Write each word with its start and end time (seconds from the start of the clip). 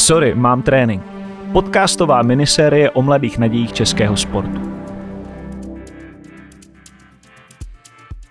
Sorry, 0.00 0.34
mám 0.34 0.62
trénink. 0.62 1.02
Podcastová 1.52 2.22
minisérie 2.22 2.90
o 2.90 3.02
mladých 3.02 3.38
nadějích 3.38 3.72
českého 3.72 4.16
sportu. 4.16 4.72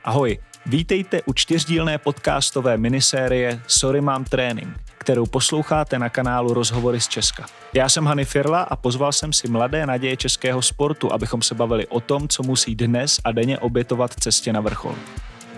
Ahoj, 0.04 0.38
vítejte 0.66 1.22
u 1.26 1.34
čtyřdílné 1.34 1.98
podcastové 1.98 2.78
minisérie 2.78 3.62
Sorry, 3.68 4.02
mám 4.02 4.24
trénink, 4.24 4.68
kterou 4.98 5.26
posloucháte 5.26 6.00
na 6.00 6.10
kanálu 6.10 6.54
Rozhovory 6.54 7.00
z 7.02 7.08
Česka. 7.08 7.46
Já 7.74 7.90
jsem 7.90 8.06
Hany 8.06 8.26
Firla 8.26 8.62
a 8.62 8.76
pozval 8.76 9.12
jsem 9.12 9.34
si 9.34 9.48
mladé 9.48 9.86
naděje 9.86 10.18
českého 10.18 10.62
sportu, 10.62 11.14
abychom 11.14 11.42
se 11.42 11.56
bavili 11.56 11.88
o 11.88 12.00
tom, 12.00 12.28
co 12.28 12.44
musí 12.44 12.76
dnes 12.76 13.20
a 13.24 13.32
denně 13.32 13.60
obětovat 13.60 14.14
cestě 14.14 14.54
na 14.54 14.62
vrchol. 14.62 14.96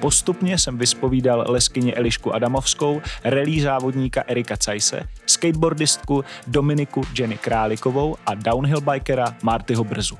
Postupně 0.01 0.57
jsem 0.57 0.77
vyspovídal 0.77 1.45
leskyně 1.47 1.93
Elišku 1.93 2.35
Adamovskou, 2.35 3.01
relí 3.23 3.61
závodníka 3.61 4.23
Erika 4.27 4.57
Cajse, 4.57 5.07
skateboardistku 5.25 6.23
Dominiku 6.47 7.01
Jenny 7.19 7.37
Králikovou 7.37 8.17
a 8.25 8.33
downhill 8.33 8.81
bikera 8.81 9.35
Martyho 9.43 9.83
Brzu. 9.83 10.17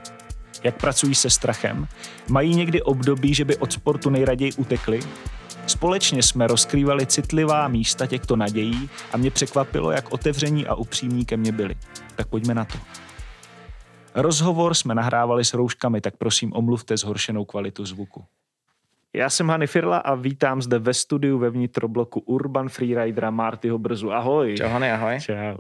Jak 0.64 0.78
pracují 0.78 1.16
se 1.16 1.30
strachem? 1.30 1.88
Mají 2.30 2.56
někdy 2.56 2.82
období, 2.82 3.34
že 3.34 3.46
by 3.46 3.58
od 3.58 3.74
sportu 3.74 4.10
nejraději 4.10 4.54
utekli? 4.54 5.00
Společně 5.68 6.24
jsme 6.24 6.48
rozkrývali 6.48 7.06
citlivá 7.06 7.68
místa 7.68 8.08
těchto 8.08 8.36
nadějí 8.36 8.90
a 9.14 9.18
mě 9.18 9.32
překvapilo, 9.32 9.92
jak 9.92 10.12
otevření 10.12 10.68
a 10.68 10.76
upřímní 10.76 11.26
ke 11.26 11.38
mně 11.38 11.52
byli. 11.52 11.76
Tak 12.16 12.28
pojďme 12.28 12.54
na 12.54 12.66
to. 12.66 12.78
Rozhovor 14.16 14.74
jsme 14.74 14.96
nahrávali 14.96 15.46
s 15.46 15.54
rouškami, 15.54 16.02
tak 16.02 16.18
prosím 16.18 16.54
omluvte 16.54 16.98
zhoršenou 16.98 17.46
kvalitu 17.46 17.86
zvuku. 17.86 18.26
Já 19.14 19.30
jsem 19.30 19.50
Hany 19.50 19.68
Firla 19.68 19.98
a 19.98 20.16
vítám 20.16 20.62
zde 20.62 20.80
ve 20.80 20.94
studiu 20.94 21.38
ve 21.38 21.50
vnitrobloku 21.50 22.20
Urban 22.20 22.70
Freeridera 22.70 23.32
Martyho 23.32 23.78
Brzu. 23.78 24.12
Ahoj. 24.12 24.56
Čau 24.58 24.70
Hany, 24.70 24.92
ahoj. 24.92 25.20
Čau. 25.20 25.58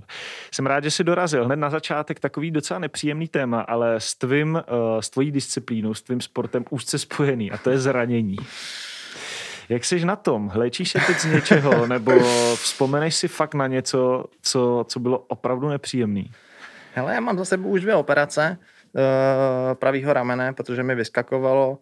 Jsem 0.52 0.66
rád, 0.66 0.84
že 0.84 0.92
jsi 0.92 1.04
dorazil. 1.04 1.46
Hned 1.46 1.56
na 1.56 1.70
začátek 1.70 2.20
takový 2.20 2.52
docela 2.52 2.80
nepříjemný 2.80 3.28
téma, 3.28 3.62
ale 3.62 3.96
s 3.96 4.16
tvým, 4.16 4.54
uh, 4.54 4.62
s 5.00 5.10
tvojí 5.10 5.32
disciplínou, 5.32 5.94
s 5.94 6.02
tvým 6.02 6.22
sportem 6.22 6.66
úzce 6.70 7.00
spojený 7.00 7.52
a 7.52 7.58
to 7.58 7.70
je 7.70 7.80
zranění. 7.80 8.38
Jak 9.70 9.86
jsi 9.86 10.06
na 10.06 10.16
tom? 10.16 10.52
Léčíš 10.56 10.92
se 10.92 11.00
teď 11.08 11.18
z 11.18 11.26
něčeho 11.26 11.88
nebo 11.88 12.12
vzpomeneš 12.56 13.16
si 13.16 13.28
fakt 13.28 13.54
na 13.54 13.68
něco, 13.68 14.26
co, 14.42 14.86
co 14.88 15.00
bylo 15.00 15.20
opravdu 15.20 15.70
nepříjemný? 15.70 16.32
Hele, 16.94 17.14
já 17.14 17.20
mám 17.20 17.38
za 17.38 17.46
sebou 17.46 17.70
už 17.70 17.82
dvě 17.82 17.96
operace 17.96 18.58
uh, 18.94 19.02
pravýho 19.74 20.14
ramene, 20.14 20.54
protože 20.54 20.84
mi 20.84 20.96
vyskakovalo 20.96 21.78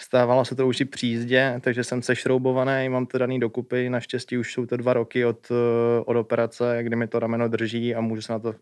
Stávalo 0.00 0.44
se 0.44 0.54
to 0.54 0.66
už 0.66 0.80
i 0.80 0.84
při 0.84 1.06
jízdě, 1.06 1.60
takže 1.60 1.84
jsem 1.84 2.02
sešroubovaný, 2.02 2.88
mám 2.88 3.06
to 3.06 3.18
daný 3.18 3.40
dokupy. 3.40 3.90
Naštěstí 3.90 4.38
už 4.38 4.52
jsou 4.52 4.66
to 4.66 4.76
dva 4.76 4.92
roky 4.92 5.24
od, 5.24 5.48
eh, 5.50 6.02
od 6.04 6.16
operace, 6.16 6.78
kdy 6.82 6.96
mi 6.96 7.06
to 7.06 7.18
rameno 7.18 7.48
drží 7.48 7.94
a 7.94 8.00
můžu 8.00 8.22
se 8.22 8.32
na 8.32 8.38
to 8.38 8.54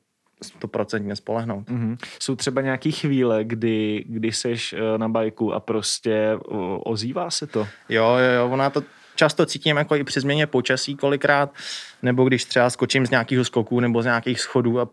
stoprocentně 0.43 1.17
spolehnout. 1.17 1.69
Mm-hmm. 1.69 1.97
Jsou 2.21 2.37
třeba 2.37 2.61
nějaké 2.61 2.91
chvíle, 2.91 3.45
kdy, 3.45 4.05
kdy 4.09 4.33
seš 4.33 4.73
eh, 4.73 4.99
na 4.99 5.09
bajku 5.09 5.55
a 5.55 5.61
prostě 5.61 6.39
ozývá 6.85 7.31
se 7.31 7.47
to? 7.47 7.69
Jo, 7.89 8.05
jo, 8.05 8.33
jo, 8.37 8.51
ona 8.51 8.71
to 8.71 8.83
často 9.17 9.47
cítím 9.47 9.77
jako 9.77 9.97
i 9.97 10.05
při 10.05 10.21
změně 10.21 10.47
počasí 10.47 10.97
kolikrát, 10.97 11.55
nebo 12.03 12.25
když 12.25 12.45
třeba 12.45 12.71
skočím 12.71 13.07
z 13.07 13.11
nějakého 13.11 13.45
skoku 13.45 13.81
nebo 13.81 14.03
z 14.03 14.05
nějakých 14.05 14.41
schodů 14.41 14.81
a 14.81 14.89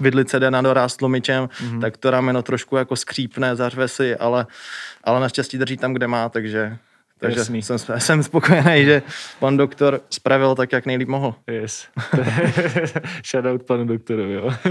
vidlice 0.00 0.40
jde 0.40 0.50
na 0.50 0.62
doraz 0.62 0.96
tlumičem, 0.96 1.44
mm-hmm. 1.44 1.80
tak 1.80 1.96
to 1.96 2.10
rameno 2.10 2.42
trošku 2.42 2.76
jako 2.76 2.96
skřípne, 2.96 3.56
zařve 3.56 3.88
si, 3.88 4.16
ale, 4.16 4.46
ale 5.04 5.20
naštěstí 5.20 5.58
drží 5.58 5.76
tam, 5.76 5.92
kde 5.92 6.06
má, 6.06 6.28
takže 6.28 6.78
takže 7.18 7.38
Jasný. 7.38 7.62
jsem, 7.62 7.78
jsem 7.98 8.22
spokojený, 8.22 8.84
že 8.84 9.02
pan 9.40 9.56
doktor 9.56 10.00
spravil 10.10 10.54
tak, 10.54 10.72
jak 10.72 10.86
nejlíp 10.86 11.08
mohl. 11.08 11.34
Yes. 11.46 11.86
Shoutout 13.30 13.62
panu 13.62 13.84
doktorovi, 13.84 14.32
jo. 14.34 14.50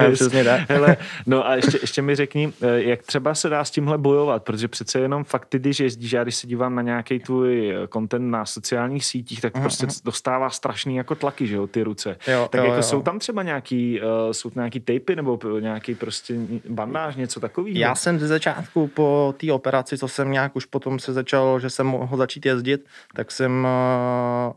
yes. 0.00 0.12
Přesně 0.12 0.44
tak. 0.44 0.70
Hele, 0.70 0.96
no 1.26 1.46
a 1.46 1.54
ještě, 1.54 1.78
ještě 1.80 2.02
mi 2.02 2.14
řekni, 2.14 2.52
eh, 2.62 2.82
jak 2.82 3.02
třeba 3.02 3.34
se 3.34 3.48
dá 3.48 3.64
s 3.64 3.70
tímhle 3.70 3.98
bojovat, 3.98 4.44
protože 4.44 4.68
přece 4.68 4.98
jenom 5.00 5.24
fakt 5.24 5.46
ty, 5.48 5.58
když 5.58 5.80
jezdíš, 5.80 6.12
já 6.12 6.22
když 6.22 6.36
se 6.36 6.46
dívám 6.46 6.74
na 6.74 6.82
nějaký 6.82 7.18
tvůj 7.18 7.70
eh, 7.70 7.88
content 7.92 8.30
na 8.30 8.46
sociálních 8.46 9.04
sítích, 9.04 9.40
tak 9.40 9.54
uh-huh. 9.54 9.62
prostě 9.62 9.86
dostává 10.04 10.50
strašný 10.50 10.96
jako 10.96 11.14
tlaky, 11.14 11.46
že 11.46 11.56
jo, 11.56 11.66
ty 11.66 11.82
ruce. 11.82 12.16
Jo, 12.26 12.48
tak 12.50 12.58
jo, 12.58 12.64
jako 12.64 12.76
jo. 12.76 12.82
jsou 12.82 13.02
tam 13.02 13.18
třeba 13.18 13.42
nějaký, 13.42 14.00
uh, 14.00 14.32
jsou 14.32 14.50
tam 14.50 14.60
nějaký 14.60 14.80
tapy 14.80 15.16
nebo 15.16 15.38
nějaký 15.60 15.94
prostě 15.94 16.34
bandáž, 16.68 17.16
něco 17.16 17.40
takového? 17.40 17.78
Já 17.78 17.94
jsem 17.94 18.18
ze 18.18 18.26
začátku 18.26 18.86
po 18.86 19.34
té 19.36 19.52
operaci, 19.52 19.98
co 19.98 20.08
jsem 20.08 20.30
nějak 20.30 20.56
už 20.56 20.64
potom 20.64 20.98
se 20.98 21.12
začal, 21.12 21.60
že 21.66 21.70
jsem 21.70 21.86
mohl 21.86 22.16
začít 22.16 22.46
jezdit, 22.46 22.86
tak 23.14 23.30
jsem 23.30 23.66
eh, 23.66 24.52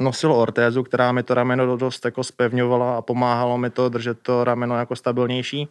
nosil 0.00 0.32
ortézu, 0.32 0.82
která 0.82 1.12
mi 1.12 1.22
to 1.22 1.34
rameno 1.34 1.76
dost 1.76 2.04
jako 2.04 2.24
spevňovala 2.24 2.96
a 2.96 3.02
pomáhalo 3.02 3.58
mi 3.58 3.70
to 3.70 3.88
držet 3.88 4.18
to 4.22 4.44
rameno 4.44 4.78
jako 4.78 4.96
stabilnější 4.96 5.68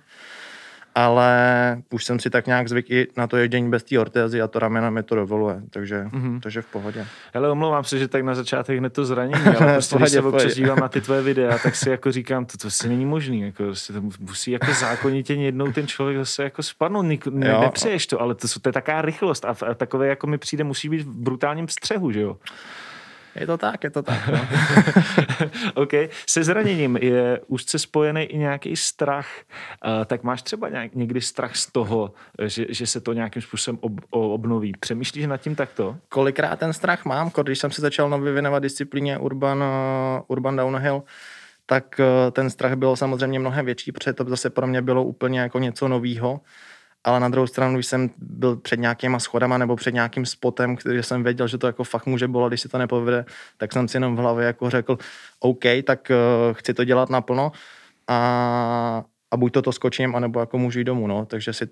ale 0.95 1.81
už 1.89 2.05
jsem 2.05 2.19
si 2.19 2.29
tak 2.29 2.47
nějak 2.47 2.69
zvyk 2.69 2.91
i 2.91 3.07
na 3.17 3.27
to 3.27 3.37
ježdění 3.37 3.69
bez 3.69 3.83
té 3.83 3.99
ortézy 3.99 4.41
a 4.41 4.47
to 4.47 4.59
ramena 4.59 4.89
mi 4.89 5.03
to 5.03 5.15
dovoluje, 5.15 5.61
takže, 5.69 6.03
mm-hmm. 6.03 6.39
takže 6.39 6.61
v 6.61 6.65
pohodě. 6.65 7.05
Ale 7.33 7.49
omlouvám 7.49 7.83
se, 7.83 7.99
že 7.99 8.07
tak 8.07 8.23
na 8.23 8.35
začátek 8.35 8.79
hned 8.79 8.93
to 8.93 9.05
zranění, 9.05 9.45
ale 9.59 9.73
prostě 9.73 9.95
pohodě, 9.95 10.11
když 10.11 10.11
se 10.11 10.21
občas 10.21 10.53
dívám 10.53 10.79
na 10.79 10.87
ty 10.87 11.01
tvoje 11.01 11.21
videa, 11.21 11.57
tak 11.57 11.75
si 11.75 11.89
jako 11.89 12.11
říkám, 12.11 12.45
to, 12.45 12.57
to 12.57 12.71
si 12.71 12.89
není 12.89 13.05
možný, 13.05 13.41
jako, 13.41 13.63
prostě 13.63 13.93
to 13.93 14.01
musí 14.19 14.51
jako 14.51 14.73
zákonitě 14.73 15.33
jednou 15.33 15.71
ten 15.71 15.87
člověk 15.87 16.17
zase 16.17 16.43
jako 16.43 16.63
spadnout, 16.63 17.05
ne, 17.29 17.59
nepřeješ 17.59 18.07
to, 18.07 18.21
ale 18.21 18.35
to, 18.35 18.47
to 18.61 18.69
je 18.69 18.73
taká 18.73 19.01
rychlost 19.01 19.45
a, 19.45 19.55
a 19.67 19.73
takové 19.73 20.07
jako 20.07 20.27
mi 20.27 20.37
přijde, 20.37 20.63
musí 20.63 20.89
být 20.89 21.01
v 21.01 21.07
brutálním 21.07 21.67
střehu, 21.67 22.11
že 22.11 22.21
jo? 22.21 22.37
Je 23.35 23.47
to 23.47 23.57
tak, 23.57 23.83
je 23.83 23.89
to 23.89 24.03
tak. 24.03 24.27
No. 24.27 24.47
OK. 25.83 25.93
Se 26.27 26.43
zraněním 26.43 26.97
je 26.97 27.41
úzce 27.47 27.79
spojený 27.79 28.21
i 28.21 28.37
nějaký 28.37 28.75
strach. 28.75 29.27
Uh, 29.85 30.05
tak 30.05 30.23
máš 30.23 30.41
třeba 30.41 30.69
nějak, 30.69 30.95
někdy 30.95 31.21
strach 31.21 31.55
z 31.55 31.71
toho, 31.71 32.13
že, 32.45 32.65
že 32.69 32.87
se 32.87 33.01
to 33.01 33.13
nějakým 33.13 33.41
způsobem 33.41 33.79
ob, 33.81 33.91
obnoví. 34.09 34.73
Přemýšlíš 34.79 35.25
nad 35.25 35.37
tím 35.37 35.55
takto? 35.55 35.97
Kolikrát 36.09 36.59
ten 36.59 36.73
strach 36.73 37.05
mám, 37.05 37.31
když 37.43 37.59
jsem 37.59 37.71
se 37.71 37.81
začal 37.81 38.09
nově 38.09 38.33
věnovat 38.33 38.59
disciplíně 38.59 39.17
Urban, 39.17 39.63
uh, 39.63 40.21
Urban 40.27 40.55
Downhill, 40.55 41.03
tak 41.65 41.99
uh, 41.99 42.31
ten 42.31 42.49
strach 42.49 42.73
byl 42.73 42.95
samozřejmě 42.95 43.39
mnohem 43.39 43.65
větší, 43.65 43.91
protože 43.91 44.13
to 44.13 44.23
zase 44.23 44.49
pro 44.49 44.67
mě 44.67 44.81
bylo 44.81 45.03
úplně 45.03 45.39
jako 45.39 45.59
něco 45.59 45.87
novýho 45.87 46.41
ale 47.03 47.19
na 47.19 47.29
druhou 47.29 47.47
stranu, 47.47 47.73
když 47.73 47.87
jsem 47.87 48.09
byl 48.17 48.55
před 48.55 48.79
nějakýma 48.79 49.19
schodama 49.19 49.57
nebo 49.57 49.75
před 49.75 49.93
nějakým 49.93 50.25
spotem, 50.25 50.75
který 50.75 51.03
jsem 51.03 51.23
věděl, 51.23 51.47
že 51.47 51.57
to 51.57 51.67
jako 51.67 51.83
fakt 51.83 52.05
může 52.05 52.27
bolet, 52.27 52.49
když 52.49 52.61
si 52.61 52.69
to 52.69 52.77
nepovede, 52.77 53.25
tak 53.57 53.73
jsem 53.73 53.87
si 53.87 53.97
jenom 53.97 54.15
v 54.15 54.19
hlavě 54.19 54.45
jako 54.45 54.69
řekl, 54.69 54.97
OK, 55.39 55.63
tak 55.87 56.11
uh, 56.11 56.53
chci 56.53 56.73
to 56.73 56.83
dělat 56.83 57.09
naplno 57.09 57.51
a, 58.07 59.03
a 59.31 59.37
buď 59.37 59.53
to 59.53 59.61
to 59.61 59.71
skočím, 59.71 60.15
anebo 60.15 60.39
jako 60.39 60.57
můžu 60.57 60.79
jít 60.79 60.85
domů, 60.85 61.07
no. 61.07 61.25
Takže 61.25 61.53
si 61.53 61.67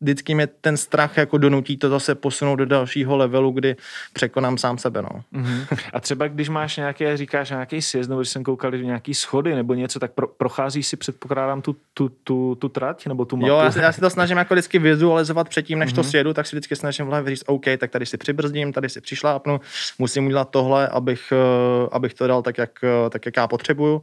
vždycky 0.00 0.34
mě 0.34 0.46
ten 0.46 0.76
strach 0.76 1.16
jako 1.16 1.38
donutí 1.38 1.76
to 1.76 1.88
zase 1.88 2.14
posunout 2.14 2.56
do 2.56 2.66
dalšího 2.66 3.16
levelu, 3.16 3.50
kdy 3.50 3.76
překonám 4.12 4.58
sám 4.58 4.78
sebe. 4.78 5.02
No. 5.02 5.08
Mm-hmm. 5.32 5.78
A 5.92 6.00
třeba 6.00 6.28
když 6.28 6.48
máš 6.48 6.76
nějaké, 6.76 7.16
říkáš 7.16 7.50
nějaký 7.50 7.82
sjezd, 7.82 8.08
nebo 8.08 8.20
když 8.20 8.30
jsem 8.30 8.44
koukal 8.44 8.70
nějaký 8.70 9.14
schody 9.14 9.54
nebo 9.54 9.74
něco, 9.74 9.98
tak 9.98 10.12
pro, 10.12 10.28
procházíš 10.28 10.86
si 10.86 10.96
předpokládám 10.96 11.62
tu, 11.62 11.76
tu, 11.94 12.08
tu, 12.24 12.54
tu 12.54 12.68
trať 12.68 13.06
nebo 13.06 13.24
tu 13.24 13.36
mapu? 13.36 13.48
Jo, 13.48 13.56
já 13.58 13.82
já 13.82 13.92
si 13.92 14.00
to 14.00 14.10
snažím 14.10 14.36
jako 14.36 14.54
vždycky 14.54 14.78
vizualizovat 14.78 15.48
předtím, 15.48 15.78
než 15.78 15.90
mm-hmm. 15.90 15.94
to 15.94 16.00
mhm. 16.00 16.10
sjedu, 16.10 16.34
tak 16.34 16.46
si 16.46 16.56
vždycky 16.56 16.76
snažím 16.76 17.06
v 17.06 17.08
hlavě 17.08 17.30
říct, 17.30 17.44
OK, 17.46 17.64
tak 17.78 17.90
tady 17.90 18.06
si 18.06 18.16
přibrzdím, 18.16 18.72
tady 18.72 18.88
si 18.88 19.00
přišlápnu, 19.00 19.60
musím 19.98 20.26
udělat 20.26 20.50
tohle, 20.50 20.88
abych, 20.88 21.32
eh, 21.32 21.88
abych 21.92 22.14
to 22.14 22.26
dal 22.26 22.42
tak 22.42 22.58
jak, 22.58 22.70
eh, 22.84 23.10
tak, 23.10 23.26
jak 23.26 23.36
já 23.36 23.48
potřebuju, 23.48 24.02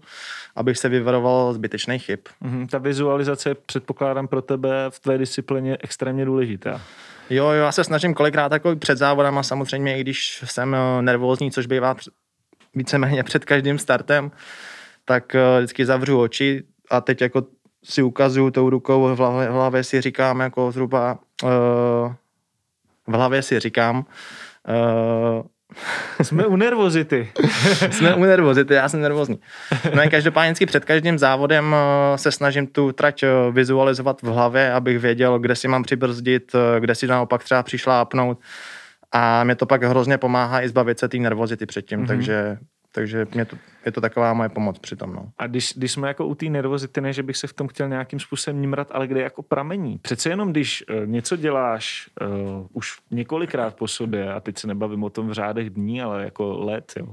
abych 0.55 0.77
se 0.77 0.89
vyvaroval 0.89 1.53
zbytečných 1.53 2.05
chyb. 2.05 2.19
Mm-hmm. 2.43 2.67
Ta 2.67 2.77
vizualizace 2.77 3.55
předpokládám 3.55 4.27
pro 4.27 4.41
tebe 4.41 4.85
v 4.89 4.99
tvé 4.99 5.17
disciplině 5.17 5.77
extrémně 5.85 6.25
důležitá. 6.25 6.81
Jo, 7.29 7.45
jo, 7.45 7.63
já 7.63 7.71
se 7.71 7.83
snažím 7.83 8.13
kolikrát 8.13 8.51
jako 8.51 8.75
před 8.75 8.97
závodama, 8.97 9.43
samozřejmě 9.43 9.97
i 9.97 10.01
když 10.01 10.43
jsem 10.45 10.75
eh, 10.75 11.01
nervózní, 11.01 11.51
což 11.51 11.65
bývá 11.65 11.95
víceméně 12.75 13.23
před 13.23 13.45
každým 13.45 13.79
startem, 13.79 14.31
tak 15.05 15.35
eh, 15.35 15.39
vždycky 15.57 15.85
zavřu 15.85 16.19
oči 16.19 16.63
a 16.89 17.01
teď 17.01 17.21
jako 17.21 17.43
si 17.83 18.03
ukazuju 18.03 18.51
tou 18.51 18.69
rukou, 18.69 19.15
v 19.15 19.17
hlavě, 19.17 19.49
v 19.49 19.51
hlavě 19.51 19.83
si 19.83 20.01
říkám 20.01 20.39
jako 20.39 20.71
zhruba, 20.71 21.19
uh, 21.43 21.49
v 23.07 23.13
hlavě 23.13 23.41
si 23.41 23.59
říkám, 23.59 24.05
jsme 26.23 26.45
u 26.45 26.55
nervozity. 26.55 27.31
Jsme 27.91 28.15
u 28.15 28.23
nervozity, 28.23 28.73
já 28.73 28.89
jsem 28.89 29.01
nervózní. 29.01 29.39
No 29.95 30.01
a 30.01 30.09
každopádně 30.09 30.65
před 30.65 30.85
každým 30.85 31.19
závodem 31.19 31.75
eh, 31.75 32.17
se 32.17 32.31
snažím 32.31 32.67
tu 32.67 32.91
trať 32.91 33.23
eh, 33.23 33.29
vizualizovat 33.51 34.21
v 34.21 34.27
hlavě, 34.27 34.73
abych 34.73 34.99
věděl, 34.99 35.39
kde 35.39 35.55
si 35.55 35.67
mám 35.67 35.83
přibrzdit, 35.83 36.51
eh, 36.55 36.79
kde 36.79 36.95
si 36.95 37.07
naopak 37.07 37.43
třeba 37.43 37.63
přišlápnout. 37.63 38.39
A 39.11 39.43
mě 39.43 39.55
to 39.55 39.65
pak 39.65 39.83
hrozně 39.83 40.17
pomáhá 40.17 40.61
i 40.61 40.69
zbavit 40.69 40.99
se 40.99 41.07
té 41.07 41.17
nervozity 41.17 41.65
předtím, 41.65 42.03
mm-hmm. 42.03 42.07
takže 42.07 42.57
takže 42.95 43.27
mě 43.33 43.45
to, 43.45 43.57
je 43.85 43.91
to 43.91 44.01
taková 44.01 44.33
moje 44.33 44.49
pomoc 44.49 44.79
při 44.79 44.95
tom. 44.95 45.13
No. 45.13 45.31
A 45.37 45.47
když, 45.47 45.73
když 45.75 45.91
jsme 45.91 46.07
jako 46.07 46.27
u 46.27 46.35
té 46.35 46.45
nervozity, 46.45 47.01
ne, 47.01 47.13
že 47.13 47.23
bych 47.23 47.37
se 47.37 47.47
v 47.47 47.53
tom 47.53 47.67
chtěl 47.67 47.89
nějakým 47.89 48.19
způsobem 48.19 48.61
nimrat, 48.61 48.87
ale 48.91 49.07
kde 49.07 49.21
jako 49.21 49.43
pramení. 49.43 49.97
Přece 49.97 50.29
jenom, 50.29 50.51
když 50.51 50.83
uh, 50.89 51.07
něco 51.07 51.35
děláš 51.35 52.09
uh, 52.21 52.67
už 52.73 52.99
několikrát 53.11 53.75
po 53.75 53.87
sobě, 53.87 54.33
a 54.33 54.39
teď 54.39 54.57
se 54.57 54.67
nebavím 54.67 55.03
o 55.03 55.09
tom 55.09 55.27
v 55.27 55.33
řádech 55.33 55.69
dní, 55.69 56.01
ale 56.01 56.23
jako 56.23 56.57
let, 56.65 56.93
jo, 56.99 57.07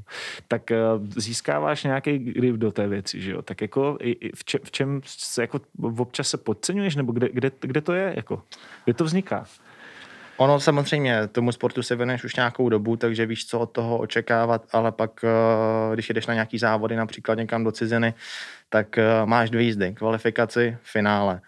tak 0.48 0.62
uh, 0.70 1.06
získáváš 1.16 1.84
nějaký 1.84 2.18
grip 2.18 2.56
do 2.56 2.72
té 2.72 2.88
věci, 2.88 3.20
že 3.20 3.32
jo? 3.32 3.42
Tak 3.42 3.60
jako 3.60 3.98
v, 4.34 4.44
čem, 4.44 4.60
v 4.64 4.70
čem 4.70 5.00
se 5.04 5.42
jako 5.42 5.60
občas 5.98 6.28
se 6.28 6.36
podceňuješ, 6.36 6.96
nebo 6.96 7.12
kde, 7.12 7.28
kde, 7.32 7.50
kde 7.60 7.80
to 7.80 7.92
je, 7.92 8.12
jako? 8.16 8.42
Kde 8.84 8.94
to 8.94 9.04
vzniká? 9.04 9.44
Ono 10.42 10.60
samozřejmě, 10.60 11.28
tomu 11.28 11.52
sportu 11.52 11.82
se 11.82 11.96
věnuješ 11.96 12.24
už 12.24 12.36
nějakou 12.36 12.68
dobu, 12.68 12.96
takže 12.96 13.26
víš, 13.26 13.46
co 13.46 13.60
od 13.60 13.66
toho 13.66 13.98
očekávat, 13.98 14.66
ale 14.72 14.92
pak, 14.92 15.10
eh, 15.24 15.94
když 15.94 16.10
jdeš 16.10 16.26
na 16.26 16.34
nějaký 16.34 16.58
závody, 16.58 16.96
například 16.96 17.38
někam 17.38 17.64
do 17.64 17.72
ciziny, 17.72 18.14
tak 18.68 18.98
eh, 18.98 19.04
máš 19.24 19.50
dvě 19.50 19.62
jízdy, 19.62 19.94
kvalifikaci, 19.94 20.76
finále. 20.82 21.40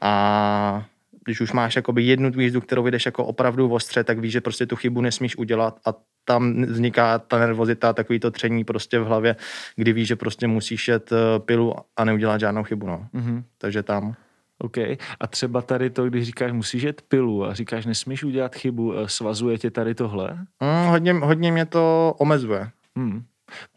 A 0.00 0.84
když 1.24 1.40
už 1.40 1.52
máš 1.52 1.76
jakoby 1.76 2.02
jednu 2.02 2.30
tu 2.30 2.40
jízdu, 2.40 2.60
kterou 2.60 2.86
jdeš 2.86 3.06
jako 3.06 3.24
opravdu 3.24 3.72
ostře, 3.72 4.04
tak 4.04 4.18
víš, 4.18 4.32
že 4.32 4.40
prostě 4.40 4.66
tu 4.66 4.76
chybu 4.76 5.00
nesmíš 5.00 5.36
udělat 5.36 5.78
a 5.86 5.94
tam 6.24 6.62
vzniká 6.62 7.18
ta 7.18 7.38
nervozita, 7.38 7.92
takový 7.92 8.20
to 8.20 8.30
tření 8.30 8.64
prostě 8.64 8.98
v 8.98 9.04
hlavě, 9.04 9.36
kdy 9.76 9.92
víš, 9.92 10.08
že 10.08 10.16
prostě 10.16 10.46
musíš 10.46 10.88
jet 10.88 11.12
eh, 11.12 11.38
pilu 11.38 11.74
a 11.96 12.04
neudělat 12.04 12.40
žádnou 12.40 12.64
chybu. 12.64 12.86
No. 12.86 13.06
Mm-hmm. 13.14 13.42
Takže 13.58 13.82
tam. 13.82 14.16
OK. 14.58 14.78
A 15.20 15.26
třeba 15.26 15.62
tady 15.62 15.90
to, 15.90 16.04
když 16.04 16.26
říkáš, 16.26 16.52
musíš 16.52 16.82
jet 16.82 17.02
pilu 17.02 17.44
a 17.44 17.54
říkáš, 17.54 17.86
nesmíš 17.86 18.24
udělat 18.24 18.54
chybu, 18.54 18.94
eh, 18.94 19.08
svazuje 19.08 19.58
tě 19.58 19.70
tady 19.70 19.94
tohle? 19.94 20.30
Mm, 20.60 20.88
hodně, 20.88 21.12
hodně 21.12 21.52
mě 21.52 21.66
to 21.66 22.14
omezuje. 22.18 22.70
Hmm. 22.96 23.24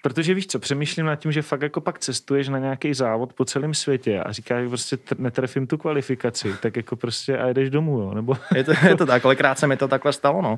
Protože 0.03 0.33
víš 0.33 0.47
co, 0.47 0.59
přemýšlím 0.59 1.05
nad 1.05 1.15
tím, 1.15 1.31
že 1.31 1.41
fakt 1.41 1.61
jako 1.61 1.81
pak 1.81 1.99
cestuješ 1.99 2.49
na 2.49 2.59
nějaký 2.59 2.93
závod 2.93 3.33
po 3.33 3.45
celém 3.45 3.73
světě 3.73 4.19
a 4.19 4.31
říkáš, 4.31 4.63
že 4.63 4.69
prostě 4.69 4.97
netrefím 5.17 5.67
tu 5.67 5.77
kvalifikaci, 5.77 6.53
tak 6.61 6.75
jako 6.75 6.95
prostě 6.95 7.37
a 7.37 7.47
jdeš 7.49 7.69
domů, 7.69 7.99
jo? 7.99 8.13
Nebo... 8.13 8.37
Je 8.55 8.63
to, 8.63 8.71
je 8.87 8.95
to 8.95 9.05
tak, 9.05 9.21
kolikrát 9.21 9.59
se 9.59 9.67
mi 9.67 9.77
to 9.77 9.87
takhle 9.87 10.13
stalo, 10.13 10.41
no. 10.41 10.57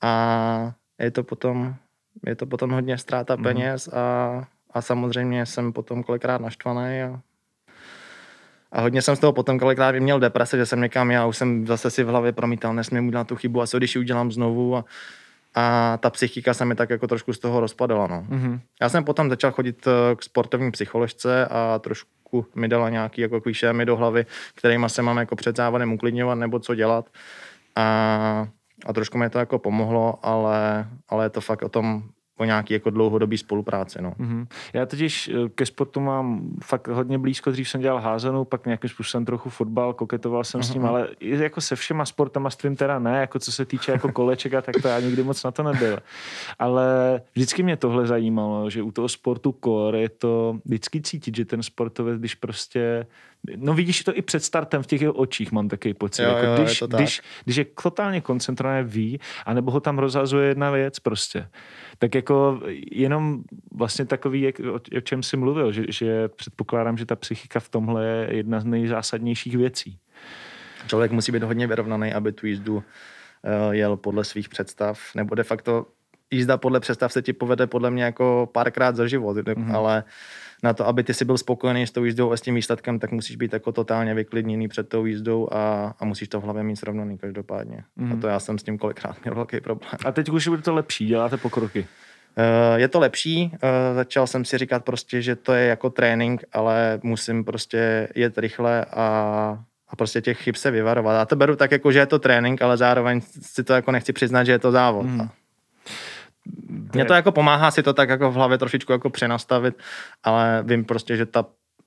A 0.00 0.72
je 0.98 1.10
to 1.10 1.22
potom, 1.22 1.74
je 2.26 2.36
to 2.36 2.46
potom 2.46 2.70
hodně 2.70 2.98
ztráta 2.98 3.34
mhm. 3.34 3.42
peněz 3.42 3.88
mm. 3.88 3.98
a, 3.98 4.46
a 4.70 4.82
samozřejmě 4.82 5.46
jsem 5.46 5.72
potom 5.72 6.02
kolikrát 6.02 6.40
naštvaný 6.40 7.02
a 7.02 7.20
a 8.72 8.80
hodně 8.80 9.02
jsem 9.02 9.16
z 9.16 9.18
toho 9.18 9.32
potom 9.32 9.58
kolikrát 9.58 9.94
měl 9.94 10.20
deprese, 10.20 10.56
že 10.56 10.66
jsem 10.66 10.80
někam, 10.80 11.10
já 11.10 11.26
už 11.26 11.36
jsem 11.36 11.66
zase 11.66 11.90
si 11.90 12.04
v 12.04 12.08
hlavě 12.08 12.32
promítal, 12.32 12.74
nesmím 12.74 13.08
udělat 13.08 13.26
tu 13.26 13.36
chybu 13.36 13.62
a 13.62 13.66
co 13.66 13.78
když 13.78 13.94
ji 13.94 14.00
udělám 14.00 14.32
znovu 14.32 14.76
a, 14.76 14.84
a 15.54 15.96
ta 15.96 16.10
psychika 16.10 16.54
se 16.54 16.64
mi 16.64 16.74
tak 16.74 16.90
jako 16.90 17.06
trošku 17.06 17.32
z 17.32 17.38
toho 17.38 17.60
rozpadala. 17.60 18.06
No. 18.06 18.26
Mm-hmm. 18.30 18.60
Já 18.82 18.88
jsem 18.88 19.04
potom 19.04 19.30
začal 19.30 19.52
chodit 19.52 19.86
eh, 19.86 20.16
k 20.16 20.22
sportovní 20.22 20.70
psycholožce 20.70 21.46
a 21.46 21.78
trošku 21.78 22.46
mi 22.54 22.68
dala 22.68 22.88
nějaký 22.88 23.20
jako 23.20 23.40
mi 23.72 23.86
do 23.86 23.96
hlavy, 23.96 24.26
kterýma 24.54 24.88
se 24.88 25.02
mám 25.02 25.16
jako 25.16 25.36
před 25.36 25.56
závodem 25.56 25.92
uklidňovat 25.92 26.38
nebo 26.38 26.58
co 26.58 26.74
dělat. 26.74 27.08
A, 27.76 28.48
a 28.86 28.92
trošku 28.92 29.18
mi 29.18 29.30
to 29.30 29.38
jako 29.38 29.58
pomohlo, 29.58 30.18
ale, 30.22 30.88
ale 31.08 31.24
je 31.24 31.30
to 31.30 31.40
fakt 31.40 31.62
o 31.62 31.68
tom 31.68 32.02
o 32.38 32.44
nějaký 32.44 32.74
jako 32.74 32.90
dlouhodobý 32.90 33.38
spolupráci. 33.38 34.02
No. 34.02 34.10
Mm-hmm. 34.10 34.46
Já 34.72 34.86
totiž 34.86 35.28
eh, 35.28 35.48
ke 35.48 35.66
sportu 35.66 36.00
mám 36.00 36.50
fakt 36.64 36.88
hodně 36.88 37.18
blízko, 37.18 37.50
dřív 37.50 37.68
jsem 37.68 37.80
dělal 37.80 38.00
házenou, 38.00 38.44
pak 38.44 38.66
nějakým 38.66 38.90
způsobem 38.90 39.24
trochu 39.24 39.50
fotbal, 39.50 39.92
koketoval 39.94 40.44
jsem 40.44 40.60
mm-hmm. 40.60 40.64
s 40.64 40.70
tím, 40.70 40.82
mhm. 40.82 40.88
ale 40.90 41.08
jako 41.20 41.60
se 41.60 41.76
všema 41.76 42.04
sportama 42.04 42.50
s 42.50 42.56
tvým 42.56 42.76
teda 42.76 42.98
ne, 42.98 43.20
jako 43.20 43.38
co 43.38 43.52
se 43.52 43.64
týče 43.64 43.92
jako 43.92 44.12
koleček 44.12 44.54
a 44.54 44.62
tak 44.62 44.74
to 44.82 44.88
já 44.88 45.00
nikdy 45.00 45.22
moc 45.22 45.44
na 45.44 45.50
to 45.50 45.62
nebyl. 45.62 45.98
Ale 46.58 47.20
vždycky 47.34 47.62
mě 47.62 47.76
tohle 47.76 48.06
zajímalo, 48.06 48.70
že 48.70 48.82
u 48.82 48.92
toho 48.92 49.08
sportu 49.08 49.54
core 49.64 50.00
je 50.00 50.08
to 50.08 50.58
vždycky 50.64 51.00
cítit, 51.00 51.36
že 51.36 51.44
ten 51.44 51.62
sportovec, 51.62 52.18
když 52.18 52.34
prostě 52.34 53.06
No 53.56 53.74
vidíš 53.74 54.04
to 54.04 54.16
i 54.16 54.22
před 54.22 54.44
startem 54.44 54.82
v 54.82 54.86
těch 54.86 55.00
jeho 55.00 55.12
očích, 55.12 55.52
mám 55.52 55.68
takový 55.68 55.94
pocit. 55.94 56.22
Jo, 56.22 56.28
jako 56.28 56.46
jo, 56.46 56.54
když, 56.64 56.80
je 56.80 56.86
když, 56.88 57.20
když 57.44 57.56
je 57.56 57.64
totálně 57.82 58.20
koncentrovaný, 58.20 58.88
ví, 58.88 59.20
anebo 59.46 59.70
ho 59.70 59.80
tam 59.80 59.98
rozhazuje 59.98 60.48
jedna 60.48 60.70
věc 60.70 60.98
prostě. 60.98 61.48
Tak 61.98 62.14
jako 62.14 62.60
jenom 62.92 63.42
vlastně 63.74 64.04
takový, 64.04 64.40
jak, 64.40 64.60
o, 64.60 64.74
o 64.74 65.00
čem 65.00 65.22
jsi 65.22 65.36
mluvil, 65.36 65.72
že, 65.72 65.84
že 65.88 66.28
předpokládám, 66.28 66.96
že 66.96 67.06
ta 67.06 67.16
psychika 67.16 67.60
v 67.60 67.68
tomhle 67.68 68.06
je 68.06 68.36
jedna 68.36 68.60
z 68.60 68.64
nejzásadnějších 68.64 69.56
věcí. 69.56 69.98
Člověk 70.86 71.12
musí 71.12 71.32
být 71.32 71.42
hodně 71.42 71.66
vyrovnaný, 71.66 72.12
aby 72.12 72.32
tu 72.32 72.46
jízdu 72.46 72.74
uh, 72.74 72.82
jel 73.70 73.96
podle 73.96 74.24
svých 74.24 74.48
představ, 74.48 75.00
nebo 75.14 75.34
de 75.34 75.42
facto 75.42 75.86
jízda 76.32 76.56
podle 76.56 76.80
představ 76.80 77.12
se 77.12 77.22
ti 77.22 77.32
povede 77.32 77.66
podle 77.66 77.90
mě 77.90 78.04
jako 78.04 78.48
párkrát 78.52 78.96
za 78.96 79.06
život, 79.06 79.36
mm-hmm. 79.36 79.76
ale 79.76 80.04
na 80.62 80.72
to, 80.72 80.86
aby 80.86 81.04
ty 81.04 81.14
si 81.14 81.24
byl 81.24 81.38
spokojený 81.38 81.86
s 81.86 81.90
tou 81.90 82.04
jízdou 82.04 82.32
a 82.32 82.36
s 82.36 82.40
tím 82.40 82.54
výsledkem, 82.54 82.98
tak 82.98 83.10
musíš 83.10 83.36
být 83.36 83.52
jako 83.52 83.72
totálně 83.72 84.14
vyklidněný 84.14 84.68
před 84.68 84.88
tou 84.88 85.06
jízdou 85.06 85.48
a, 85.52 85.94
a 85.98 86.04
musíš 86.04 86.28
to 86.28 86.40
v 86.40 86.44
hlavě 86.44 86.62
mít 86.62 86.76
srovnaný 86.76 87.18
každopádně. 87.18 87.84
Mm. 87.96 88.12
A 88.12 88.16
to 88.16 88.26
já 88.26 88.40
jsem 88.40 88.58
s 88.58 88.62
tím 88.62 88.78
kolikrát 88.78 89.16
měl 89.24 89.34
velký 89.34 89.60
problém. 89.60 89.90
A 90.04 90.12
teď 90.12 90.28
už 90.28 90.48
bude 90.48 90.62
to 90.62 90.74
lepší, 90.74 91.06
děláte 91.06 91.36
pokroky. 91.36 91.86
Uh, 92.38 92.78
je 92.78 92.88
to 92.88 93.00
lepší, 93.00 93.50
uh, 93.52 93.58
začal 93.94 94.26
jsem 94.26 94.44
si 94.44 94.58
říkat 94.58 94.84
prostě, 94.84 95.22
že 95.22 95.36
to 95.36 95.52
je 95.52 95.66
jako 95.66 95.90
trénink, 95.90 96.44
ale 96.52 97.00
musím 97.02 97.44
prostě 97.44 98.08
jet 98.14 98.38
rychle 98.38 98.84
a, 98.84 99.64
a 99.88 99.96
prostě 99.96 100.20
těch 100.20 100.38
chyb 100.38 100.54
se 100.54 100.70
vyvarovat. 100.70 101.16
A 101.16 101.24
to 101.24 101.36
beru 101.36 101.56
tak 101.56 101.72
jako, 101.72 101.92
že 101.92 101.98
je 101.98 102.06
to 102.06 102.18
trénink, 102.18 102.62
ale 102.62 102.76
zároveň 102.76 103.20
si 103.42 103.64
to 103.64 103.72
jako 103.72 103.92
nechci 103.92 104.12
přiznat, 104.12 104.44
že 104.44 104.52
je 104.52 104.58
to 104.58 104.70
závod. 104.70 105.06
Mm. 105.06 105.28
Mně 106.94 107.04
to 107.04 107.14
jako 107.14 107.32
pomáhá 107.32 107.70
si 107.70 107.82
to 107.82 107.92
tak 107.92 108.08
jako 108.08 108.30
v 108.30 108.34
hlavě 108.34 108.58
trošičku 108.58 108.92
jako 108.92 109.10
přenastavit, 109.10 109.74
ale 110.22 110.62
vím 110.66 110.84
prostě, 110.84 111.16
že 111.16 111.26
ta 111.26 111.44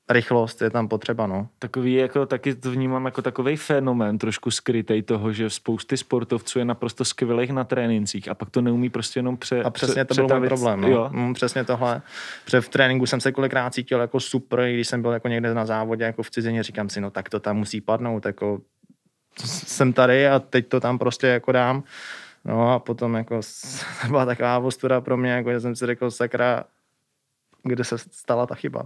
rychlost 0.10 0.62
je 0.62 0.70
tam 0.70 0.88
potřeba, 0.88 1.28
no. 1.28 1.48
Takový 1.60 1.94
jako, 1.94 2.26
taky 2.26 2.56
to 2.56 2.72
vnímám 2.72 3.06
jako 3.06 3.22
takový 3.22 3.56
fenomén 3.56 4.18
trošku 4.18 4.52
skrytej 4.52 5.02
toho, 5.02 5.34
že 5.34 5.50
spousty 5.50 5.98
sportovců 5.98 6.60
je 6.60 6.66
naprosto 6.66 7.06
skvělých 7.06 7.52
na 7.52 7.64
trénincích 7.64 8.28
a 8.28 8.34
pak 8.34 8.50
to 8.50 8.62
neumí 8.62 8.90
prostě 8.90 9.20
jenom 9.20 9.38
pře... 9.38 9.64
A 9.64 9.70
přesně 9.70 10.06
pře, 10.06 10.22
to 10.22 10.28
byl 10.28 10.40
můj 10.40 10.48
problém, 10.48 10.82
no. 10.82 10.88
Jo. 10.88 11.10
Mm, 11.12 11.34
přesně 11.34 11.64
tohle. 11.64 12.02
Protože 12.46 12.62
v 12.62 12.70
tréninku 12.70 13.06
jsem 13.06 13.20
se 13.20 13.32
kolikrát 13.32 13.74
cítil 13.74 14.00
jako 14.00 14.20
super, 14.20 14.72
když 14.74 14.88
jsem 14.88 15.02
byl 15.02 15.12
jako 15.12 15.28
někde 15.28 15.54
na 15.54 15.66
závodě, 15.66 16.04
jako 16.04 16.24
v 16.24 16.32
cizině, 16.32 16.64
říkám 16.64 16.90
si, 16.90 17.02
no 17.02 17.12
tak 17.12 17.30
to 17.30 17.40
tam 17.40 17.58
musí 17.58 17.82
padnout, 17.82 18.26
jako 18.26 18.62
jsem 19.46 19.94
tady 19.94 20.28
a 20.28 20.40
teď 20.40 20.68
to 20.68 20.80
tam 20.80 20.98
prostě 20.98 21.28
jako 21.28 21.52
dám. 21.52 21.84
No 22.46 22.74
a 22.74 22.80
potom 22.80 23.16
jako 23.16 23.40
byla 24.08 24.26
taková 24.26 24.60
ostuda 24.60 25.02
pro 25.02 25.18
mě, 25.18 25.32
jako 25.32 25.52
že 25.52 25.60
jsem 25.60 25.76
si 25.76 25.86
řekl, 25.86 26.12
sakra, 26.12 26.64
kde 27.64 27.84
se 27.84 27.98
stala 27.98 28.46
ta 28.46 28.56
chyba. 28.56 28.86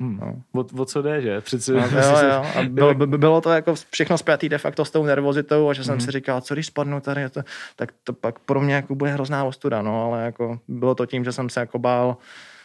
Hmm. 0.00 0.18
No. 0.20 0.60
O, 0.60 0.82
o 0.82 0.84
co 0.84 1.02
jde, 1.02 1.20
že? 1.20 1.40
Přece... 1.40 1.72
No, 1.72 1.80
jo, 1.92 2.28
jo. 2.28 2.44
A 2.56 2.62
bylo, 2.68 2.94
by, 2.94 3.06
bylo 3.06 3.40
to 3.40 3.50
jako 3.50 3.74
všechno 3.90 4.18
zpětý 4.18 4.48
de 4.48 4.58
facto 4.58 4.84
s 4.84 4.90
tou 4.90 5.04
nervozitou 5.04 5.68
a 5.68 5.72
že 5.72 5.84
jsem 5.84 5.92
hmm. 5.92 6.00
si 6.00 6.10
říkal, 6.10 6.40
co 6.40 6.54
když 6.54 6.66
spadnu 6.66 7.00
tady, 7.00 7.30
to, 7.30 7.42
tak 7.76 7.92
to 8.04 8.12
pak 8.12 8.38
pro 8.38 8.60
mě 8.60 8.74
jako 8.74 8.94
bude 8.94 9.10
hrozná 9.10 9.44
ostuda, 9.44 9.82
no, 9.82 10.04
ale 10.04 10.24
jako 10.24 10.60
bylo 10.68 10.94
to 10.94 11.06
tím, 11.06 11.24
že 11.24 11.32
jsem 11.32 11.48
se 11.48 11.60
jako 11.60 11.78
bál 11.78 12.16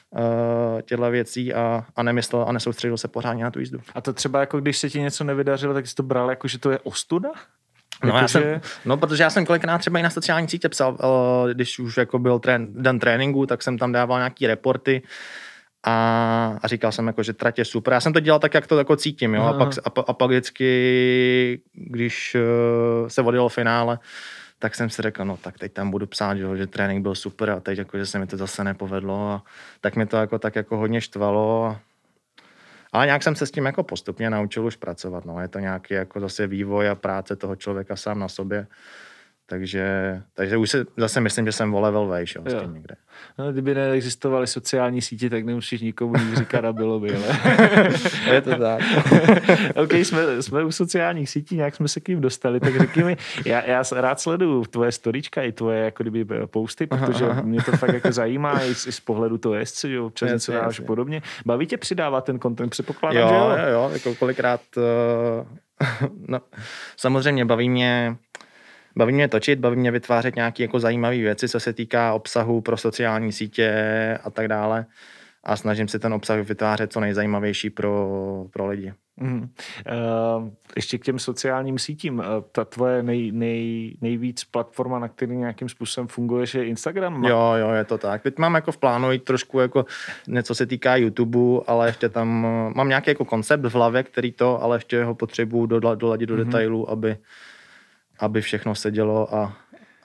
uh, 0.09 0.81
těchto 0.81 1.11
věcí 1.11 1.53
a, 1.53 1.85
a 1.95 2.03
nemyslel 2.03 2.45
a 2.47 2.51
nesoustředil 2.51 2.97
se 2.97 3.07
pořádně 3.07 3.43
na 3.43 3.51
tu 3.51 3.59
jízdu. 3.59 3.79
A 3.95 4.01
to 4.01 4.13
třeba 4.13 4.39
jako 4.39 4.59
když 4.59 4.77
se 4.77 4.89
ti 4.89 5.01
něco 5.01 5.23
nevydařilo, 5.23 5.73
tak 5.73 5.87
jsi 5.87 5.95
to 5.95 6.03
bral 6.03 6.29
jako, 6.29 6.47
že 6.47 6.59
to 6.59 6.71
je 6.71 6.79
ostuda? 6.79 7.29
No, 8.03 8.17
já 8.17 8.27
jsem, 8.27 8.61
no, 8.85 8.97
protože 8.97 9.23
já 9.23 9.29
jsem 9.29 9.45
kolikrát 9.45 9.77
třeba 9.77 9.99
i 9.99 10.03
na 10.03 10.09
sociální 10.09 10.47
sítě 10.47 10.69
psal, 10.69 10.91
uh, 10.91 11.49
když 11.49 11.79
už 11.79 11.97
jako 11.97 12.19
byl 12.19 12.39
trén, 12.39 12.67
den 12.69 12.99
tréninku, 12.99 13.45
tak 13.45 13.63
jsem 13.63 13.77
tam 13.77 13.91
dával 13.91 14.19
nějaký 14.19 14.47
reporty 14.47 15.01
a, 15.83 16.57
a 16.61 16.67
říkal 16.67 16.91
jsem 16.91 17.07
jako, 17.07 17.23
že 17.23 17.33
tratě 17.33 17.65
super. 17.65 17.93
Já 17.93 18.01
jsem 18.01 18.13
to 18.13 18.19
dělal 18.19 18.39
tak, 18.39 18.53
jak 18.53 18.67
to 18.67 18.77
jako 18.77 18.95
cítím, 18.95 19.35
jo, 19.35 19.43
a 19.43 19.53
pak, 19.53 19.69
a, 19.85 20.01
a 20.07 20.13
pak 20.13 20.29
vždycky, 20.29 21.61
když 21.73 22.35
uh, 22.35 23.07
se 23.07 23.21
vodilo 23.21 23.49
finále, 23.49 23.99
tak 24.59 24.75
jsem 24.75 24.89
si 24.89 25.01
řekl, 25.01 25.25
no 25.25 25.37
tak 25.37 25.57
teď 25.57 25.73
tam 25.73 25.91
budu 25.91 26.07
psát, 26.07 26.37
že, 26.37 26.57
že 26.57 26.67
trénink 26.67 27.01
byl 27.01 27.15
super 27.15 27.49
a 27.49 27.59
teď 27.59 27.77
jako, 27.77 27.97
že 27.97 28.05
se 28.05 28.19
mi 28.19 28.27
to 28.27 28.37
zase 28.37 28.63
nepovedlo 28.63 29.31
a 29.31 29.43
tak 29.81 29.95
mi 29.95 30.05
to 30.05 30.17
jako 30.17 30.39
tak 30.39 30.55
jako 30.55 30.77
hodně 30.77 31.01
štvalo 31.01 31.65
a 31.65 31.79
ale 32.91 33.05
nějak 33.05 33.23
jsem 33.23 33.35
se 33.35 33.45
s 33.45 33.51
tím 33.51 33.65
jako 33.65 33.83
postupně 33.83 34.29
naučil 34.29 34.65
už 34.65 34.75
pracovat. 34.75 35.25
No. 35.25 35.41
Je 35.41 35.47
to 35.47 35.59
nějaký 35.59 35.93
jako 35.93 36.19
zase 36.19 36.47
vývoj 36.47 36.89
a 36.89 36.95
práce 36.95 37.35
toho 37.35 37.55
člověka 37.55 37.95
sám 37.95 38.19
na 38.19 38.27
sobě. 38.27 38.67
Takže, 39.49 40.21
takže 40.33 40.57
už 40.57 40.69
se, 40.69 40.85
zase 40.97 41.21
myslím, 41.21 41.45
že 41.45 41.51
jsem 41.51 41.73
o 41.73 41.81
level 41.81 42.07
vejš, 42.07 42.35
jo, 42.35 42.43
jo. 42.45 42.69
někde. 42.71 42.95
No, 43.37 43.51
kdyby 43.51 43.75
neexistovaly 43.75 44.47
sociální 44.47 45.01
sítě, 45.01 45.29
tak 45.29 45.45
nemusíš 45.45 45.81
nikomu 45.81 46.13
nic 46.17 46.37
říkat 46.37 46.65
a 46.65 46.73
bylo 46.73 46.99
by, 46.99 47.15
ale... 47.15 47.39
je 48.33 48.41
to 48.41 48.55
tak. 48.55 48.81
ok, 49.75 49.93
jsme, 49.93 50.41
jsme 50.41 50.63
u 50.63 50.71
sociálních 50.71 51.29
sítí, 51.29 51.55
nějak 51.55 51.75
jsme 51.75 51.87
se 51.87 51.99
k 51.99 52.07
ním 52.07 52.21
dostali, 52.21 52.59
tak 52.59 52.79
řekni 52.79 53.03
mi, 53.03 53.17
já, 53.45 53.65
já 53.65 53.83
rád 53.91 54.19
sleduju 54.19 54.65
tvoje 54.65 54.91
storička 54.91 55.43
i 55.43 55.51
tvoje 55.51 55.79
jako 55.79 56.03
kdyby 56.03 56.25
posty, 56.45 56.87
protože 56.87 57.25
aha, 57.25 57.31
aha. 57.31 57.41
mě 57.41 57.63
to 57.63 57.71
fakt 57.71 57.93
jako 57.93 58.11
zajímá 58.11 58.63
i 58.63 58.75
z, 58.75 58.87
i 58.87 58.91
z 58.91 58.99
pohledu 58.99 59.37
toho 59.37 59.55
jezdce, 59.55 59.89
jo, 59.89 60.05
občas 60.05 60.31
něco 60.31 60.51
dáš 60.51 60.79
podobně. 60.79 61.21
Baví 61.45 61.67
tě 61.67 61.77
přidávat 61.77 62.25
ten 62.25 62.39
content, 62.39 62.71
předpokládám, 62.71 63.21
jo, 63.21 63.29
že 63.29 63.35
jo? 63.35 63.67
Jo, 63.67 63.73
jo, 63.73 63.89
jako 63.93 64.15
kolikrát, 64.15 64.61
uh, 64.77 66.09
no, 66.27 66.41
samozřejmě 66.97 67.45
baví 67.45 67.69
mě 67.69 68.15
Baví 68.97 69.13
mě 69.13 69.27
točit, 69.27 69.59
baví 69.59 69.75
mě 69.75 69.91
vytvářet 69.91 70.35
nějaké 70.35 70.63
jako 70.63 70.79
zajímavé 70.79 71.17
věci, 71.17 71.49
co 71.49 71.59
se 71.59 71.73
týká 71.73 72.13
obsahu 72.13 72.61
pro 72.61 72.77
sociální 72.77 73.31
sítě 73.31 73.69
a 74.23 74.29
tak 74.29 74.47
dále. 74.47 74.85
A 75.43 75.55
snažím 75.55 75.87
se 75.87 75.99
ten 75.99 76.13
obsah 76.13 76.39
vytvářet 76.39 76.93
co 76.93 76.99
nejzajímavější 76.99 77.69
pro, 77.69 78.45
pro 78.51 78.67
lidi. 78.67 78.93
Mm. 79.21 79.41
Uh, 79.41 80.49
ještě 80.75 80.97
k 80.97 81.03
těm 81.03 81.19
sociálním 81.19 81.79
sítím. 81.79 82.19
Uh, 82.19 82.25
ta 82.51 82.65
tvoje 82.65 83.03
nej, 83.03 83.31
nej, 83.31 83.93
nejvíc 84.01 84.43
platforma, 84.43 84.99
na 84.99 85.07
který 85.07 85.35
nějakým 85.35 85.69
způsobem 85.69 86.07
funguje, 86.07 86.45
je 86.53 86.65
Instagram? 86.65 87.23
Jo, 87.23 87.53
jo, 87.59 87.71
je 87.71 87.83
to 87.83 87.97
tak. 87.97 88.23
Teď 88.23 88.37
mám 88.37 88.55
jako 88.55 88.71
v 88.71 88.77
plánu 88.77 89.11
jít 89.11 89.23
trošku 89.23 89.59
jako 89.59 89.85
něco 90.27 90.55
se 90.55 90.65
týká 90.65 90.95
YouTube, 90.95 91.63
ale 91.67 91.87
ještě 91.87 92.09
tam 92.09 92.43
uh, 92.43 92.73
mám 92.75 92.89
nějaký 92.89 93.09
jako 93.09 93.25
koncept 93.25 93.65
v 93.65 93.73
hlavě, 93.73 94.03
který 94.03 94.31
to, 94.31 94.63
ale 94.63 94.75
ještě 94.75 95.03
ho 95.03 95.15
potřebuju 95.15 95.65
doladit 95.65 96.29
do 96.29 96.35
mm-hmm. 96.35 96.45
detailů, 96.45 96.89
aby, 96.89 97.17
aby 98.19 98.41
všechno 98.41 98.75
se 98.75 98.91
dělo 98.91 99.35
a 99.35 99.57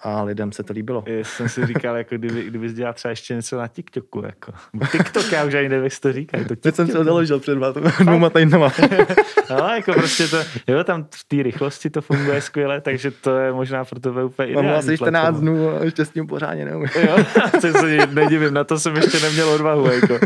a 0.04 0.22
lidem 0.22 0.52
se 0.52 0.62
to 0.62 0.72
líbilo. 0.72 1.04
Já 1.06 1.24
jsem 1.24 1.48
si 1.48 1.66
říkal, 1.66 1.96
jako 1.96 2.14
kdyby, 2.14 2.42
kdyby 2.42 2.72
dělal 2.72 2.92
třeba 2.92 3.10
ještě 3.10 3.34
něco 3.34 3.58
na 3.58 3.68
TikToku. 3.68 4.22
Jako. 4.26 4.52
TikTok, 4.92 5.32
já 5.32 5.44
už 5.44 5.54
ani 5.54 5.68
nevím, 5.68 5.84
jak 5.84 6.00
to 6.00 6.12
říká. 6.12 6.38
To 6.48 6.56
Teď 6.56 6.74
jsem 6.74 6.88
to 6.88 7.04
založil 7.04 7.40
před 7.40 7.58
dvěma 8.00 8.30
týdnama. 8.30 8.72
no, 9.50 9.68
jako 9.74 9.92
prostě 9.92 10.28
to, 10.28 10.36
jo, 10.68 10.84
tam 10.84 11.06
v 11.14 11.24
té 11.28 11.42
rychlosti 11.42 11.90
to 11.90 12.00
funguje 12.00 12.40
skvěle, 12.40 12.80
takže 12.80 13.10
to 13.10 13.36
je 13.36 13.52
možná 13.52 13.84
pro 13.84 14.00
tebe 14.00 14.24
úplně 14.24 14.48
ideální. 14.48 14.68
Mám 14.68 14.78
asi 14.78 14.96
14 14.96 15.40
dnů 15.40 15.68
a 15.68 15.84
ještě 15.84 16.04
s 16.04 16.10
tím 16.10 16.26
pořádně 16.26 16.64
neumím. 16.64 16.88
jo, 17.06 17.16
to 17.60 17.72
se 17.72 18.06
nedivím, 18.06 18.54
na 18.54 18.64
to 18.64 18.78
jsem 18.78 18.96
ještě 18.96 19.20
neměl 19.20 19.48
odvahu. 19.48 19.86
Jako. 19.86 20.18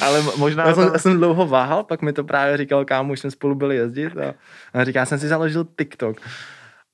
Ale 0.00 0.22
možná... 0.36 0.66
Já 0.66 0.74
jsem, 0.74 0.90
já 0.92 0.98
jsem 0.98 1.16
dlouho 1.16 1.46
váhal, 1.46 1.84
pak 1.84 2.02
mi 2.02 2.12
to 2.12 2.24
právě 2.24 2.56
říkal 2.56 2.84
kámo, 2.84 3.12
už 3.12 3.20
jsme 3.20 3.30
spolu 3.30 3.54
byli 3.54 3.76
jezdit 3.76 4.16
a, 4.18 4.34
a 4.74 4.84
říká, 4.84 5.06
jsem 5.06 5.18
si 5.18 5.28
založil 5.28 5.66
TikTok 5.78 6.16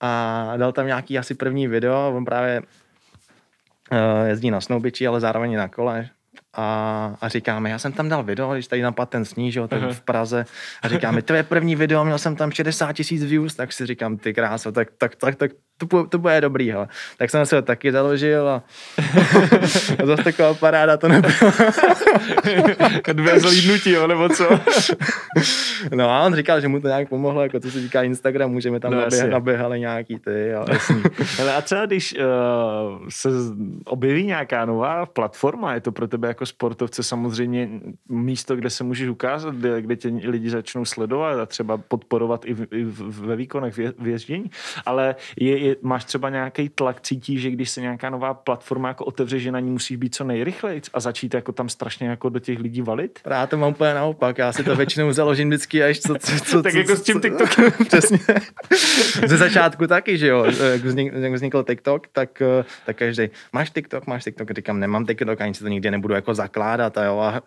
a 0.01 0.53
dal 0.57 0.73
tam 0.73 0.87
nějaký 0.87 1.19
asi 1.19 1.35
první 1.35 1.69
video, 1.69 2.13
on 2.17 2.25
právě 2.25 2.61
uh, 2.61 4.27
jezdí 4.27 4.51
na 4.51 4.61
snowbiči, 4.61 5.07
ale 5.07 5.21
zároveň 5.21 5.57
na 5.57 5.69
kole, 5.69 6.09
a, 6.55 7.17
a 7.21 7.29
říkáme, 7.29 7.71
já 7.71 7.79
jsem 7.79 7.93
tam 7.93 8.09
dal 8.09 8.23
video, 8.23 8.53
když 8.53 8.67
tady 8.67 8.83
napad 8.83 9.11
ten 9.11 9.25
sníh, 9.25 9.57
jo, 9.57 9.67
uh-huh. 9.67 9.93
v 9.93 10.01
Praze 10.01 10.45
a 10.83 10.89
říkáme, 10.89 11.23
to 11.23 11.35
je 11.35 11.43
první 11.43 11.77
video, 11.77 12.05
měl 12.05 12.19
jsem 12.19 12.37
tam 12.37 12.51
60 12.51 12.93
tisíc 12.93 13.25
views, 13.25 13.55
tak 13.55 13.73
si 13.73 13.87
říkám, 13.87 14.17
ty 14.17 14.35
krása, 14.35 14.73
tak, 14.73 14.89
tak, 14.99 15.17
tak, 15.17 15.35
tak 15.35 15.51
to, 15.89 16.05
to 16.07 16.19
bude 16.19 16.41
dobrý, 16.41 16.71
hele. 16.71 16.89
Tak 17.19 17.31
jsem 17.31 17.47
se 17.47 17.57
ho 17.57 17.63
taky 17.63 17.93
založil 17.93 18.49
a, 18.49 18.63
a 20.03 20.07
zase 20.07 20.25
taková 20.25 20.55
paráda 20.55 20.97
to 20.97 21.09
nebyla. 21.09 21.53
Dvě 23.13 23.41
zlídnutí, 23.41 23.91
jo, 23.91 24.07
nebo 24.07 24.29
co? 24.29 24.49
no 25.95 26.11
a 26.11 26.25
on 26.27 26.35
říkal, 26.35 26.61
že 26.61 26.69
mu 26.69 26.81
to 26.81 26.89
nějak 26.89 27.09
pomohlo, 27.09 27.43
jako 27.43 27.61
co 27.61 27.71
se 27.71 27.81
týká 27.81 28.03
Instagram, 28.03 28.51
můžeme 28.51 28.81
tam 28.81 28.93
no, 28.93 29.01
naběh, 29.01 29.31
naběhali 29.31 29.81
nějaký 29.81 30.19
ty. 30.19 30.55
Ale... 30.55 30.67
Hele, 31.39 31.55
a 31.55 31.61
třeba 31.61 31.87
když 31.87 32.15
uh, 32.19 32.25
se 33.09 33.29
objeví 33.85 34.27
nějaká 34.27 34.65
nová 34.65 35.07
platforma, 35.07 35.75
je 35.75 35.81
to 35.81 35.93
pro 35.93 36.09
tebe 36.09 36.29
jako 36.29 36.40
sportovce 36.47 37.03
samozřejmě 37.03 37.69
místo, 38.09 38.57
kde 38.57 38.71
se 38.71 38.85
můžeš 38.85 39.09
ukázat, 39.09 39.55
kde, 39.55 39.83
kde 39.83 39.97
tě 39.97 40.09
lidi 40.09 40.51
začnou 40.51 40.85
sledovat 40.85 41.39
a 41.39 41.47
třeba 41.47 41.77
podporovat 41.79 42.45
i, 42.45 42.55
v, 42.55 42.67
i 42.73 42.85
ve 43.01 43.37
výkonech 43.37 43.75
vězdění, 43.99 44.51
ale 44.87 45.15
je, 45.37 45.59
je 45.59 45.77
máš 45.83 46.05
třeba 46.05 46.31
nějaký 46.31 46.69
tlak, 46.69 47.01
cítí, 47.01 47.39
že 47.39 47.51
když 47.51 47.71
se 47.71 47.81
nějaká 47.81 48.11
nová 48.11 48.35
platforma 48.35 48.89
jako 48.89 49.05
otevře, 49.05 49.39
že 49.39 49.53
na 49.53 49.61
ní 49.61 49.71
musíš 49.71 49.97
být 49.97 50.15
co 50.15 50.25
nejrychleji 50.25 50.83
a 50.95 51.01
začít 51.01 51.35
jako 51.35 51.53
tam 51.53 51.69
strašně 51.69 52.09
jako 52.09 52.29
do 52.29 52.39
těch 52.39 52.59
lidí 52.59 52.83
valit? 52.83 53.21
Já 53.31 53.47
to 53.47 53.57
mám 53.57 53.71
úplně 53.71 53.95
naopak, 53.95 54.39
já 54.39 54.53
si 54.53 54.65
to 54.65 54.77
většinou 54.77 55.13
založím 55.13 55.49
vždycky 55.49 55.83
až 55.83 56.01
co, 56.01 56.15
co, 56.15 56.45
co 56.45 56.63
Tak 56.63 56.73
co, 56.73 56.79
jako 56.79 56.97
s 56.97 57.03
tím 57.03 57.21
TikTokem. 57.21 57.73
Přesně. 57.87 58.19
Ze 59.27 59.37
začátku 59.37 59.87
taky, 59.87 60.19
že 60.19 60.27
jo, 60.27 60.47
jak 61.15 61.33
vznikl 61.33 61.65
TikTok, 61.65 62.07
tak, 62.13 62.43
tak 62.87 62.97
každý, 62.97 63.29
máš 63.53 63.71
TikTok, 63.71 64.07
máš 64.07 64.25
TikTok, 64.25 64.51
říkám, 64.51 64.81
nemám 64.81 65.07
TikTok, 65.07 65.41
ani 65.41 65.55
si 65.55 65.61
to 65.61 65.69
nikdy 65.69 65.91
nebudu 65.91 66.15
jako 66.15 66.30
zakládat 66.35 66.99
a 66.99 67.05
jo, 67.05 67.19
a 67.19 67.43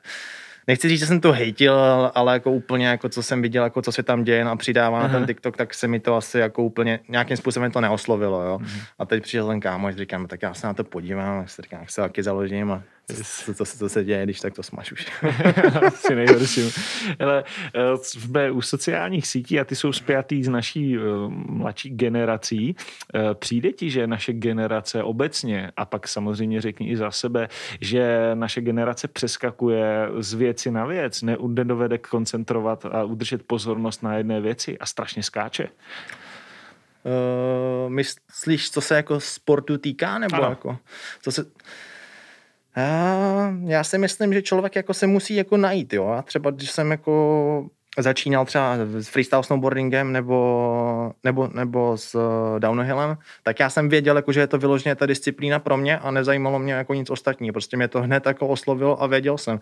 nechci 0.67 0.89
říct, 0.89 0.99
že 0.99 1.05
jsem 1.05 1.19
to 1.21 1.31
hejtil, 1.31 1.75
ale 2.15 2.33
jako 2.33 2.51
úplně 2.51 2.87
jako 2.87 3.09
co 3.09 3.23
jsem 3.23 3.41
viděl, 3.41 3.63
jako 3.63 3.81
co 3.81 3.91
se 3.91 4.03
tam 4.03 4.23
děje 4.23 4.43
a 4.43 4.55
přidává 4.55 5.03
na 5.03 5.09
ten 5.09 5.25
TikTok, 5.25 5.57
tak 5.57 5.73
se 5.73 5.87
mi 5.87 5.99
to 5.99 6.15
asi 6.15 6.39
jako 6.39 6.63
úplně 6.63 6.99
nějakým 7.09 7.37
způsobem 7.37 7.71
to 7.71 7.81
neoslovilo, 7.81 8.43
jo. 8.43 8.57
Uh-huh. 8.57 8.81
A 8.99 9.05
teď 9.05 9.23
přišel 9.23 9.47
ten 9.47 9.59
kámoš, 9.59 9.95
říkám, 9.95 10.27
tak 10.27 10.41
já 10.41 10.53
se 10.53 10.67
na 10.67 10.73
to 10.73 10.83
podívám, 10.83 11.39
tak 11.39 11.49
se 11.49 11.61
říkám, 11.61 11.79
jak 11.79 11.89
se 11.89 12.01
taky 12.01 12.23
založím 12.23 12.71
a 12.71 12.83
co, 13.45 13.53
co, 13.53 13.65
co 13.65 13.89
se 13.89 14.03
děje, 14.03 14.24
když 14.24 14.39
tak 14.39 14.53
to 14.53 14.63
smaž 14.63 14.91
už. 14.91 15.07
Asi 15.88 16.15
nejhorší. 16.15 16.62
Ale 17.19 17.43
eh, 17.75 17.98
jsme 17.98 18.51
u 18.51 18.62
sociálních 18.62 19.27
sítí 19.27 19.60
a 19.60 19.63
ty 19.63 19.75
jsou 19.75 19.93
spjatý 19.93 20.43
s 20.43 20.50
naší 20.50 20.98
uh, 20.98 21.03
mladší 21.29 21.89
generací. 21.89 22.75
Uh, 23.15 23.33
přijde 23.33 23.72
ti, 23.72 23.89
že 23.89 24.07
naše 24.07 24.33
generace 24.33 25.03
obecně, 25.03 25.72
a 25.77 25.86
pak 25.86 26.07
samozřejmě 26.07 26.62
řekni 26.62 26.89
i 26.89 26.98
za 26.98 27.12
sebe, 27.12 27.50
že 27.81 28.31
naše 28.33 28.62
generace 28.62 29.07
přeskakuje 29.07 30.10
z 30.19 30.33
věci 30.33 30.72
na 30.72 30.86
věc, 30.86 31.22
ne, 31.22 31.38
nedovede 31.48 31.98
koncentrovat 31.98 32.86
a 32.86 33.03
udržet 33.03 33.43
pozornost 33.48 34.03
na 34.03 34.17
jedné 34.17 34.41
věci 34.41 34.77
a 34.77 34.86
strašně 34.86 35.24
skáče? 35.24 35.69
Uh, 37.03 37.91
myslíš, 37.91 38.72
co 38.72 38.81
se 38.81 38.95
jako 38.95 39.19
sportu 39.19 39.77
týká, 39.77 40.19
nebo 40.19 40.36
ano. 40.36 40.50
jako, 40.50 40.77
co 41.22 41.31
se, 41.31 41.45
já 43.65 43.83
si 43.83 43.97
myslím, 43.97 44.33
že 44.33 44.41
člověk 44.41 44.75
jako 44.75 44.93
se 44.93 45.07
musí 45.07 45.35
jako 45.35 45.57
najít, 45.57 45.93
jo. 45.93 46.07
A 46.07 46.21
třeba 46.21 46.51
když 46.51 46.71
jsem 46.71 46.91
jako 46.91 47.69
začínal 47.97 48.45
třeba 48.45 48.77
s 48.99 49.07
freestyle 49.07 49.43
snowboardingem 49.43 50.11
nebo, 50.11 51.13
nebo, 51.23 51.47
nebo 51.53 51.97
s 51.97 52.15
uh, 52.15 52.59
downhillem, 52.59 53.17
tak 53.43 53.59
já 53.59 53.69
jsem 53.69 53.89
věděl, 53.89 54.15
jako, 54.15 54.31
že 54.31 54.39
je 54.39 54.47
to 54.47 54.57
vyloženě 54.57 54.95
ta 54.95 55.05
disciplína 55.05 55.59
pro 55.59 55.77
mě 55.77 55.97
a 55.97 56.11
nezajímalo 56.11 56.59
mě 56.59 56.73
jako 56.73 56.93
nic 56.93 57.09
ostatního. 57.09 57.53
Prostě 57.53 57.77
mě 57.77 57.87
to 57.87 58.01
hned 58.01 58.25
jako 58.25 58.47
oslovilo 58.47 59.03
a 59.03 59.07
věděl 59.07 59.37
jsem. 59.37 59.59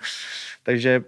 Takže 0.64 1.04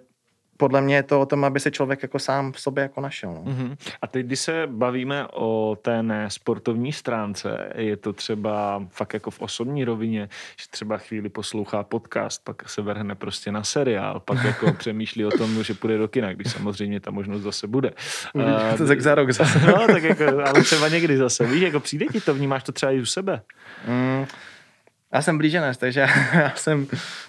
podle 0.64 0.82
mě 0.82 0.96
je 0.96 1.04
to 1.04 1.22
o 1.22 1.26
tom, 1.26 1.46
aby 1.46 1.60
se 1.60 1.72
člověk 1.72 2.04
jako 2.04 2.20
sám 2.20 2.52
v 2.52 2.60
sobě 2.60 2.82
jako 2.82 3.02
našel. 3.02 3.34
No. 3.34 3.52
Uh-huh. 3.52 3.78
A 4.02 4.08
teď, 4.08 4.26
když 4.26 4.40
se 4.40 4.68
bavíme 4.68 5.28
o 5.34 5.78
té 5.82 6.04
nesportovní 6.04 6.94
stránce, 6.94 7.70
je 7.76 7.98
to 7.98 8.14
třeba 8.14 8.86
fakt 8.90 9.14
jako 9.14 9.32
v 9.32 9.42
osobní 9.42 9.86
rovině, 9.86 10.30
že 10.62 10.66
třeba 10.70 10.98
chvíli 10.98 11.30
poslouchá 11.30 11.84
podcast, 11.84 12.44
pak 12.44 12.70
se 12.70 12.82
vrhne 12.82 13.16
prostě 13.16 13.52
na 13.52 13.64
seriál, 13.64 14.20
pak 14.20 14.44
jako 14.44 14.74
přemýšlí 14.78 15.26
o 15.26 15.32
tom, 15.32 15.64
že 15.64 15.74
půjde 15.74 15.98
do 15.98 16.08
kina, 16.08 16.34
když 16.34 16.52
samozřejmě 16.52 17.00
ta 17.00 17.12
možnost 17.12 17.42
zase 17.42 17.68
bude. 17.68 17.92
Uh, 18.34 18.44
to 18.78 18.88
tak 18.88 19.02
za 19.02 19.16
rok 19.16 19.32
zase. 19.34 19.60
no, 19.60 19.88
tak 19.88 20.04
jako, 20.04 20.24
ale 20.24 20.64
třeba 20.64 20.90
někdy 20.90 21.18
zase. 21.18 21.48
Víš, 21.48 21.62
jako 21.62 21.80
přijde 21.80 22.06
ti 22.06 22.22
to, 22.22 22.34
vnímáš 22.34 22.64
to 22.64 22.72
třeba 22.72 22.92
i 22.92 23.02
u 23.02 23.06
sebe. 23.06 23.42
Mm, 23.88 24.26
já 25.14 25.22
jsem 25.22 25.38
blíženec, 25.38 25.78
takže 25.78 26.00
já 26.34 26.52
jsem 26.56 26.88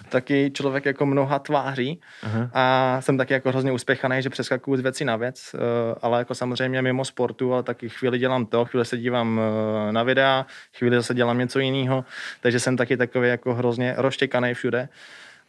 taky 0.09 0.51
člověk 0.53 0.85
jako 0.85 1.05
mnoha 1.05 1.39
tváří 1.39 2.01
Aha. 2.23 2.49
a 2.53 2.97
jsem 3.01 3.17
taky 3.17 3.33
jako 3.33 3.49
hrozně 3.49 3.71
uspěchaný, 3.71 4.21
že 4.21 4.29
přeskakuju 4.29 4.77
z 4.77 4.81
věci 4.81 5.05
na 5.05 5.15
věc, 5.15 5.55
eh, 5.55 5.59
ale 6.01 6.19
jako 6.19 6.35
samozřejmě 6.35 6.81
mimo 6.81 7.05
sportu, 7.05 7.53
ale 7.53 7.63
taky 7.63 7.89
chvíli 7.89 8.19
dělám 8.19 8.45
to, 8.45 8.65
chvíli 8.65 8.85
se 8.85 8.97
dívám 8.97 9.41
eh, 9.89 9.91
na 9.91 10.03
videa, 10.03 10.45
chvíli 10.77 10.95
zase 10.95 11.13
dělám 11.13 11.37
něco 11.37 11.59
jiného, 11.59 12.05
takže 12.41 12.59
jsem 12.59 12.77
taky 12.77 12.97
takový 12.97 13.29
jako 13.29 13.53
hrozně 13.53 13.93
rozštěkaný 13.97 14.53
všude, 14.53 14.89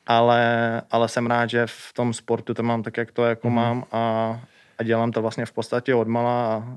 ale, 0.06 0.82
ale 0.90 1.08
jsem 1.08 1.26
rád, 1.26 1.50
že 1.50 1.66
v 1.66 1.92
tom 1.94 2.12
sportu 2.12 2.54
to 2.54 2.62
mám 2.62 2.82
tak, 2.82 2.96
jak 2.96 3.12
to 3.12 3.24
jako 3.24 3.50
mm. 3.50 3.56
mám 3.56 3.84
a, 3.92 4.40
a 4.78 4.82
dělám 4.82 5.12
to 5.12 5.22
vlastně 5.22 5.46
v 5.46 5.52
podstatě 5.52 5.94
odmala 5.94 6.54
a 6.54 6.76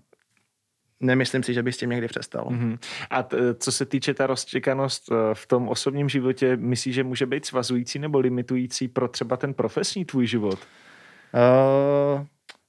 nemyslím 0.99 1.43
si, 1.43 1.53
že 1.53 1.63
by 1.63 1.73
s 1.73 1.77
tím 1.77 1.89
někdy 1.89 2.07
přestal. 2.07 2.45
Mm-hmm. 2.45 2.77
A 3.09 3.23
t- 3.23 3.37
co 3.53 3.71
se 3.71 3.85
týče 3.85 4.13
ta 4.13 4.27
rozčekanost 4.27 5.11
eh, 5.11 5.15
v 5.33 5.47
tom 5.47 5.69
osobním 5.69 6.09
životě, 6.09 6.55
myslíš, 6.55 6.95
že 6.95 7.03
může 7.03 7.25
být 7.25 7.45
svazující 7.45 7.99
nebo 7.99 8.19
limitující 8.19 8.87
pro 8.87 9.07
třeba 9.07 9.37
ten 9.37 9.53
profesní 9.53 10.05
tvůj 10.05 10.27
život? 10.27 10.59
Uh, 11.33 12.25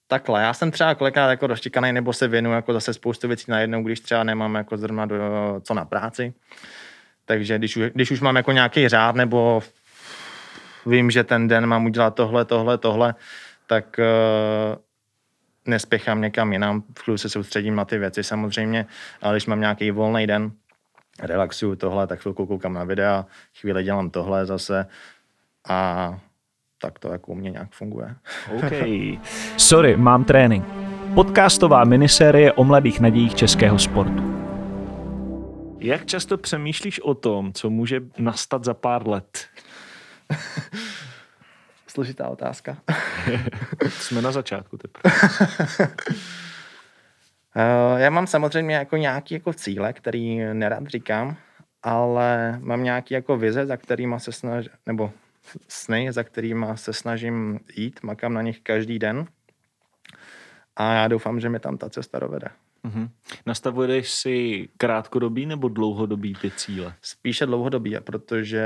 takhle, 0.06 0.42
já 0.42 0.54
jsem 0.54 0.70
třeba 0.70 0.94
kolikrát 0.94 1.30
jako 1.30 1.46
rozčekaný 1.46 1.92
nebo 1.92 2.12
se 2.12 2.28
věnuju 2.28 2.54
jako 2.54 2.72
zase 2.72 2.94
spoustu 2.94 3.28
věcí 3.28 3.44
najednou, 3.48 3.82
když 3.82 4.00
třeba 4.00 4.24
nemám 4.24 4.54
jako 4.54 4.76
zrovna 4.76 5.06
do, 5.06 5.16
co 5.62 5.74
na 5.74 5.84
práci. 5.84 6.34
Takže 7.24 7.58
když, 7.58 7.78
když 7.94 8.10
už 8.10 8.20
mám 8.20 8.36
jako 8.36 8.52
nějaký 8.52 8.88
řád 8.88 9.14
nebo 9.14 9.62
vím, 10.86 11.10
že 11.10 11.24
ten 11.24 11.48
den 11.48 11.66
mám 11.66 11.86
udělat 11.86 12.14
tohle, 12.14 12.44
tohle, 12.44 12.78
tohle, 12.78 13.14
tak 13.66 14.00
uh, 14.00 14.78
nespěchám 15.66 16.20
někam 16.20 16.52
jinam, 16.52 16.82
v 16.98 17.02
chvíli 17.02 17.18
se 17.18 17.28
soustředím 17.28 17.74
na 17.74 17.84
ty 17.84 17.98
věci 17.98 18.24
samozřejmě, 18.24 18.86
ale 19.22 19.34
když 19.34 19.46
mám 19.46 19.60
nějaký 19.60 19.90
volný 19.90 20.26
den, 20.26 20.52
relaxuju 21.22 21.76
tohle, 21.76 22.06
tak 22.06 22.20
chvilku 22.20 22.46
koukám 22.46 22.72
na 22.72 22.84
videa, 22.84 23.26
chvíli 23.60 23.84
dělám 23.84 24.10
tohle 24.10 24.46
zase 24.46 24.86
a 25.68 26.20
tak 26.82 26.98
to 26.98 27.12
jako 27.12 27.32
u 27.32 27.34
mě 27.34 27.50
nějak 27.50 27.68
funguje. 27.70 28.14
OK. 28.56 28.72
Sorry, 29.56 29.96
mám 29.96 30.24
trénink. 30.24 30.64
Podcastová 31.14 31.84
minisérie 31.84 32.52
o 32.52 32.64
mladých 32.64 33.00
nadějích 33.00 33.34
českého 33.34 33.78
sportu. 33.78 34.30
Jak 35.78 36.06
často 36.06 36.38
přemýšlíš 36.38 37.00
o 37.00 37.14
tom, 37.14 37.52
co 37.52 37.70
může 37.70 38.00
nastat 38.18 38.64
za 38.64 38.74
pár 38.74 39.08
let? 39.08 39.46
Složitá 41.86 42.28
otázka. 42.28 42.76
Jsme 43.88 44.22
na 44.22 44.32
začátku 44.32 44.76
teprve. 44.76 45.14
Uh, 47.56 47.96
já 48.00 48.10
mám 48.10 48.26
samozřejmě 48.26 48.74
jako 48.74 48.96
nějaký 48.96 49.34
jako 49.34 49.52
cíle, 49.52 49.92
který 49.92 50.38
nerad 50.38 50.86
říkám, 50.86 51.36
ale 51.82 52.58
mám 52.62 52.84
nějaký 52.84 53.14
jako 53.14 53.36
vize, 53.36 53.66
za 53.66 53.76
kterýma 53.76 54.18
se 54.18 54.32
snažím, 54.32 54.72
nebo 54.86 55.12
sny, 55.68 56.12
za 56.12 56.24
kterýma 56.24 56.76
se 56.76 56.92
snažím 56.92 57.60
jít, 57.76 58.00
makám 58.02 58.34
na 58.34 58.42
nich 58.42 58.60
každý 58.60 58.98
den 58.98 59.26
a 60.76 60.94
já 60.94 61.08
doufám, 61.08 61.40
že 61.40 61.48
mi 61.48 61.60
tam 61.60 61.78
ta 61.78 61.90
cesta 61.90 62.18
dovede. 62.18 62.48
Mm-hmm. 62.84 63.08
Nastavuješ 63.46 64.10
si 64.10 64.68
krátkodobý 64.76 65.46
nebo 65.46 65.68
dlouhodobý 65.68 66.34
ty 66.34 66.50
cíle? 66.50 66.94
Spíše 67.02 67.46
dlouhodobý, 67.46 67.96
protože 68.04 68.64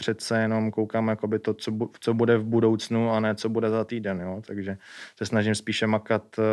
přece 0.00 0.42
jenom 0.42 0.70
koukám 0.70 1.08
jakoby 1.08 1.38
to, 1.38 1.54
co, 1.54 1.70
bu- 1.70 1.90
co 2.00 2.14
bude 2.14 2.38
v 2.38 2.44
budoucnu 2.44 3.12
a 3.12 3.20
ne 3.20 3.34
co 3.34 3.48
bude 3.48 3.70
za 3.70 3.84
týden, 3.84 4.20
jo? 4.20 4.42
takže 4.46 4.76
se 5.16 5.26
snažím 5.26 5.54
spíše 5.54 5.86
makat 5.86 6.38
uh, 6.38 6.44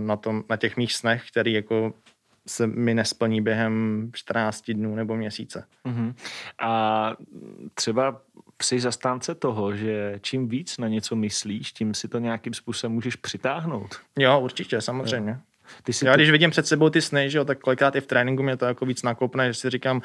na, 0.00 0.16
tom, 0.16 0.44
na 0.50 0.56
těch 0.56 0.76
mých 0.76 0.92
snech, 0.92 1.28
který 1.28 1.52
jako 1.52 1.92
se 2.46 2.66
mi 2.66 2.94
nesplní 2.94 3.40
během 3.40 4.10
14 4.14 4.70
dnů 4.70 4.94
nebo 4.94 5.16
měsíce. 5.16 5.64
Mm-hmm. 5.86 6.14
A 6.60 7.12
třeba 7.74 8.20
jsi 8.62 8.80
zastánce 8.80 9.34
toho, 9.34 9.76
že 9.76 10.18
čím 10.22 10.48
víc 10.48 10.78
na 10.78 10.88
něco 10.88 11.16
myslíš, 11.16 11.72
tím 11.72 11.94
si 11.94 12.08
to 12.08 12.18
nějakým 12.18 12.54
způsobem 12.54 12.92
můžeš 12.92 13.16
přitáhnout. 13.16 13.96
Jo, 14.18 14.40
určitě, 14.40 14.80
samozřejmě. 14.80 15.30
Jo. 15.30 15.38
Ty 15.82 15.92
si 15.92 16.06
Já 16.06 16.12
ty... 16.12 16.18
když 16.18 16.30
vidím 16.30 16.50
před 16.50 16.66
sebou 16.66 16.90
ty 16.90 17.02
sny, 17.02 17.30
že 17.30 17.38
jo, 17.38 17.44
tak 17.44 17.58
kolikrát 17.58 17.96
i 17.96 18.00
v 18.00 18.06
tréninku 18.06 18.42
mě 18.42 18.56
to 18.56 18.64
jako 18.64 18.86
víc 18.86 19.02
nakopne, 19.02 19.52
že 19.52 19.54
si 19.54 19.70
říkám, 19.70 20.02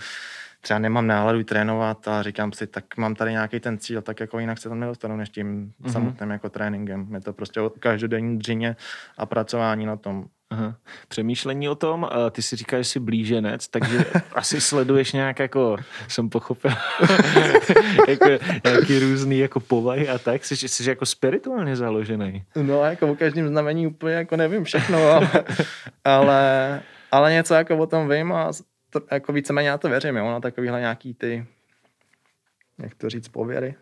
třeba 0.61 0.79
nemám 0.79 1.07
náladu 1.07 1.43
trénovat 1.43 2.07
a 2.07 2.23
říkám 2.23 2.51
si, 2.51 2.67
tak 2.67 2.97
mám 2.97 3.15
tady 3.15 3.31
nějaký 3.31 3.59
ten 3.59 3.77
cíl, 3.77 4.01
tak 4.01 4.19
jako 4.19 4.39
jinak 4.39 4.57
se 4.57 4.69
tam 4.69 4.79
nedostanu 4.79 5.17
než 5.17 5.29
tím 5.29 5.73
mm-hmm. 5.81 5.91
samotným 5.91 6.29
jako 6.29 6.49
tréninkem. 6.49 7.07
Je 7.13 7.21
to 7.21 7.33
prostě 7.33 7.61
o 7.61 7.69
každodenní 7.69 8.39
dřině 8.39 8.75
a 9.17 9.25
pracování 9.25 9.85
na 9.85 9.95
tom. 9.95 10.25
Aha. 10.51 10.75
Přemýšlení 11.07 11.69
o 11.69 11.75
tom, 11.75 12.09
ty 12.31 12.41
si 12.41 12.55
říkáš, 12.55 12.85
že 12.85 12.91
jsi 12.91 12.99
blíženec, 12.99 13.67
takže 13.67 14.05
asi 14.35 14.61
sleduješ 14.61 15.13
nějak 15.13 15.39
jako, 15.39 15.77
jsem 16.07 16.29
pochopil, 16.29 16.71
jako 18.07 18.25
nějaký 18.65 18.99
různý 18.99 19.39
jako 19.39 19.59
povahy 19.59 20.09
a 20.09 20.17
tak, 20.17 20.45
jsi, 20.45 20.67
jsi 20.67 20.89
jako 20.89 21.05
spirituálně 21.05 21.75
založený. 21.75 22.43
No 22.55 22.83
jako 22.83 23.07
o 23.07 23.15
každém 23.15 23.47
znamení 23.47 23.87
úplně 23.87 24.15
jako 24.15 24.37
nevím 24.37 24.63
všechno, 24.63 24.97
ale, 24.97 25.29
ale, 26.05 26.81
ale 27.11 27.33
něco 27.33 27.53
jako 27.53 27.77
o 27.77 27.87
tom 27.87 28.09
vím 28.09 28.33
a 28.33 28.51
to, 28.91 29.01
jako 29.11 29.33
víceméně 29.33 29.69
já 29.69 29.77
to 29.77 29.89
věřím, 29.89 30.17
jo, 30.17 30.25
na 30.25 30.39
takovýhle 30.39 30.79
nějaký 30.79 31.13
ty 31.13 31.45
jak 32.83 32.95
to 32.95 33.09
říct, 33.09 33.27
pověry. 33.27 33.75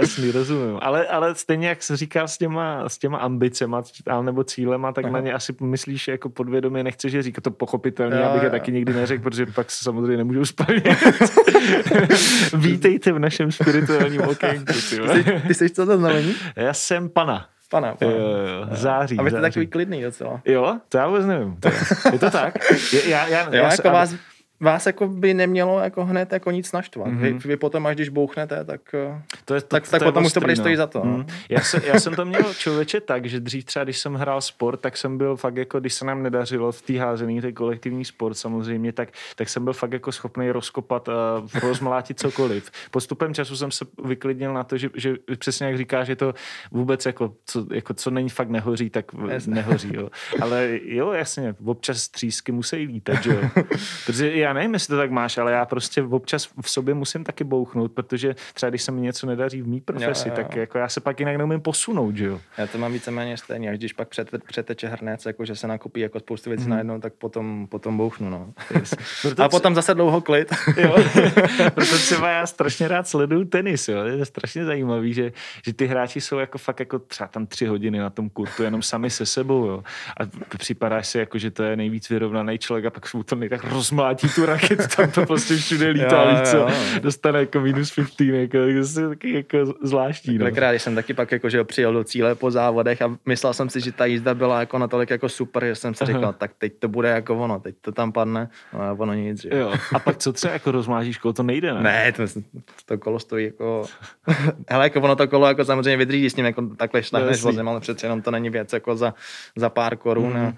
Jasný, 0.00 0.30
rozumím. 0.32 0.78
Ale, 0.82 1.06
ale 1.06 1.34
stejně, 1.34 1.68
jak 1.68 1.82
se 1.82 1.96
říká 1.96 2.26
s 2.26 2.38
těma, 2.38 2.88
s 2.88 2.98
těma 2.98 3.18
ambicema 3.18 3.82
nebo 4.22 4.44
cílema, 4.44 4.92
tak 4.92 5.04
Aha. 5.04 5.12
na 5.12 5.20
ně 5.20 5.32
asi 5.32 5.54
myslíš 5.60 6.08
jako 6.08 6.28
podvědomě, 6.28 6.84
nechceš 6.84 7.12
je 7.12 7.22
říkat 7.22 7.44
to 7.44 7.50
pochopitelně, 7.50 8.16
jo, 8.16 8.24
abych 8.24 8.42
je 8.42 8.50
taky 8.50 8.72
nikdy 8.72 8.92
neřekl, 8.92 9.22
protože 9.22 9.46
pak 9.46 9.70
se 9.70 9.84
samozřejmě 9.84 10.16
nemůžu 10.16 10.44
splnit. 10.44 10.84
Vítejte 12.58 13.12
v 13.12 13.18
našem 13.18 13.52
spirituálním 13.52 14.20
okénku. 14.28 14.72
Ty, 15.12 15.42
ty 15.46 15.54
jsi 15.54 15.70
co 15.70 15.86
to 15.86 15.98
znamení? 15.98 16.34
Já 16.56 16.74
jsem 16.74 17.08
pana. 17.08 17.48
Pana, 17.72 17.94
pana. 17.94 18.10
Jo, 18.10 18.18
jo, 18.18 18.66
září. 18.70 19.18
A 19.18 19.22
vy 19.22 19.30
jste 19.30 19.40
září. 19.40 19.50
takový 19.50 19.66
klidný 19.66 20.02
docela. 20.02 20.40
Jo, 20.44 20.76
to 20.88 20.98
já 20.98 21.06
vůbec 21.06 21.26
nevím. 21.26 21.56
To 21.60 21.68
je, 21.68 21.74
je 22.12 22.18
to 22.18 22.30
tak? 22.30 22.54
Je, 22.92 23.08
já, 23.08 23.26
já, 23.26 23.42
Jo, 23.42 23.48
já, 23.52 23.70
jako 23.70 23.88
já, 23.88 23.92
vás, 23.92 24.14
vás 24.62 24.86
jako 24.86 25.08
by 25.08 25.34
nemělo 25.34 25.80
jako 25.80 26.04
hned 26.04 26.32
jako 26.32 26.50
nic 26.50 26.72
naštvat. 26.72 27.08
Mhm. 27.08 27.22
Mm-hmm. 27.22 27.42
Vy, 27.42 27.48
vy 27.48 27.56
potom, 27.56 27.86
až 27.86 27.94
když 27.94 28.08
bouchnete, 28.08 28.64
tak, 28.64 28.80
eh, 28.94 29.22
to 29.44 29.54
je, 29.54 29.60
to, 29.60 29.66
tak, 29.66 29.88
tak 29.88 30.00
to 30.00 30.04
je 30.04 30.12
potom 30.12 30.24
už 30.24 30.32
to 30.32 30.40
prý 30.40 30.56
stojí 30.56 30.74
no. 30.74 30.76
za 30.76 30.86
to. 30.86 31.04
Mm. 31.04 31.18
no. 31.18 31.26
Já, 31.48 31.60
se, 31.60 31.82
já 31.86 32.00
jsem 32.00 32.14
to 32.14 32.24
měl 32.24 32.54
člověče 32.54 33.00
tak, 33.00 33.26
že 33.26 33.40
dřív 33.40 33.64
třeba, 33.64 33.84
když 33.84 33.98
jsem 33.98 34.14
hrál 34.14 34.40
sport, 34.40 34.80
tak 34.80 34.96
jsem 34.96 35.18
byl 35.18 35.36
fakt 35.36 35.56
jako, 35.56 35.80
když 35.80 35.94
se 35.94 36.04
nám 36.04 36.22
nedařilo 36.22 36.72
v 36.72 36.82
té 36.82 36.98
házený, 36.98 37.40
ten 37.40 37.54
kolektivní 37.54 38.04
sport 38.04 38.34
samozřejmě, 38.34 38.92
tak, 38.92 39.08
tak 39.36 39.48
jsem 39.48 39.64
byl 39.64 39.72
fakt 39.72 39.92
jako 39.92 40.12
schopný 40.12 40.50
rozkopat 40.50 41.08
a 41.08 41.42
rozmlátit 41.62 42.20
cokoliv. 42.20 42.70
Postupem 42.90 43.34
času 43.34 43.56
jsem 43.56 43.70
se 43.70 43.84
vyklidnil 44.04 44.52
na 44.52 44.64
to, 44.64 44.78
že, 44.78 44.90
že 44.94 45.14
přesně 45.38 45.66
jak 45.66 45.76
říká, 45.76 46.04
že 46.04 46.16
to 46.16 46.34
vůbec 46.70 47.06
jako 47.06 47.34
co, 47.46 47.66
jako 47.72 47.94
co 47.94 48.10
není 48.10 48.28
fakt 48.28 48.48
nehoří, 48.48 48.90
tak 48.90 49.04
Jasně. 49.28 49.54
nehoří. 49.54 49.90
Jo. 49.94 50.08
Ale 50.40 50.78
jo, 50.84 51.12
jasně, 51.12 51.54
občas 51.64 52.08
třísky 52.08 52.52
musí 52.52 52.76
lítat, 52.76 53.22
že 53.22 53.30
jo. 53.30 53.62
Protože 54.06 54.32
já 54.32 54.51
nevím, 54.52 54.74
jestli 54.74 54.90
to 54.90 54.96
tak 54.96 55.10
máš, 55.10 55.38
ale 55.38 55.52
já 55.52 55.64
prostě 55.64 56.02
občas 56.02 56.48
v 56.62 56.70
sobě 56.70 56.94
musím 56.94 57.24
taky 57.24 57.44
bouchnout, 57.44 57.92
protože 57.92 58.34
třeba 58.54 58.70
když 58.70 58.82
se 58.82 58.92
mi 58.92 59.00
něco 59.00 59.26
nedaří 59.26 59.62
v 59.62 59.66
mý 59.68 59.80
profesi, 59.80 60.28
Jo, 60.28 60.34
jo, 60.38 60.42
tak 60.44 60.56
jako 60.56 60.78
já 60.78 60.88
se 60.88 61.00
pak 61.00 61.20
jinak 61.20 61.36
neumím 61.36 61.60
posunout, 61.60 62.16
že 62.16 62.24
jo. 62.26 62.40
Já 62.58 62.66
to 62.66 62.78
mám 62.78 62.92
víceméně 62.92 63.36
stejně, 63.36 63.70
až 63.70 63.78
když 63.78 63.92
pak 63.92 64.08
přete, 64.08 64.38
přeteče 64.38 64.88
hrnec, 64.88 65.26
jako 65.26 65.44
že 65.44 65.56
se 65.56 65.66
nakupí 65.66 66.00
jako 66.00 66.20
spoustu 66.20 66.50
věcí 66.50 66.62
Mhm. 66.62 66.68
mm. 66.70 66.72
najednou, 66.72 67.00
tak 67.00 67.12
potom, 67.12 67.66
potom 67.66 67.96
bouchnu, 67.96 68.30
no. 68.30 68.52
Proto 69.22 69.42
A 69.42 69.48
potom 69.48 69.74
zase 69.74 69.94
dlouho 69.94 70.20
klid. 70.20 70.54
Jo. 70.76 70.96
Proto 71.74 71.96
třeba 71.96 72.28
já 72.30 72.46
strašně 72.46 72.88
rád 72.88 73.08
sleduju 73.08 73.44
tenis, 73.44 73.88
jo. 73.88 74.04
Je 74.04 74.16
to 74.18 74.24
strašně 74.24 74.64
zajímavý, 74.64 75.14
že, 75.14 75.32
že 75.64 75.72
ty 75.72 75.86
hráči 75.86 76.20
jsou 76.20 76.38
jako 76.38 76.58
fakt 76.58 76.80
jako 76.80 76.98
třeba 76.98 77.28
tam 77.28 77.46
tři 77.46 77.66
hodiny 77.66 77.98
na 77.98 78.10
tom 78.10 78.30
kurtu, 78.30 78.62
jenom 78.62 78.82
sami 78.82 79.10
se 79.10 79.26
sebou, 79.26 79.66
jo. 79.66 79.82
A 80.20 80.22
připadáš 80.58 81.08
si 81.08 81.18
jako, 81.18 81.38
že 81.38 81.50
to 81.50 81.62
je 81.62 81.76
nejvíc 81.76 82.08
vyrovnaný 82.08 82.58
člověk 82.58 82.84
a 82.86 82.90
pak 82.90 83.08
se 83.08 83.16
mu 83.16 83.22
to 83.22 83.36
nejtak 83.36 83.64
rozmlátí 83.64 84.28
tu 84.28 84.41
raketu, 84.46 84.82
tam 84.96 85.10
to 85.10 85.26
prostě 85.26 85.56
všude 85.56 85.88
lítá, 85.88 86.22
Jo, 86.22 86.30
víš 86.30 86.48
co. 86.50 86.56
jo. 86.56 86.70
Dostane 87.02 87.38
jako 87.38 87.60
minus 87.60 87.94
15, 87.94 88.20
jako, 88.20 88.58
to 88.94 89.00
je 89.00 89.08
taky 89.08 89.32
jako 89.34 89.74
zvláštní, 89.82 90.38
no. 90.38 90.42
Kolikrát, 90.42 90.72
jsem 90.72 90.94
taky 90.94 91.14
pak 91.14 91.32
jako, 91.32 91.48
že 91.48 91.58
jo, 91.58 91.64
přijel 91.64 91.92
do 91.92 92.04
cíle 92.04 92.34
po 92.34 92.50
závodech 92.50 93.02
a 93.02 93.16
myslel 93.26 93.54
jsem 93.54 93.70
si, 93.70 93.80
že 93.80 93.92
ta 93.92 94.04
jízda 94.06 94.34
byla 94.34 94.60
jako 94.60 94.78
natolik 94.78 95.10
jako 95.10 95.28
super, 95.28 95.64
že 95.64 95.74
jsem 95.74 95.94
si 95.94 96.04
Aha. 96.04 96.12
říkal, 96.12 96.32
tak 96.38 96.50
teď 96.58 96.72
to 96.78 96.88
bude 96.88 97.08
jako 97.08 97.36
ono, 97.36 97.60
teď 97.60 97.74
to 97.80 97.92
tam 97.92 98.12
padne, 98.12 98.48
no 98.72 98.80
a 98.80 98.92
ono 98.92 99.14
nic, 99.14 99.42
že 99.42 99.48
jo. 99.52 99.56
Jo. 99.58 99.72
A 99.94 99.98
pak 99.98 100.16
co 100.16 100.32
třeba 100.32 100.52
jako 100.52 100.72
rozmážíš 100.72 101.18
kolo, 101.18 101.32
to 101.32 101.42
nejde, 101.42 101.74
ne? 101.74 101.80
Ne, 101.82 102.12
to, 102.12 102.22
to 102.86 102.98
kolo 102.98 103.18
stojí 103.18 103.44
jako... 103.44 103.84
Hele, 104.68 104.84
jako 104.84 105.00
ono 105.00 105.16
to 105.16 105.28
kolo 105.28 105.46
jako 105.46 105.64
samozřejmě 105.64 105.96
vydrží, 105.96 106.20
když 106.20 106.32
s 106.32 106.36
ním 106.36 106.46
jako 106.46 106.62
takhle 106.76 107.02
šláhneš 107.02 107.30
Jasný. 107.30 107.50
vozem, 107.50 107.68
ale 107.68 107.80
přece 107.80 108.06
jenom 108.06 108.22
to 108.22 108.30
není 108.30 108.50
věc 108.50 108.72
jako 108.72 108.96
za, 108.96 109.14
za 109.56 109.68
pár 109.70 109.96
korun. 109.96 110.32
Mhm. 110.32 110.42
Mm. 110.44 110.56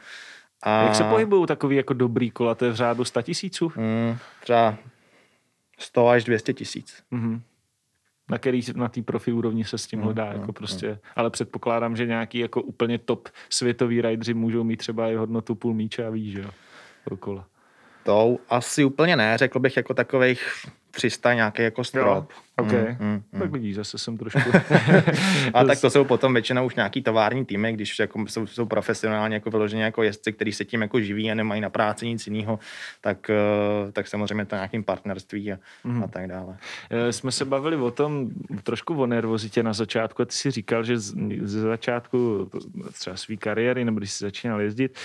A, 0.65 0.83
Jak 0.83 0.95
se 0.95 1.05
pohybují 1.05 1.47
takový 1.47 1.77
jako 1.77 1.95
dobrý 1.95 2.31
kola, 2.31 2.55
to 2.55 2.65
je 2.65 2.71
v 2.71 2.75
řádu 2.75 3.05
100 3.05 3.23
tisíců? 3.23 3.73
Mm, 3.77 4.17
třeba 4.43 4.77
100 5.79 6.09
až 6.09 6.25
200 6.25 6.53
tisíc. 6.53 7.03
Mhm. 7.11 7.43
Na 8.31 8.39
který 8.39 8.61
na 8.75 8.89
té 8.89 9.03
profi 9.03 9.33
úrovni 9.33 9.65
se 9.65 9.79
s 9.79 9.87
tím 9.87 9.99
Mm, 9.99 10.05
hledá, 10.05 10.25
mm, 10.25 10.41
jako 10.41 10.53
prostě, 10.53 10.99
ale 11.17 11.31
předpokládám, 11.31 11.97
že 11.97 12.07
nějaký 12.07 12.39
jako 12.39 12.63
úplně 12.63 12.99
top 12.99 13.29
světový 13.51 14.03
rideři 14.03 14.35
můžou 14.35 14.65
mít 14.65 14.77
třeba 14.77 15.09
i 15.09 15.15
hodnotu 15.15 15.55
půl 15.55 15.75
míče 15.75 16.07
a 16.07 16.11
víš, 16.11 16.33
že 16.33 16.41
jo, 16.41 16.51
okolo. 17.11 17.45
To 18.05 18.37
asi 18.49 18.85
úplně 18.85 19.17
ne, 19.17 19.39
řekl 19.39 19.59
bych 19.59 19.77
jako 19.77 19.95
takových 19.95 20.49
300 20.91 21.35
nějaký 21.35 21.63
jako 21.63 21.85
strop. 21.85 22.31
OK. 22.57 22.73
Mm, 22.73 23.07
mm, 23.07 23.23
mm. 23.33 23.41
Tak 23.41 23.51
vidíš, 23.51 23.75
zase 23.75 23.99
jsem 23.99 24.17
trošku... 24.19 24.39
A 25.55 25.65
tak 25.65 25.81
to 25.81 25.91
jsou 25.91 26.05
potom 26.05 26.33
většinou 26.35 26.67
už 26.67 26.75
nějaký 26.75 27.03
tovární 27.03 27.45
týmy, 27.45 27.73
když 27.73 27.99
jako 27.99 28.25
jsou, 28.29 28.47
jsou 28.47 28.67
profesionálně 28.67 29.35
jako 29.37 29.51
vyloženě 29.51 29.83
jako 29.85 30.03
jezdci, 30.03 30.33
kteří 30.33 30.53
se 30.53 30.65
tím 30.65 30.83
jako 30.83 31.01
živí 31.01 31.31
a 31.31 31.35
nemají 31.35 31.61
na 31.61 31.71
práci 31.71 32.07
nic 32.09 32.27
jiného, 32.27 32.59
tak, 33.01 33.31
eh, 33.31 33.93
tak 33.93 34.09
samozřejmě 34.09 34.45
to 34.45 34.55
nějakým 34.55 34.85
partnerství 34.85 35.53
a, 35.53 35.59
Mhm. 35.85 36.05
a 36.05 36.07
tak 36.09 36.27
dále. 36.29 36.57
Eh, 36.91 37.13
Jsme 37.13 37.33
se 37.33 37.45
bavili 37.45 37.77
o 37.77 37.91
tom 37.91 38.31
trošku 38.63 38.95
o 38.95 39.07
nervozitě 39.07 39.63
na 39.63 39.73
začátku 39.73 40.23
a 40.23 40.25
ty 40.25 40.33
si 40.33 40.51
říkal, 40.51 40.85
že 40.85 40.99
ze 41.43 41.61
začátku 41.61 42.51
třeba 42.93 43.17
své 43.17 43.37
kariéry, 43.37 43.85
nebo 43.85 43.99
když 43.99 44.13
jsi 44.13 44.25
začínal 44.25 44.61
jezdit, 44.61 44.99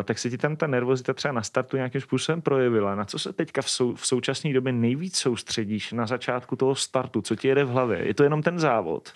eh, 0.00 0.02
tak 0.04 0.18
se 0.18 0.30
ti 0.30 0.38
tam 0.38 0.56
ta 0.56 0.66
nervozita 0.66 1.12
třeba 1.14 1.32
na 1.32 1.42
startu 1.42 1.76
nějakým 1.76 2.00
způsobem 2.00 2.42
projevila. 2.42 2.94
Na 2.94 3.04
co 3.04 3.18
se 3.18 3.32
teďka 3.32 3.62
v, 3.62 3.70
sou, 3.70 3.94
v 3.94 4.06
současné 4.06 4.52
době 4.52 4.72
nejvíc 4.72 5.16
soustředíš 5.16 5.92
na 5.92 6.06
začátku 6.06 6.56
toho 6.56 6.74
startu? 6.86 7.22
Co 7.22 7.36
ti 7.36 7.48
jede 7.48 7.64
v 7.64 7.68
hlavě? 7.68 8.06
Je 8.06 8.14
to 8.14 8.22
jenom 8.22 8.42
ten 8.42 8.58
závod? 8.58 9.12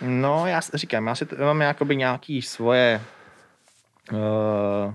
No, 0.00 0.46
já 0.46 0.60
říkám, 0.74 1.06
já 1.06 1.14
si 1.14 1.26
to, 1.26 1.36
mám 1.36 1.60
jakoby 1.60 1.96
nějaký 1.96 2.42
svoje, 2.42 3.00
uh, 4.12 4.94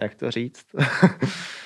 jak 0.00 0.14
to 0.14 0.30
říct? 0.30 0.66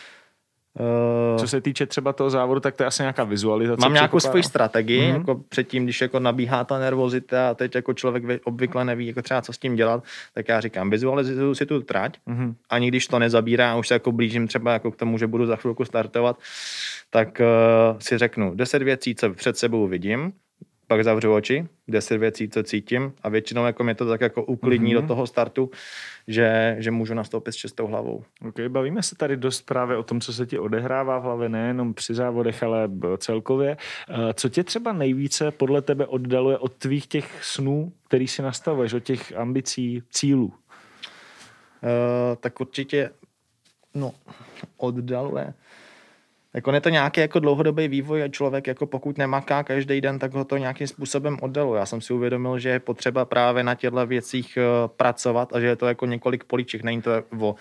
uh, 0.78 1.36
Co 1.40 1.48
se 1.48 1.60
týče 1.60 1.86
třeba 1.86 2.12
toho 2.12 2.30
závodu, 2.30 2.60
tak 2.60 2.76
to 2.76 2.82
je 2.82 2.86
asi 2.86 3.02
nějaká 3.02 3.24
vizualizace. 3.24 3.80
Mám 3.80 3.92
nějakou 3.92 4.20
svoji 4.20 4.42
strategii, 4.42 5.00
Mhm. 5.00 5.10
mm-hmm. 5.10 5.18
jako 5.18 5.34
předtím, 5.48 5.84
když 5.84 6.00
jako 6.00 6.20
nabíhá 6.20 6.64
ta 6.64 6.78
nervozita 6.78 7.50
a 7.50 7.54
teď 7.54 7.74
jako 7.74 7.94
člověk 7.94 8.24
vy- 8.24 8.40
obvykle 8.44 8.84
neví, 8.84 9.06
jako 9.06 9.22
třeba 9.22 9.42
co 9.42 9.52
s 9.52 9.58
tím 9.58 9.76
dělat, 9.76 10.04
tak 10.34 10.48
já 10.48 10.60
říkám, 10.60 10.90
vizualizuju 10.90 11.54
si 11.54 11.66
tu 11.66 11.82
trať, 11.82 12.16
Mhm. 12.26 12.48
mm-hmm. 12.50 12.54
ani 12.70 12.88
když 12.88 13.06
to 13.06 13.18
nezabírá, 13.18 13.72
a 13.72 13.76
už 13.76 13.88
se 13.88 13.94
jako 13.94 14.12
blížím 14.12 14.48
třeba 14.48 14.72
jako 14.72 14.90
k 14.90 14.96
tomu, 14.96 15.18
že 15.18 15.26
budu 15.26 15.46
za 15.46 15.56
chvilku 15.56 15.84
startovat, 15.84 16.38
tak 17.10 17.40
uh, 17.40 17.98
si 17.98 18.18
řeknu 18.18 18.54
10 18.54 18.82
věcí, 18.82 19.14
co 19.14 19.30
před 19.34 19.56
sebou 19.58 19.86
vidím, 19.86 20.32
pak 20.90 21.04
zavřu 21.04 21.34
oči, 21.34 21.66
10 21.88 22.18
věcí, 22.18 22.48
co 22.48 22.62
cítím 22.62 23.12
a 23.22 23.28
většinou 23.28 23.66
jako 23.66 23.84
mě 23.84 23.94
to 23.94 24.06
tak 24.06 24.20
jako 24.20 24.44
uklidní 24.44 24.90
Mhm. 24.90 24.98
mm-hmm. 24.98 25.02
do 25.02 25.08
toho 25.08 25.26
startu, 25.26 25.70
že, 26.28 26.76
že 26.78 26.90
můžu 26.90 27.14
nastoupit 27.14 27.52
s 27.52 27.56
čistou 27.56 27.86
hlavou. 27.86 28.24
Okay, 28.48 28.68
bavíme 28.68 29.02
se 29.02 29.14
tady 29.14 29.36
dost 29.36 29.62
právě 29.62 29.96
o 29.96 30.02
tom, 30.02 30.20
co 30.20 30.32
se 30.32 30.46
ti 30.46 30.58
odehrává 30.58 31.18
v 31.18 31.22
hlavě, 31.22 31.48
nejenom 31.48 31.94
při 31.94 32.14
závodech, 32.14 32.62
ale 32.62 32.90
celkově. 33.18 33.76
Eh, 34.08 34.34
Co 34.34 34.48
tě 34.48 34.64
třeba 34.64 34.92
nejvíce 34.92 35.50
podle 35.50 35.82
tebe 35.82 36.06
oddaluje 36.06 36.58
od 36.58 36.72
tvých 36.72 37.06
těch 37.06 37.44
snů, 37.44 37.92
který 38.08 38.28
si 38.28 38.42
nastavuješ, 38.42 38.92
od 38.92 39.00
těch 39.00 39.36
ambicí, 39.36 40.02
cílů? 40.10 40.52
tak 42.40 42.60
určitě 42.60 43.10
no, 43.94 44.12
oddaluje. 44.76 45.54
Jako 46.54 46.72
je 46.72 46.80
to 46.80 46.88
nějaký 46.88 47.20
jako 47.20 47.38
dlouhodobý 47.38 47.88
vývoj 47.88 48.22
a 48.22 48.28
člověk 48.28 48.66
jako 48.66 48.86
pokud 48.86 49.18
nemaká 49.18 49.62
každý 49.62 50.00
den, 50.00 50.18
tak 50.18 50.34
ho 50.34 50.44
to 50.44 50.56
nějakým 50.56 50.86
způsobem 50.86 51.38
oddaluje. 51.40 51.78
Já 51.78 51.86
jsem 51.86 52.00
si 52.00 52.12
uvědomil, 52.12 52.58
že 52.58 52.68
je 52.68 52.80
potřeba 52.80 53.24
právě 53.24 53.62
na 53.62 53.74
těchto 53.74 54.06
věcích 54.06 54.58
uh, 54.58 54.88
pracovat 54.96 55.52
a 55.52 55.60
že 55.60 55.66
je 55.66 55.76
to 55.76 55.86
jako 55.86 56.06
několik 56.06 56.44
políček. 56.44 56.82
Není 56.82 57.02
to 57.02 57.10
o 57.40 57.50
uh, 57.50 57.56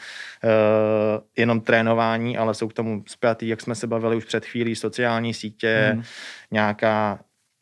jenom 1.37 1.61
trénování, 1.61 2.37
ale 2.37 2.53
jsou 2.53 2.67
k 2.67 2.73
tomu 2.73 3.03
zpětý, 3.07 3.47
jak 3.47 3.61
jsme 3.61 3.75
se 3.75 3.87
bavili 3.87 4.15
už 4.15 4.25
před 4.25 4.45
chvílí, 4.45 4.75
sociální 4.75 5.33
sítě, 5.33 5.89
hmm. 5.93 6.03
nějaká 6.51 7.19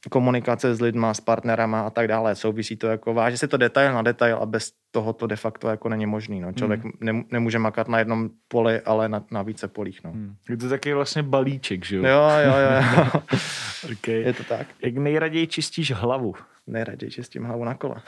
komunikace 0.10 0.76
s 0.76 0.82
lidma, 0.82 1.14
s 1.14 1.20
partnerama 1.20 1.82
a 1.82 1.90
tak 1.90 2.08
dále. 2.08 2.36
Souvisí 2.36 2.76
to 2.76 2.88
jako, 2.88 3.14
váže 3.14 3.38
se 3.38 3.48
to 3.48 3.58
detail 3.58 3.94
na 3.94 4.02
detail 4.02 4.38
a 4.42 4.46
bez 4.46 4.72
toho 4.92 5.14
to 5.14 5.28
de 5.28 5.36
facto 5.36 5.70
jako 5.70 5.90
není 5.90 6.06
možný. 6.06 6.42
No. 6.42 6.54
Člověk 6.54 6.82
hmm. 6.84 7.24
nemůže 7.32 7.60
makat 7.60 7.88
na 7.88 8.00
jednom 8.00 8.30
poli, 8.48 8.82
ale 8.82 9.10
na, 9.10 9.24
na 9.32 9.42
více 9.42 9.68
polích. 9.68 10.04
No. 10.04 10.12
Hmm. 10.12 10.36
Je 10.50 10.58
to 10.58 10.70
taky 10.70 10.94
vlastně 10.94 11.24
balíček, 11.24 11.86
že 11.86 11.98
jo? 11.98 12.04
Jo, 12.04 12.30
jo, 12.46 12.54
jo. 12.58 12.84
okay. 13.94 14.16
Je 14.16 14.34
to 14.34 14.44
tak. 14.44 14.68
Jak 14.82 14.94
nejraději 14.94 15.48
čistíš 15.48 15.92
hlavu? 15.92 16.36
Nejraději 16.68 17.12
čistím 17.12 17.44
hlavu 17.44 17.64
na 17.64 17.74
kole. 17.74 17.96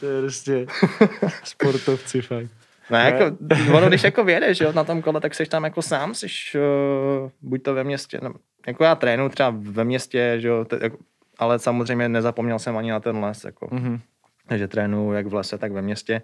to 0.00 0.06
je 0.06 0.20
prostě 0.20 0.66
sportovci 1.44 2.22
fakt. 2.22 2.50
No, 2.90 2.98
jako, 2.98 3.36
ono, 3.76 3.88
když 3.88 4.04
jako 4.04 4.24
vědeš 4.24 4.60
jo, 4.60 4.72
na 4.72 4.84
tom 4.84 5.02
kole, 5.02 5.20
tak 5.20 5.34
jsi 5.34 5.46
tam 5.46 5.64
jako 5.64 5.82
sám, 5.82 6.14
jsi 6.14 6.26
uh, 6.54 7.30
buď 7.42 7.62
to 7.62 7.74
ve 7.74 7.84
městě, 7.84 8.20
no, 8.22 8.34
jako 8.68 8.84
já 8.84 8.94
trénu 8.94 9.28
třeba 9.28 9.54
ve 9.56 9.84
městě, 9.84 10.34
že 10.38 10.48
jo, 10.48 10.64
t- 10.64 10.78
jako, 10.82 10.96
ale 11.38 11.58
samozřejmě 11.58 12.08
nezapomněl 12.08 12.58
jsem 12.58 12.76
ani 12.76 12.90
na 12.90 13.00
ten 13.00 13.16
les, 13.16 13.44
jako. 13.44 13.66
Mm-hmm. 13.66 14.00
Takže 14.46 14.68
trénu 14.68 15.12
jak 15.12 15.26
v 15.26 15.34
lese, 15.34 15.58
tak 15.58 15.72
ve 15.72 15.82
městě. 15.82 16.22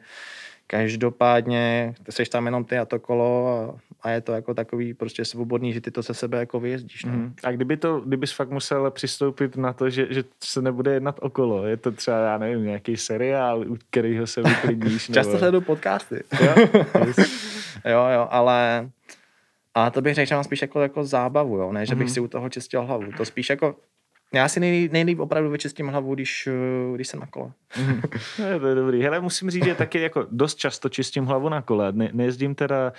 Každopádně 0.67 1.95
jsi 2.11 2.25
tam 2.25 2.47
jenom 2.47 2.65
ty 2.65 2.79
a 2.79 2.85
to 2.85 2.99
kolo 2.99 3.49
a, 3.49 3.79
a 4.03 4.11
je 4.11 4.21
to 4.21 4.33
jako 4.33 4.55
takový 4.55 4.95
prostě 4.95 5.25
svobodný, 5.25 5.73
že 5.73 5.81
ty 5.81 5.91
to 5.91 6.03
se 6.03 6.15
sebe 6.15 6.39
jako 6.39 6.61
vyjezdíš. 6.61 7.05
Mm. 7.05 7.35
A 7.45 7.51
kdyby 7.51 7.77
to, 7.77 8.01
kdybys 8.01 8.33
fakt 8.33 8.51
musel 8.51 8.91
přistoupit 8.91 9.57
na 9.57 9.73
to, 9.73 9.91
že, 9.91 10.07
že 10.11 10.25
se 10.45 10.63
nebude 10.63 10.95
jednat 10.95 11.17
okolo, 11.21 11.67
je 11.67 11.77
to 11.77 11.93
třeba, 11.93 12.19
já 12.19 12.39
nevím, 12.39 12.65
nějaký 12.65 12.97
seriál, 12.97 13.65
u 13.69 13.77
kterého 13.91 14.27
se 14.27 14.43
vyklidníš? 14.43 15.11
Často 15.15 15.39
sledu 15.39 15.61
podcasty. 15.61 16.25
Jo? 16.41 16.55
jo, 17.85 18.07
jo, 18.15 18.29
ale 18.31 18.91
a 19.75 19.91
to 19.91 20.03
bych 20.03 20.15
řekl, 20.15 20.29
že 20.29 20.35
mám 20.35 20.45
spíš 20.45 20.63
jako, 20.63 20.81
jako 20.81 21.05
zábavu, 21.05 21.57
jo? 21.57 21.73
ne, 21.73 21.87
že 21.87 21.95
bych 21.95 22.07
mm. 22.07 22.15
si 22.15 22.21
u 22.21 22.29
toho 22.29 22.49
čistil 22.49 22.83
hlavu. 22.83 23.13
To 23.17 23.25
spíš 23.25 23.51
jako 23.51 23.77
já 24.35 24.49
si 24.49 24.61
nej, 24.61 24.89
nejlíp 24.93 25.21
opravdu 25.21 25.51
vyčistím 25.51 25.89
hlavu, 25.89 26.15
když, 26.15 26.47
eh, 26.47 26.95
když 26.95 27.09
jsem 27.09 27.21
na 27.21 27.27
kole. 27.27 27.51
Mm. 27.79 28.03
to 28.61 28.67
je 28.67 28.75
dobrý. 28.75 29.03
Hele, 29.03 29.21
musím 29.21 29.51
říct, 29.51 29.65
že 29.65 29.75
taky 29.75 30.01
jako 30.01 30.27
dost 30.31 30.55
často 30.55 30.89
čistím 30.89 31.25
hlavu 31.25 31.49
na 31.49 31.63
kole. 31.63 31.93
Ne, 31.93 32.11
nejezdím 32.13 32.55
teda 32.55 32.93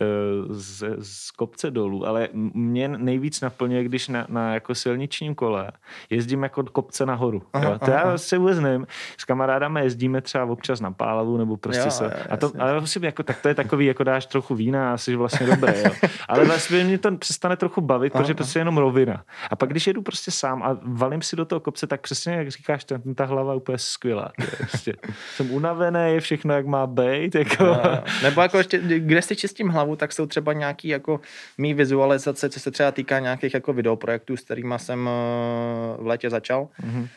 uh, 0.00 0.54
z, 0.54 0.96
z 1.00 1.30
kopce 1.30 1.70
dolů, 1.70 2.06
ale 2.06 2.28
mě 2.54 2.88
nejvíc 2.88 3.40
naplňuje, 3.40 3.84
když 3.84 4.08
na, 4.08 4.26
na 4.28 4.54
jako 4.54 4.74
silničním 4.74 5.34
kole 5.34 5.72
jezdím 6.10 6.42
jako 6.42 6.64
kopce 6.64 7.06
nahoru. 7.06 7.42
Aha, 7.52 7.64
jo? 7.64 7.78
To 7.78 7.92
aha. 7.94 8.10
já 8.10 8.18
se 8.18 8.38
vůbec 8.38 8.58
nevím. 8.58 8.86
S 9.18 9.24
kamarádama 9.24 9.80
jezdíme 9.80 10.20
třeba 10.20 10.44
občas 10.44 10.80
na 10.80 10.90
pálavu, 10.90 11.36
nebo 11.36 11.56
prostě 11.56 11.86
jo, 11.86 11.90
se... 11.90 12.04
Jo, 12.04 12.10
a 12.30 12.36
to, 12.36 12.52
ale 12.58 12.72
vlastně 12.72 13.06
jako, 13.06 13.22
tak 13.22 13.42
to 13.42 13.48
je 13.48 13.54
takový, 13.54 13.86
jako 13.86 14.04
dáš 14.04 14.26
trochu 14.26 14.54
vína 14.54 14.92
a 14.92 14.96
jsi 14.96 15.16
vlastně 15.16 15.46
dobré. 15.46 15.82
Jo? 15.84 15.90
Ale 16.28 16.44
vlastně 16.44 16.84
mě 16.84 16.98
to 16.98 17.16
přestane 17.16 17.56
trochu 17.56 17.80
bavit, 17.80 18.14
aha, 18.14 18.22
protože 18.22 18.34
to 18.34 18.42
je 18.42 18.60
jenom 18.60 18.78
rovina. 18.78 19.24
A 19.50 19.56
pak 19.56 19.70
když 19.70 19.86
jedu 19.86 20.02
prostě 20.02 20.30
sám 20.30 20.62
a 20.62 20.77
valím 20.82 21.22
si 21.22 21.36
do 21.36 21.44
toho 21.44 21.60
kopce, 21.60 21.86
tak 21.86 22.00
přesně 22.00 22.32
jak 22.32 22.48
říkáš, 22.48 22.84
ten, 22.84 23.14
ta 23.14 23.24
hlava 23.24 23.54
úplně 23.54 23.78
skvělá. 23.78 24.32
Prostě. 24.58 24.94
Jsem 25.34 25.50
unavený, 25.50 26.00
je 26.14 26.20
všechno 26.20 26.54
jak 26.54 26.66
má 26.66 26.86
být. 26.86 27.34
Jako. 27.34 27.64
No, 27.64 27.82
nebo 28.22 28.40
jako 28.40 28.58
ještě, 28.58 28.78
kde 28.98 29.22
si 29.22 29.36
čistím 29.36 29.68
hlavu, 29.68 29.96
tak 29.96 30.12
jsou 30.12 30.26
třeba 30.26 30.52
nějaký 30.52 30.88
jako 30.88 31.20
mý 31.58 31.74
vizualizace, 31.74 32.50
co 32.50 32.60
se 32.60 32.70
třeba 32.70 32.92
týká 32.92 33.18
nějakých 33.18 33.54
jako 33.54 33.72
videoprojektů, 33.72 34.36
s 34.36 34.40
kterými 34.40 34.74
jsem 34.76 35.08
eh, 35.08 36.02
v 36.02 36.06
létě 36.06 36.30
začal. 36.30 36.68
Mm-hmm. 36.82 37.08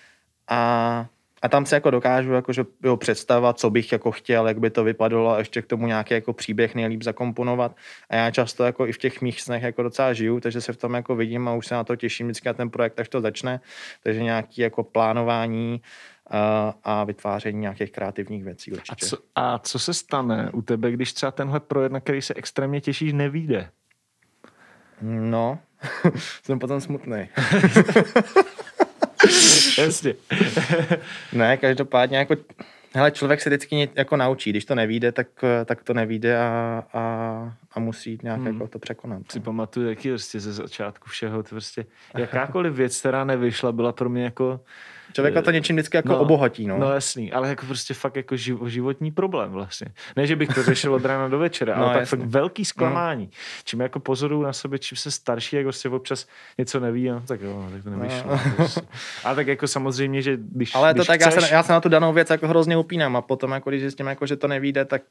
A 0.50 1.06
a 1.42 1.50
tam 1.50 1.66
se 1.66 1.76
jako 1.76 1.92
dokážu 1.92 2.34
jako, 2.34 2.54
že, 2.54 2.66
jo, 2.84 2.98
představovat, 2.98 3.60
co 3.60 3.70
bych 3.70 3.92
jako 3.92 4.12
chtěl, 4.12 4.48
jak 4.48 4.60
by 4.60 4.70
to 4.70 4.84
vypadalo 4.84 5.32
a 5.32 5.40
ještě 5.40 5.62
k 5.62 5.66
tomu 5.66 5.88
nějaký 5.88 6.14
jako 6.14 6.34
příběh 6.34 6.76
nejlíp 6.76 7.04
zakomponovat. 7.04 7.76
A 8.10 8.16
já 8.16 8.32
často 8.32 8.64
jako 8.64 8.88
i 8.88 8.92
v 8.92 8.98
těch 8.98 9.22
mých 9.22 9.42
snech 9.42 9.64
jako 9.64 9.84
docela 9.84 10.14
žiju, 10.14 10.40
takže 10.40 10.62
se 10.62 10.74
v 10.74 10.78
tom 10.78 10.94
jako 10.94 11.16
vidím 11.16 11.48
a 11.48 11.54
už 11.54 11.68
se 11.68 11.76
na 11.76 11.84
to 11.84 11.96
těším 11.96 12.28
vždycky 12.28 12.50
na 12.50 12.54
ten 12.54 12.70
projekt, 12.70 13.00
až 13.00 13.10
to 13.10 13.22
začne. 13.22 13.60
Takže 14.04 14.24
nějaký 14.24 14.62
jako 14.62 14.84
plánování 14.84 15.82
a, 16.30 16.74
a 16.84 17.04
vytváření 17.04 17.60
nějakých 17.60 17.92
kreativních 17.92 18.44
věcí 18.44 18.72
určitě. 18.72 19.06
A 19.06 19.10
co, 19.10 19.18
a 19.36 19.60
co 19.60 19.80
se 19.80 19.94
stane 19.94 20.50
u 20.54 20.62
tebe, 20.62 20.92
když 20.92 21.14
třeba 21.14 21.32
tenhle 21.32 21.60
projekt, 21.60 21.92
na 21.92 22.00
který 22.00 22.22
se 22.22 22.34
extrémně 22.34 22.82
těšíš, 22.82 23.14
nevíde? 23.14 23.70
No, 25.02 25.60
jsem 26.44 26.60
potom 26.60 26.82
smutný. 26.82 27.30
Jasně. 29.82 30.14
ne, 31.34 31.58
každopádně 31.58 32.18
jako 32.18 32.36
Hele, 32.94 33.12
člověk 33.12 33.42
se 33.42 33.50
vždycky 33.50 33.90
jako 33.96 34.18
naučí, 34.18 34.50
když 34.50 34.66
to 34.66 34.76
nevíde, 34.76 35.12
tak, 35.12 35.28
tak 35.66 35.84
to 35.84 35.94
nevíde 35.94 36.38
a, 36.38 36.84
a, 36.94 37.56
a 37.72 37.80
musí 37.80 38.20
nějak 38.24 38.38
hmm. 38.38 38.48
jako 38.48 38.68
to 38.68 38.80
překonat. 38.80 39.32
Si 39.32 39.40
pamatuju, 39.40 39.90
jaký 39.90 40.10
prostě 40.10 40.40
ze 40.40 40.54
začátku 40.54 41.10
všeho, 41.10 41.44
to 41.44 41.50
prostě 41.50 41.86
jakákoliv 42.18 42.74
věc, 42.74 43.00
která 43.00 43.24
nevyšla, 43.24 43.72
byla 43.72 43.92
pro 43.92 44.10
mě 44.10 44.24
jako 44.24 44.60
Člověka 45.14 45.42
to 45.42 45.52
něčím 45.52 45.76
vždycky 45.76 45.98
jako 45.98 46.10
no, 46.10 46.20
obohatí, 46.20 46.68
no. 46.68 46.78
No 46.78 46.94
jasný, 46.94 47.32
ale 47.32 47.50
jako 47.50 47.66
prostě 47.66 47.94
fakt 47.94 48.16
jako 48.16 48.36
životní 48.66 49.12
problém 49.12 49.52
vlastně. 49.52 49.88
Ne, 50.16 50.28
že 50.28 50.36
bych 50.36 50.50
to 50.50 50.64
řešil 50.64 50.94
od 50.94 51.06
rána 51.06 51.28
do 51.28 51.40
večera, 51.40 51.76
no, 51.78 51.86
ale 51.86 52.00
tak 52.00 52.08
fakt 52.08 52.20
velký 52.20 52.66
zklamání. 52.66 53.26
No. 53.26 53.32
Čím 53.64 53.80
jako 53.80 54.00
pozoruju 54.00 54.42
na 54.42 54.54
sobě, 54.54 54.80
čím 54.80 54.98
se 54.98 55.12
starší, 55.12 55.56
jako 55.56 55.68
prostě 55.68 55.90
občas 55.90 56.28
něco 56.58 56.80
neví, 56.80 57.10
no, 57.10 57.22
tak 57.28 57.42
jo, 57.42 57.70
tak 57.72 57.84
to 57.84 57.90
nevyšlo. 57.90 58.32
No. 58.32 58.40
Prostě. 58.56 58.82
A 59.24 59.36
tak 59.36 59.48
jako 59.48 59.68
samozřejmě, 59.68 60.22
že 60.22 60.38
když 60.38 60.76
Ale 60.76 60.94
když 60.94 61.08
to 61.08 61.14
tak, 61.14 61.22
chceš... 61.22 61.36
já, 61.36 61.42
se, 61.42 61.54
já 61.54 61.64
se 61.64 61.74
na 61.74 61.82
tu 61.82 61.90
danou 61.90 62.14
věc 62.14 62.30
jako 62.30 62.48
hrozně 62.48 62.78
upínám 62.78 63.16
a 63.16 63.22
potom 63.22 63.52
jako 63.52 63.70
když 63.70 63.82
zjistím, 63.82 64.08
jako, 64.08 64.26
že 64.26 64.36
to 64.36 64.48
nevíde, 64.48 64.86
tak 64.86 65.02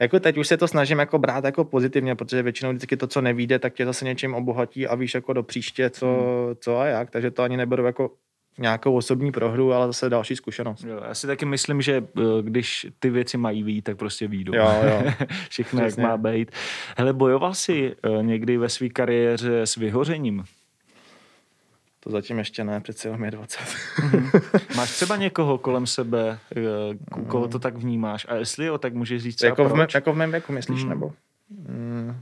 jako 0.00 0.20
teď 0.20 0.38
už 0.38 0.48
se 0.48 0.56
to 0.56 0.68
snažím 0.68 0.98
jako 0.98 1.18
brát 1.18 1.44
jako 1.44 1.64
pozitivně, 1.64 2.14
protože 2.14 2.42
většinou 2.42 2.70
vždycky 2.70 2.96
to, 2.96 3.06
co 3.06 3.20
nevíde, 3.20 3.58
tak 3.58 3.74
tě 3.74 3.86
zase 3.86 4.04
něčím 4.04 4.34
obohatí 4.34 4.86
a 4.86 4.94
víš 4.94 5.14
jako 5.14 5.32
do 5.32 5.42
příště, 5.42 5.90
co, 5.90 6.06
hmm. 6.06 6.56
co 6.60 6.78
a 6.78 6.86
jak, 6.86 7.10
takže 7.10 7.30
to 7.30 7.42
ani 7.42 7.56
neberu 7.56 7.86
jako 7.86 8.10
nějakou 8.58 8.96
osobní 8.96 9.32
prohru, 9.32 9.72
ale 9.72 9.86
zase 9.86 10.10
další 10.10 10.36
zkušenost. 10.36 10.84
Jo, 10.84 11.00
já 11.08 11.14
si 11.14 11.26
taky 11.26 11.44
myslím, 11.44 11.82
že 11.82 12.04
eh, 12.18 12.22
když 12.42 12.86
ty 12.98 13.10
věci 13.10 13.36
mají 13.36 13.62
být, 13.64 13.82
tak 13.82 13.96
prostě 13.96 14.28
výjdou. 14.28 14.54
Jo, 14.54 14.72
jo. 14.82 15.12
Všechno, 15.48 15.80
Přesně. 15.80 16.02
jak 16.02 16.10
má 16.10 16.16
být. 16.16 16.50
Hele, 16.96 17.12
bojoval 17.12 17.54
jsi 17.54 17.96
eh, 18.02 18.22
někdy 18.22 18.56
ve 18.56 18.68
své 18.68 18.88
kariéře 18.88 19.62
s 19.62 19.76
vyhořením? 19.76 20.44
To 22.00 22.10
zatím 22.10 22.38
ještě 22.38 22.64
ne, 22.64 22.80
přece 22.80 23.08
jenom 23.08 23.24
je 23.24 23.30
20. 23.30 23.60
Mhm. 24.02 24.30
Máš 24.76 24.90
třeba 24.96 25.16
někoho 25.16 25.58
kolem 25.58 25.86
sebe, 25.86 26.38
eh, 26.56 27.24
koho 27.28 27.48
to 27.48 27.58
tak 27.58 27.76
vnímáš? 27.76 28.26
A 28.28 28.34
jestli 28.34 28.66
jo, 28.66 28.78
tak 28.78 28.94
můžeš 28.94 29.22
říct 29.22 29.42
jako 29.42 29.68
v, 29.68 29.74
mé, 29.74 29.86
jako 29.94 30.12
v 30.12 30.16
mém 30.16 30.30
věku, 30.30 30.52
myslíš, 30.52 30.82
mm. 30.82 30.88
nebo? 30.88 31.12
Mm. 31.50 32.20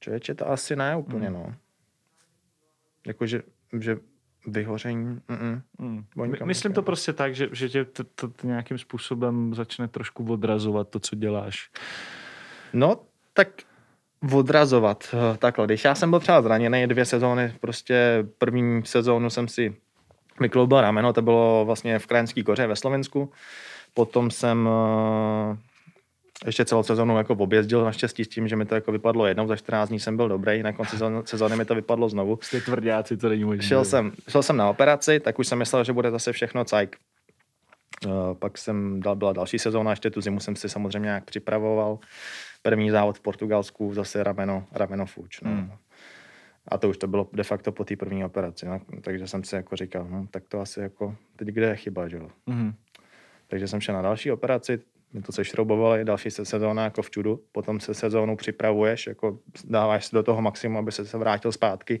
Člověče, 0.00 0.34
to 0.34 0.50
asi 0.50 0.76
ne 0.76 0.96
úplně, 0.96 1.30
mm. 1.30 1.34
no. 1.34 1.54
Jakože, 3.06 3.42
že 3.80 3.96
vyhoření. 4.52 5.20
Mm-mm. 5.28 5.62
Mm. 5.78 6.04
Myslím 6.44 6.72
to 6.72 6.82
prostě 6.82 7.12
tak, 7.12 7.34
že, 7.34 7.48
že 7.52 7.68
tě 7.68 7.84
to, 7.84 8.04
to, 8.04 8.28
to 8.28 8.46
nějakým 8.46 8.78
způsobem 8.78 9.54
začne 9.54 9.88
trošku 9.88 10.32
odrazovat 10.32 10.88
to, 10.88 11.00
co 11.00 11.16
děláš. 11.16 11.70
No, 12.72 13.00
tak 13.32 13.48
odrazovat. 14.32 15.14
Takhle, 15.38 15.66
když 15.66 15.84
já 15.84 15.94
jsem 15.94 16.10
byl 16.10 16.20
třeba 16.20 16.42
zraněný 16.42 16.86
dvě 16.86 17.04
sezóny, 17.04 17.52
prostě 17.60 18.26
první 18.38 18.82
sezónu 18.84 19.30
jsem 19.30 19.48
si 19.48 19.76
vykloubil 20.40 20.80
rameno, 20.80 21.12
to 21.12 21.22
bylo 21.22 21.64
vlastně 21.66 21.98
v 21.98 22.06
Krajinský 22.06 22.42
koře 22.42 22.66
ve 22.66 22.76
Slovensku. 22.76 23.32
Potom 23.94 24.30
jsem 24.30 24.68
ještě 26.46 26.64
celou 26.64 26.82
sezonu 26.82 27.18
jako 27.18 27.34
objezdil 27.34 27.84
naštěstí 27.84 28.24
s 28.24 28.28
tím, 28.28 28.48
že 28.48 28.56
mi 28.56 28.64
to 28.64 28.74
jako 28.74 28.92
vypadlo 28.92 29.26
jednou 29.26 29.46
za 29.46 29.56
14 29.56 29.88
dní 29.88 30.00
jsem 30.00 30.16
byl 30.16 30.28
dobrý, 30.28 30.62
na 30.62 30.72
konci 30.72 30.96
sezóny 31.24 31.56
mi 31.56 31.64
to 31.64 31.74
vypadlo 31.74 32.08
znovu. 32.08 32.38
Jste 32.42 32.60
tvrdáci, 32.60 33.16
to 33.16 33.28
není 33.28 33.44
možné. 33.44 33.62
Šel 33.62 33.84
jsem, 33.84 34.12
šel 34.28 34.42
jsem 34.42 34.56
na 34.56 34.70
operaci, 34.70 35.20
tak 35.20 35.38
už 35.38 35.46
jsem 35.46 35.58
myslel, 35.58 35.84
že 35.84 35.92
bude 35.92 36.10
zase 36.10 36.32
všechno 36.32 36.64
cajk. 36.64 36.96
Uh, 38.06 38.12
pak 38.34 38.58
jsem 38.58 39.00
dal, 39.00 39.16
byla 39.16 39.32
další 39.32 39.58
sezóna, 39.58 39.90
ještě 39.90 40.10
tu 40.10 40.20
zimu 40.20 40.40
jsem 40.40 40.56
si 40.56 40.68
samozřejmě 40.68 41.06
nějak 41.06 41.24
připravoval. 41.24 41.98
První 42.62 42.90
závod 42.90 43.18
v 43.18 43.20
Portugalsku, 43.20 43.94
zase 43.94 44.24
rameno, 44.24 44.66
rameno 44.72 45.06
fuč. 45.06 45.40
No. 45.40 45.50
Hmm. 45.50 45.72
A 46.68 46.78
to 46.78 46.88
už 46.88 46.96
to 46.96 47.06
bylo 47.06 47.28
de 47.32 47.42
facto 47.42 47.72
po 47.72 47.84
té 47.84 47.96
první 47.96 48.24
operaci. 48.24 48.66
No. 48.66 48.80
Takže 49.00 49.26
jsem 49.26 49.44
si 49.44 49.54
jako 49.54 49.76
říkal, 49.76 50.06
no, 50.10 50.26
tak 50.30 50.42
to 50.48 50.60
asi 50.60 50.80
jako, 50.80 51.16
teď 51.36 51.48
kde 51.48 51.66
je 51.66 51.76
chyba, 51.76 52.08
že 52.08 52.16
jo. 52.16 52.28
Hmm. 52.46 52.74
Takže 53.46 53.68
jsem 53.68 53.80
šel 53.80 53.94
na 53.94 54.02
další 54.02 54.32
operaci, 54.32 54.80
my 55.12 55.22
to 55.22 55.32
sešroubovali, 55.32 56.04
další 56.04 56.30
se 56.30 56.44
sezóna 56.44 56.84
jako 56.84 57.02
v 57.02 57.10
čudu, 57.10 57.40
potom 57.52 57.80
se 57.80 57.94
sezónu 57.94 58.36
připravuješ, 58.36 59.06
jako 59.06 59.38
dáváš 59.64 60.06
si 60.06 60.16
do 60.16 60.22
toho 60.22 60.42
maximum, 60.42 60.76
aby 60.76 60.92
se 60.92 61.06
se 61.06 61.18
vrátil 61.18 61.52
zpátky 61.52 62.00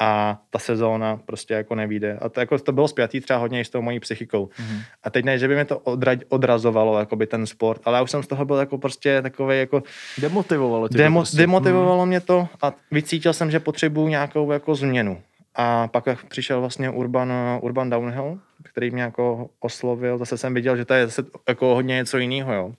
a 0.00 0.40
ta 0.50 0.58
sezóna 0.58 1.20
prostě 1.26 1.54
jako 1.54 1.74
nevíde. 1.74 2.18
A 2.20 2.28
to, 2.28 2.40
jako, 2.40 2.58
to 2.58 2.72
bylo 2.72 2.88
spjatý 2.88 3.20
třeba 3.20 3.38
hodně 3.38 3.60
i 3.60 3.64
s 3.64 3.70
tou 3.70 3.82
mojí 3.82 4.00
psychikou. 4.00 4.46
Mm-hmm. 4.46 4.82
A 5.02 5.10
teď 5.10 5.24
ne, 5.24 5.38
že 5.38 5.48
by 5.48 5.54
mě 5.54 5.64
to 5.64 5.78
odra, 5.78 6.12
odrazovalo, 6.28 6.98
jako 6.98 7.16
by 7.16 7.26
ten 7.26 7.46
sport, 7.46 7.80
ale 7.84 7.96
já 7.96 8.02
už 8.02 8.10
jsem 8.10 8.22
z 8.22 8.26
toho 8.26 8.44
byl 8.44 8.56
jako 8.56 8.78
prostě 8.78 9.22
takový 9.22 9.58
jako... 9.58 9.82
Demotivovalo 10.18 10.88
tě 10.88 10.98
demo, 10.98 11.20
prostě. 11.20 11.36
Demotivovalo 11.36 12.02
mm. 12.02 12.08
mě 12.08 12.20
to 12.20 12.48
a 12.62 12.72
vycítil 12.90 13.32
jsem, 13.32 13.50
že 13.50 13.60
potřebuju 13.60 14.08
nějakou 14.08 14.52
jako 14.52 14.74
změnu. 14.74 15.22
A 15.54 15.88
pak 15.88 16.24
přišel 16.28 16.60
vlastně 16.60 16.90
Urban, 16.90 17.32
Urban 17.60 17.90
Downhill, 17.90 18.38
který 18.72 18.90
mě 18.90 19.02
jako 19.02 19.50
oslovil. 19.60 20.18
Zase 20.18 20.38
jsem 20.38 20.54
viděl, 20.54 20.76
že 20.76 20.84
to 20.84 20.94
je 20.94 21.06
zase 21.06 21.24
jako 21.48 21.74
hodně 21.74 21.94
něco 21.94 22.18
jiného, 22.18 22.52
jo. 22.52 22.74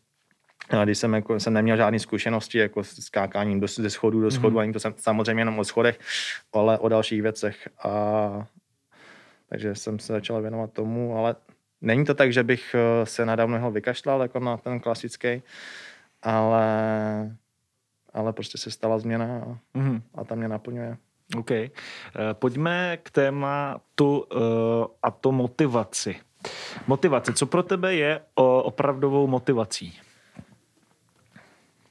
A 0.69 0.83
když 0.83 0.97
jsem, 0.97 1.13
jako, 1.13 1.39
jsem 1.39 1.53
neměl 1.53 1.77
žádné 1.77 1.99
zkušenosti 1.99 2.57
jako 2.57 2.83
s 2.83 2.99
skákáním 2.99 3.59
do, 3.59 3.67
ze 3.67 3.89
schodu 3.89 4.21
do 4.21 4.31
schodu, 4.31 4.55
mm-hmm. 4.55 4.61
ani 4.61 4.73
to 4.73 4.79
jsem 4.79 4.93
samozřejmě 4.97 5.41
jenom 5.41 5.59
o 5.59 5.63
schodech, 5.63 5.99
ale 6.53 6.79
o 6.79 6.89
dalších 6.89 7.21
věcech. 7.21 7.69
A, 7.83 8.47
takže 9.49 9.75
jsem 9.75 9.99
se 9.99 10.13
začal 10.13 10.41
věnovat 10.41 10.73
tomu, 10.73 11.17
ale 11.17 11.35
není 11.81 12.05
to 12.05 12.13
tak, 12.13 12.33
že 12.33 12.43
bych 12.43 12.75
eh, 12.75 13.05
se 13.05 13.25
na 13.25 13.35
downhill 13.35 13.71
vykašlal 13.71 14.21
jako 14.21 14.39
na 14.39 14.57
ten 14.57 14.79
klasický, 14.79 15.41
ale, 16.21 16.65
ale 18.13 18.33
prostě 18.33 18.57
se 18.57 18.71
stala 18.71 18.99
změna 18.99 19.25
a, 19.25 19.77
mm-hmm. 19.77 20.01
a 20.15 20.23
ta 20.23 20.35
mě 20.35 20.47
naplňuje. 20.47 20.97
OK. 21.37 21.51
Uh, 21.51 21.67
pojďme 22.33 22.97
k 23.03 23.11
tématu 23.11 24.19
uh, 24.19 24.41
a 25.03 25.11
to 25.11 25.31
motivaci. 25.31 26.15
Motivace. 26.87 27.33
Co 27.33 27.45
pro 27.45 27.63
tebe 27.63 27.95
je 27.95 28.21
opravdovou 28.35 29.27
motivací? 29.27 29.99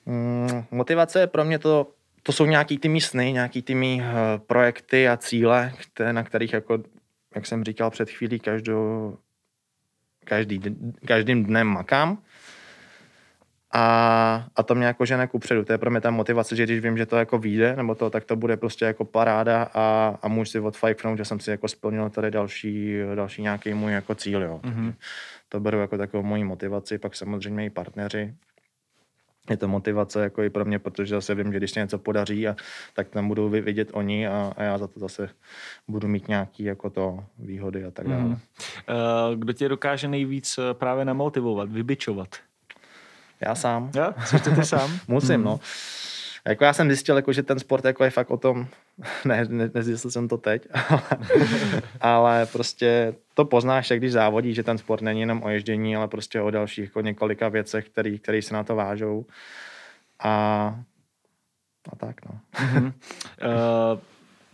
Mm, 0.07 0.65
motivace 0.71 1.21
je 1.21 1.27
pro 1.27 1.45
mě 1.45 1.59
to, 1.59 1.87
to 2.23 2.33
jsou 2.33 2.47
nějaký 2.47 2.79
ty 2.79 2.89
mý 2.89 3.01
sny, 3.01 3.33
nějaký 3.33 3.63
ty 3.63 3.75
mý 3.75 4.01
uh, 4.01 4.07
projekty 4.47 5.09
a 5.09 5.17
cíle, 5.17 5.73
na 6.13 6.23
kterých, 6.23 6.53
jako, 6.53 6.79
jak 7.35 7.47
jsem 7.47 7.65
říkal 7.65 7.91
před 7.91 8.11
chvílí, 8.11 8.41
každou, 8.41 9.17
každý, 10.25 10.61
každým 11.07 11.45
dnem 11.45 11.67
makám. 11.67 12.19
A, 13.73 14.47
a 14.57 14.63
to 14.63 14.75
mě 14.75 14.87
jako 14.87 15.05
žene 15.05 15.27
kupředu. 15.27 15.65
To 15.65 15.73
je 15.73 15.79
pro 15.79 15.91
mě 15.91 16.01
ta 16.01 16.11
motivace, 16.11 16.57
že 16.57 16.65
když 16.65 16.81
vím, 16.81 16.99
že 16.99 17.07
to 17.07 17.17
jako 17.17 17.39
vyjde, 17.39 17.77
nebo 17.77 17.95
to, 17.95 18.11
tak 18.11 18.25
to 18.25 18.37
bude 18.37 18.57
prostě 18.57 18.85
jako 18.85 19.05
paráda 19.05 19.63
a, 19.75 20.19
a 20.23 20.29
můžu 20.29 20.51
si 20.51 20.61
odfajknout, 20.61 21.19
že 21.19 21.25
jsem 21.25 21.41
si 21.41 21.51
jako 21.51 21.69
splnil 21.69 22.11
tady 22.11 22.31
další, 22.31 22.95
další 23.15 23.43
nějaký 23.43 23.75
můj 23.75 23.93
jako 23.93 24.15
cíl. 24.15 24.43
Jo. 24.43 24.61
Mm-hmm. 24.63 24.95
To 25.49 25.61
beru 25.61 25.81
jako 25.81 25.99
takovou 25.99 26.23
moji 26.23 26.45
motivaci, 26.45 26.99
pak 26.99 27.17
samozřejmě 27.17 27.67
i 27.67 27.71
partneři, 27.71 28.35
je 29.51 29.57
to 29.57 29.69
motivace 29.69 30.23
jako 30.23 30.43
i 30.43 30.51
pro 30.51 30.65
mě, 30.65 30.79
protože 30.79 31.15
zase 31.15 31.35
vím, 31.35 31.53
že 31.53 31.59
když 31.59 31.71
se 31.71 31.81
něco 31.81 31.99
podaří, 31.99 32.49
a, 32.49 32.57
tak 32.95 33.09
tam 33.09 33.29
budou 33.29 33.49
vidět 33.49 33.91
oni 33.93 34.29
a, 34.29 34.53
a 34.57 34.63
já 34.63 34.79
za 34.79 34.87
to 34.87 35.01
zase 35.01 35.29
budu 35.89 36.09
mít 36.09 36.29
nějaký 36.29 36.65
jako 36.65 36.91
to 36.91 37.25
výhody 37.39 37.85
a 37.85 37.91
tak 37.91 38.09
dále. 38.09 38.23
Mm. 38.23 38.37
Kdo 39.35 39.53
tě 39.53 39.69
dokáže 39.69 40.09
nejvíc 40.09 40.59
eh, 40.59 40.75
právě 40.75 41.05
namotivovat, 41.05 41.73
vybičovat? 41.73 42.29
Já 43.41 43.55
sám. 43.55 43.91
Já? 43.95 44.15
Jsi 44.25 44.41
to 44.41 44.51
ty 44.51 44.65
sám? 44.65 44.99
Musím, 45.09 45.37
mm. 45.37 45.45
no. 45.45 45.61
Jako 46.49 46.65
já 46.65 46.73
jsem 46.73 46.89
zjistil, 46.89 47.17
jako, 47.17 47.33
že 47.33 47.43
ten 47.43 47.59
sport 47.59 47.85
jako 47.85 48.05
je 48.05 48.11
fakt 48.11 48.31
o 48.31 48.37
tom, 48.37 48.67
ne, 49.25 49.45
ne 49.49 49.71
nezjistil 49.75 50.11
jsem 50.11 50.29
to 50.29 50.39
teď, 50.39 50.69
ale, 50.89 51.03
ale 52.01 52.47
prostě 52.47 53.15
to 53.35 53.45
poznáš, 53.45 53.89
když 53.89 54.13
závodí, 54.13 54.55
že 54.55 54.63
ten 54.63 54.79
sport 54.79 55.03
není 55.03 55.21
jenom 55.21 55.43
o 55.43 55.49
ježdění, 55.49 55.97
ale 55.97 56.09
prostě 56.09 56.41
o 56.41 56.51
dalších 56.51 56.85
jako 56.85 57.01
několika 57.01 57.49
věcech, 57.49 57.89
které 58.23 58.43
se 58.43 58.55
na 58.55 58.65
to 58.65 58.77
vážou. 58.77 59.27
A, 60.19 60.31
a 61.93 61.97
tak, 61.97 62.17
no. 62.27 62.41
Mm-hmm. 62.55 62.93
Uh, 63.43 64.01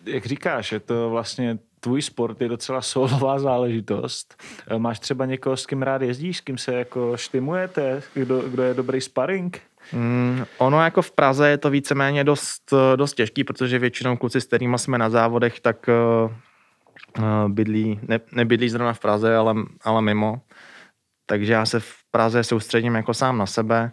jak 0.07 0.27
říkáš, 0.27 0.73
je 0.73 0.81
to 0.81 1.11
vlastně 1.11 1.59
tvůj 1.81 2.03
sport 2.03 2.41
je 2.41 2.49
docela 2.49 2.83
solová 2.83 3.39
záležitost. 3.39 4.43
Uh, 4.71 4.79
máš 4.79 4.99
třeba 4.99 5.27
někoho, 5.27 5.57
s 5.57 5.67
kým 5.67 5.83
rád 5.83 6.03
jezdíš, 6.03 6.37
s 6.37 6.41
kým 6.41 6.59
se 6.59 6.75
jako 6.75 7.17
štimujete, 7.17 8.03
kdo, 8.15 8.41
kdo 8.41 8.63
je 8.63 8.75
dobrý 8.75 9.01
sparring? 9.01 9.61
Mm, 9.93 10.45
ono 10.59 10.85
jako 10.85 11.03
v 11.03 11.11
Praze 11.11 11.49
je 11.49 11.59
to 11.59 11.71
víceméně 11.71 12.25
dost, 12.25 12.75
dost 12.97 13.15
těžký, 13.15 13.45
protože 13.45 13.79
většinou 13.79 14.17
kluci, 14.17 14.41
s 14.41 14.47
kterými 14.47 14.79
jsme 14.79 14.99
na 14.99 15.11
závodech, 15.11 15.61
tak 15.61 15.91
uh, 17.19 17.49
bydlí, 17.49 18.01
ne, 18.03 18.21
nebydlí 18.33 18.69
zrovna 18.69 18.93
v 18.93 19.01
Praze, 19.01 19.37
ale, 19.37 19.55
ale 19.85 20.03
mimo. 20.03 20.41
Takže 21.27 21.53
já 21.53 21.67
se 21.67 21.81
v 21.81 21.95
Praze 22.11 22.45
soustředím 22.45 22.95
jako 22.95 23.15
sám 23.15 23.39
na 23.39 23.47
sebe. 23.47 23.93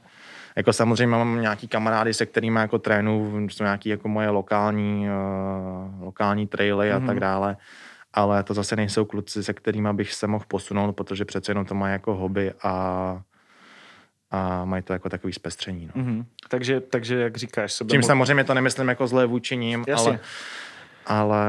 Jako 0.55 0.73
samozřejmě 0.73 1.15
mám 1.15 1.41
nějaký 1.41 1.67
kamarády, 1.67 2.13
se 2.13 2.25
kterými 2.25 2.59
jako 2.59 2.79
trénu, 2.79 3.47
jsou 3.49 3.63
nějaký 3.63 3.89
jako 3.89 4.07
moje 4.07 4.29
lokální, 4.29 5.07
uh, 5.09 6.03
lokální 6.03 6.47
traily 6.47 6.91
mm-hmm. 6.91 6.95
a 6.95 6.99
tak 6.99 7.15
mhm. 7.15 7.19
dále. 7.19 7.57
Ale 8.13 8.43
to 8.43 8.53
zase 8.53 8.75
nejsou 8.75 9.05
kluci, 9.05 9.43
se 9.43 9.53
kterými 9.53 9.89
bych 9.93 10.13
se 10.13 10.27
mohl 10.27 10.45
posunout, 10.47 10.93
protože 10.93 11.25
přece 11.25 11.51
jenom 11.51 11.65
to 11.65 11.75
má 11.75 11.89
jako 11.89 12.15
hobby 12.15 12.51
a 12.63 13.21
a 14.35 14.65
mají 14.65 14.83
to 14.83 14.93
jako 14.93 15.09
takový 15.09 15.33
zpestření. 15.33 15.89
No. 15.95 16.03
Mm-hmm. 16.03 16.25
Takže, 16.49 16.81
takže, 16.81 17.15
jak 17.15 17.37
říkáš, 17.37 17.73
sebe... 17.73 17.89
Tím 17.89 18.01
mo- 18.01 18.05
samozřejmě 18.05 18.43
to 18.43 18.53
nemyslím 18.53 18.87
jako 18.87 19.07
zlé 19.07 19.25
vůči 19.25 19.57
ním, 19.57 19.85
ale, 19.95 20.19
ale 21.05 21.47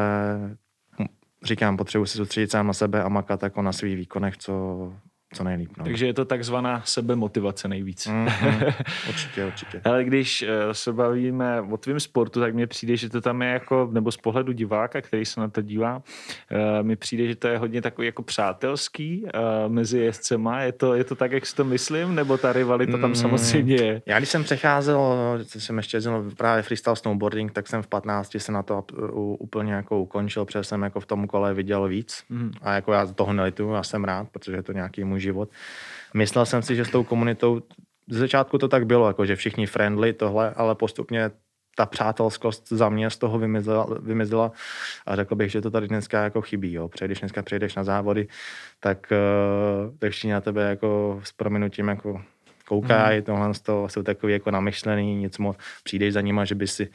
říkám, 1.42 1.76
potřebuji 1.76 2.06
se 2.06 2.18
soustředit 2.18 2.50
sám 2.50 2.66
na 2.66 2.72
sebe 2.72 3.02
a 3.02 3.08
makat 3.08 3.42
jako 3.42 3.62
na 3.62 3.72
svých 3.72 3.96
výkonech, 3.96 4.36
co, 4.36 4.92
co 5.34 5.44
nejlíp. 5.44 5.70
No. 5.78 5.84
Takže 5.84 6.06
je 6.06 6.14
to 6.14 6.24
takzvaná 6.24 6.82
sebemotivace 6.84 7.68
nejvíc. 7.68 8.06
Mm-hmm. 8.06 8.74
určitě, 9.08 9.46
určitě. 9.46 9.80
Ale 9.84 10.04
když 10.04 10.42
eh, 10.42 10.74
se 10.74 10.92
bavíme 10.92 11.60
o 11.60 11.76
tvém 11.76 12.00
sportu, 12.00 12.40
tak 12.40 12.54
mně 12.54 12.66
přijde, 12.66 12.96
že 12.96 13.08
to 13.08 13.20
tam 13.20 13.42
je 13.42 13.48
jako, 13.48 13.88
nebo 13.92 14.12
z 14.12 14.16
pohledu 14.16 14.52
diváka, 14.52 15.00
který 15.00 15.24
se 15.24 15.40
na 15.40 15.48
to 15.48 15.62
dívá, 15.62 16.02
eh, 16.50 16.82
mi 16.82 16.96
přijde, 16.96 17.26
že 17.26 17.36
to 17.36 17.48
je 17.48 17.58
hodně 17.58 17.82
takový 17.82 18.06
jako 18.06 18.22
přátelský 18.22 19.26
eh, 19.26 19.38
mezi 19.68 19.98
jezdcema. 19.98 20.60
Je 20.60 20.72
to, 20.72 20.94
je 20.94 21.04
to 21.04 21.14
tak, 21.14 21.32
jak 21.32 21.46
si 21.46 21.56
to 21.56 21.64
myslím, 21.64 22.14
nebo 22.14 22.38
ta 22.38 22.52
rivalita 22.52 22.98
tam 22.98 23.10
mm, 23.10 23.14
samozřejmě 23.14 23.74
je? 23.74 24.02
Já 24.06 24.18
když 24.18 24.28
jsem 24.28 24.44
přecházel, 24.44 25.00
jsem 25.42 25.76
ještě 25.76 25.96
jezdil 25.96 26.30
právě 26.36 26.62
freestyle 26.62 26.96
snowboarding, 26.96 27.52
tak 27.52 27.68
jsem 27.68 27.82
v 27.82 27.86
15 27.86 28.36
se 28.38 28.52
na 28.52 28.62
to 28.62 28.84
úplně 29.38 29.72
jako 29.72 30.00
ukončil, 30.00 30.44
protože 30.44 30.64
jsem 30.64 30.82
jako 30.82 31.00
v 31.00 31.06
tom 31.06 31.26
kole 31.26 31.54
viděl 31.54 31.88
víc. 31.88 32.24
Mm. 32.28 32.52
A 32.62 32.74
jako 32.74 32.92
já 32.92 33.06
toho 33.06 33.32
nelituju, 33.32 33.72
já 33.72 33.82
jsem 33.82 34.04
rád, 34.04 34.28
protože 34.28 34.56
je 34.56 34.62
to 34.62 34.72
nějaký 34.72 35.04
můj 35.04 35.20
život. 35.24 35.48
Myslel 36.14 36.46
jsem 36.46 36.62
si, 36.62 36.76
že 36.76 36.84
s 36.84 36.90
tou 36.90 37.04
komunitou 37.04 37.62
z 38.08 38.16
začátku 38.16 38.58
to 38.58 38.68
tak 38.68 38.86
bylo, 38.86 39.06
jako 39.06 39.26
že 39.26 39.36
všichni 39.36 39.66
friendly 39.66 40.12
tohle, 40.12 40.54
ale 40.56 40.74
postupně 40.74 41.30
ta 41.76 41.86
přátelskost 41.86 42.68
za 42.68 42.88
mě 42.88 43.10
z 43.10 43.18
toho 43.18 43.38
vymizela, 43.38 43.86
vymizela 44.00 44.52
a 45.06 45.16
řekl 45.16 45.34
bych, 45.34 45.50
že 45.50 45.60
to 45.60 45.70
tady 45.70 45.88
dneska 45.88 46.22
jako 46.22 46.42
chybí. 46.42 46.72
Jo. 46.72 46.88
Protože 46.88 47.04
když 47.04 47.20
dneska 47.20 47.42
přijdeš 47.42 47.74
na 47.74 47.84
závody, 47.84 48.28
tak, 48.80 49.12
uh, 49.12 49.96
tak 49.98 50.10
všichni 50.10 50.32
na 50.32 50.40
tebe 50.40 50.68
jako 50.68 51.20
s 51.24 51.32
prominutím 51.32 51.88
jako 51.88 52.22
koukají, 52.68 53.18
mm. 53.18 53.24
tohle 53.24 53.54
z 53.54 53.60
toho 53.60 53.88
jsou 53.88 54.02
takový 54.02 54.32
jako 54.32 54.50
namyšlený, 54.50 55.16
nic 55.16 55.38
moc, 55.38 55.56
přijdeš 55.84 56.14
za 56.14 56.20
nima, 56.20 56.44
že 56.44 56.54
by 56.54 56.66
si 56.66 56.88
uh, 56.88 56.92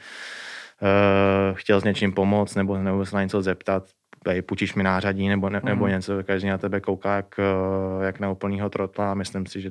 chtěl 1.54 1.80
s 1.80 1.84
něčím 1.84 2.12
pomoct 2.12 2.54
nebo, 2.54 2.78
nebo 2.78 3.06
se 3.06 3.16
na 3.16 3.22
něco 3.22 3.42
zeptat, 3.42 3.84
tady 4.24 4.42
půjčíš 4.42 4.74
mi 4.74 4.82
nářadí 4.82 5.28
nebo, 5.28 5.50
ne, 5.50 5.60
nebo 5.64 5.84
mm. 5.84 5.90
něco, 5.90 6.24
každý 6.24 6.48
na 6.48 6.58
tebe 6.58 6.80
kouká 6.80 7.16
jak, 7.16 7.38
eh, 7.38 8.04
jak 8.04 8.20
na 8.20 8.30
úplnýho 8.30 8.70
trotla 8.70 9.10
a 9.10 9.14
myslím 9.14 9.46
si, 9.46 9.60
že 9.60 9.70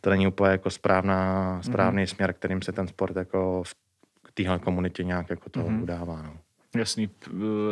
to 0.00 0.10
není 0.10 0.26
úplně 0.26 0.50
jako 0.50 0.70
správná, 0.70 1.60
správný 1.62 2.02
mm. 2.02 2.06
směr, 2.06 2.32
kterým 2.32 2.62
se 2.62 2.72
ten 2.72 2.88
sport 2.88 3.16
jako 3.16 3.62
v 4.26 4.32
téhle 4.34 4.58
komunitě 4.58 5.04
nějak 5.04 5.30
jako 5.30 5.50
to 5.50 5.60
mm. 5.60 5.82
udává. 5.82 6.22
No. 6.22 6.36
Jasný, 6.76 7.10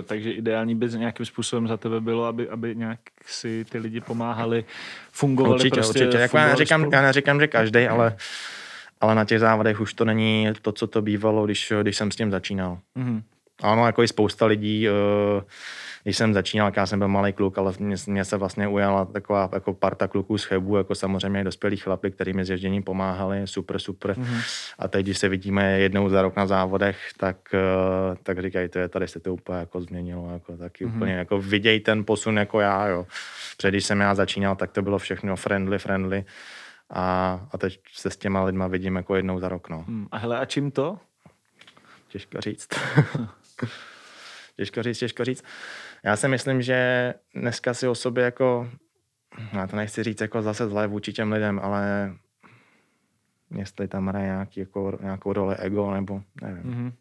takže 0.04 0.32
ideální 0.32 0.74
by 0.74 0.88
nějakým 0.88 1.26
způsobem 1.26 1.68
za 1.68 1.76
tebe 1.76 2.00
bylo, 2.00 2.24
aby, 2.24 2.48
aby 2.48 2.74
nějak 2.74 3.00
si 3.26 3.64
ty 3.64 3.78
lidi 3.78 4.00
pomáhali, 4.00 4.64
fungovali 5.12 5.54
určitě, 5.54 5.74
prostě. 5.74 5.98
Určitě, 5.98 6.18
jako 6.22 6.36
já 6.36 6.48
neříkám, 6.48 6.92
já 6.92 7.02
neříkám, 7.02 7.40
že 7.40 7.46
každý, 7.46 7.86
ale, 7.86 8.16
ale 9.00 9.14
na 9.14 9.24
těch 9.24 9.40
závodech 9.40 9.80
už 9.80 9.94
to 9.94 10.04
není 10.04 10.48
to, 10.62 10.72
co 10.72 10.86
to 10.86 11.02
bývalo, 11.02 11.44
když, 11.44 11.72
když 11.82 11.96
jsem 11.96 12.10
s 12.10 12.16
tím 12.16 12.30
začínal. 12.30 12.78
Mm-hmm. 12.96 13.22
Ano, 13.62 13.86
jako 13.86 14.02
i 14.02 14.08
spousta 14.08 14.46
lidí, 14.46 14.88
eh, 14.88 14.92
když 16.06 16.16
jsem 16.16 16.34
začínal, 16.34 16.72
já 16.76 16.86
jsem 16.86 16.98
byl 16.98 17.08
malý 17.08 17.32
kluk, 17.32 17.58
ale 17.58 17.72
mě, 17.78 17.96
mě 18.06 18.24
se 18.24 18.36
vlastně 18.36 18.68
ujala 18.68 19.04
taková 19.04 19.50
jako 19.52 19.74
parta 19.74 20.08
kluků 20.08 20.38
z 20.38 20.44
Chebu, 20.44 20.76
jako 20.76 20.94
samozřejmě 20.94 21.44
dospělí 21.44 21.76
chlapy, 21.76 22.10
kteří 22.10 22.32
mi 22.32 22.44
s 22.44 22.50
ježděním 22.50 22.82
pomáhali, 22.82 23.46
super, 23.46 23.78
super. 23.78 24.16
Mm-hmm. 24.16 24.72
A 24.78 24.88
teď, 24.88 25.06
když 25.06 25.18
se 25.18 25.28
vidíme 25.28 25.78
jednou 25.78 26.08
za 26.08 26.22
rok 26.22 26.36
na 26.36 26.46
závodech, 26.46 26.98
tak, 27.16 27.36
eh, 27.54 28.16
tak 28.22 28.42
říkají, 28.42 28.68
to 28.68 28.78
je, 28.78 28.88
tady 28.88 29.08
se 29.08 29.20
to 29.20 29.34
úplně 29.34 29.58
jako 29.58 29.80
změnilo, 29.80 30.30
jako 30.32 30.56
taky 30.56 30.86
mm-hmm. 30.86 30.96
úplně 30.96 31.12
jako 31.12 31.38
viděj 31.38 31.80
ten 31.80 32.04
posun 32.04 32.36
jako 32.36 32.60
já, 32.60 32.86
jo. 32.86 33.06
Před, 33.56 33.68
když 33.70 33.84
jsem 33.84 34.00
já 34.00 34.14
začínal, 34.14 34.56
tak 34.56 34.72
to 34.72 34.82
bylo 34.82 34.98
všechno 34.98 35.36
friendly, 35.36 35.78
friendly. 35.78 36.24
A, 36.90 37.40
a 37.52 37.58
teď 37.58 37.80
se 37.92 38.10
s 38.10 38.16
těma 38.16 38.44
lidma 38.44 38.66
vidím 38.66 38.96
jako 38.96 39.16
jednou 39.16 39.40
za 39.40 39.48
rok, 39.48 39.68
no. 39.68 39.84
Mm, 39.86 40.08
a 40.12 40.18
hele, 40.18 40.38
a 40.38 40.44
čím 40.44 40.70
to? 40.70 40.98
Těžko 42.08 42.40
říct. 42.40 42.68
těžko 44.56 44.82
říct, 44.82 44.98
těžko 44.98 45.24
říct. 45.24 45.44
Já 46.04 46.16
si 46.16 46.28
myslím, 46.28 46.62
že 46.62 47.14
dneska 47.34 47.74
si 47.74 47.88
o 47.88 47.94
sobě 47.94 48.24
jako, 48.24 48.70
já 49.52 49.66
to 49.66 49.76
nechci 49.76 50.02
říct 50.02 50.20
jako 50.20 50.42
zase 50.42 50.68
zlé 50.68 50.86
vůči 50.86 51.12
těm 51.12 51.32
lidem, 51.32 51.60
ale 51.62 52.12
jestli 53.50 53.88
tam 53.88 54.06
hraje 54.06 54.26
nějaký, 54.26 54.60
jako, 54.60 54.98
nějakou 55.02 55.32
roli 55.32 55.56
ego, 55.56 55.90
nebo 55.90 56.22
nevím. 56.42 56.62
Mm-hmm. 56.62 56.92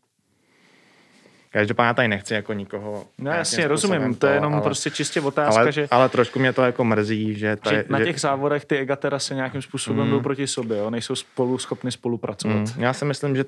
Každopádně 1.55 1.93
tady 1.93 2.07
nechci 2.07 2.33
jako 2.33 2.53
nikoho... 2.53 3.07
No 3.17 3.31
jasně, 3.31 3.67
rozumím, 3.67 4.15
to 4.15 4.27
je 4.27 4.33
jenom 4.33 4.53
ale, 4.53 4.61
prostě 4.61 4.89
čistě 4.89 5.21
otázka, 5.21 5.61
ale, 5.61 5.71
že... 5.71 5.87
ale 5.91 6.09
trošku 6.09 6.39
mě 6.39 6.53
to 6.53 6.61
jako 6.61 6.83
mrzí, 6.83 7.35
že... 7.35 7.55
To 7.55 7.69
že 7.69 7.85
na 7.89 7.99
že, 7.99 8.05
těch 8.05 8.19
závodech 8.19 8.65
ty 8.65 8.77
Egatera 8.77 9.19
se 9.19 9.35
nějakým 9.35 9.61
způsobem 9.61 10.05
mm. 10.05 10.11
jdou 10.11 10.21
proti 10.21 10.47
sobě, 10.47 10.77
jo? 10.77 10.89
nejsou 10.89 11.15
spolu 11.15 11.57
schopni 11.57 11.91
spolupracovat. 11.91 12.55
Mm, 12.55 12.83
já 12.83 12.93
si 12.93 13.05
myslím, 13.05 13.35
že 13.35 13.45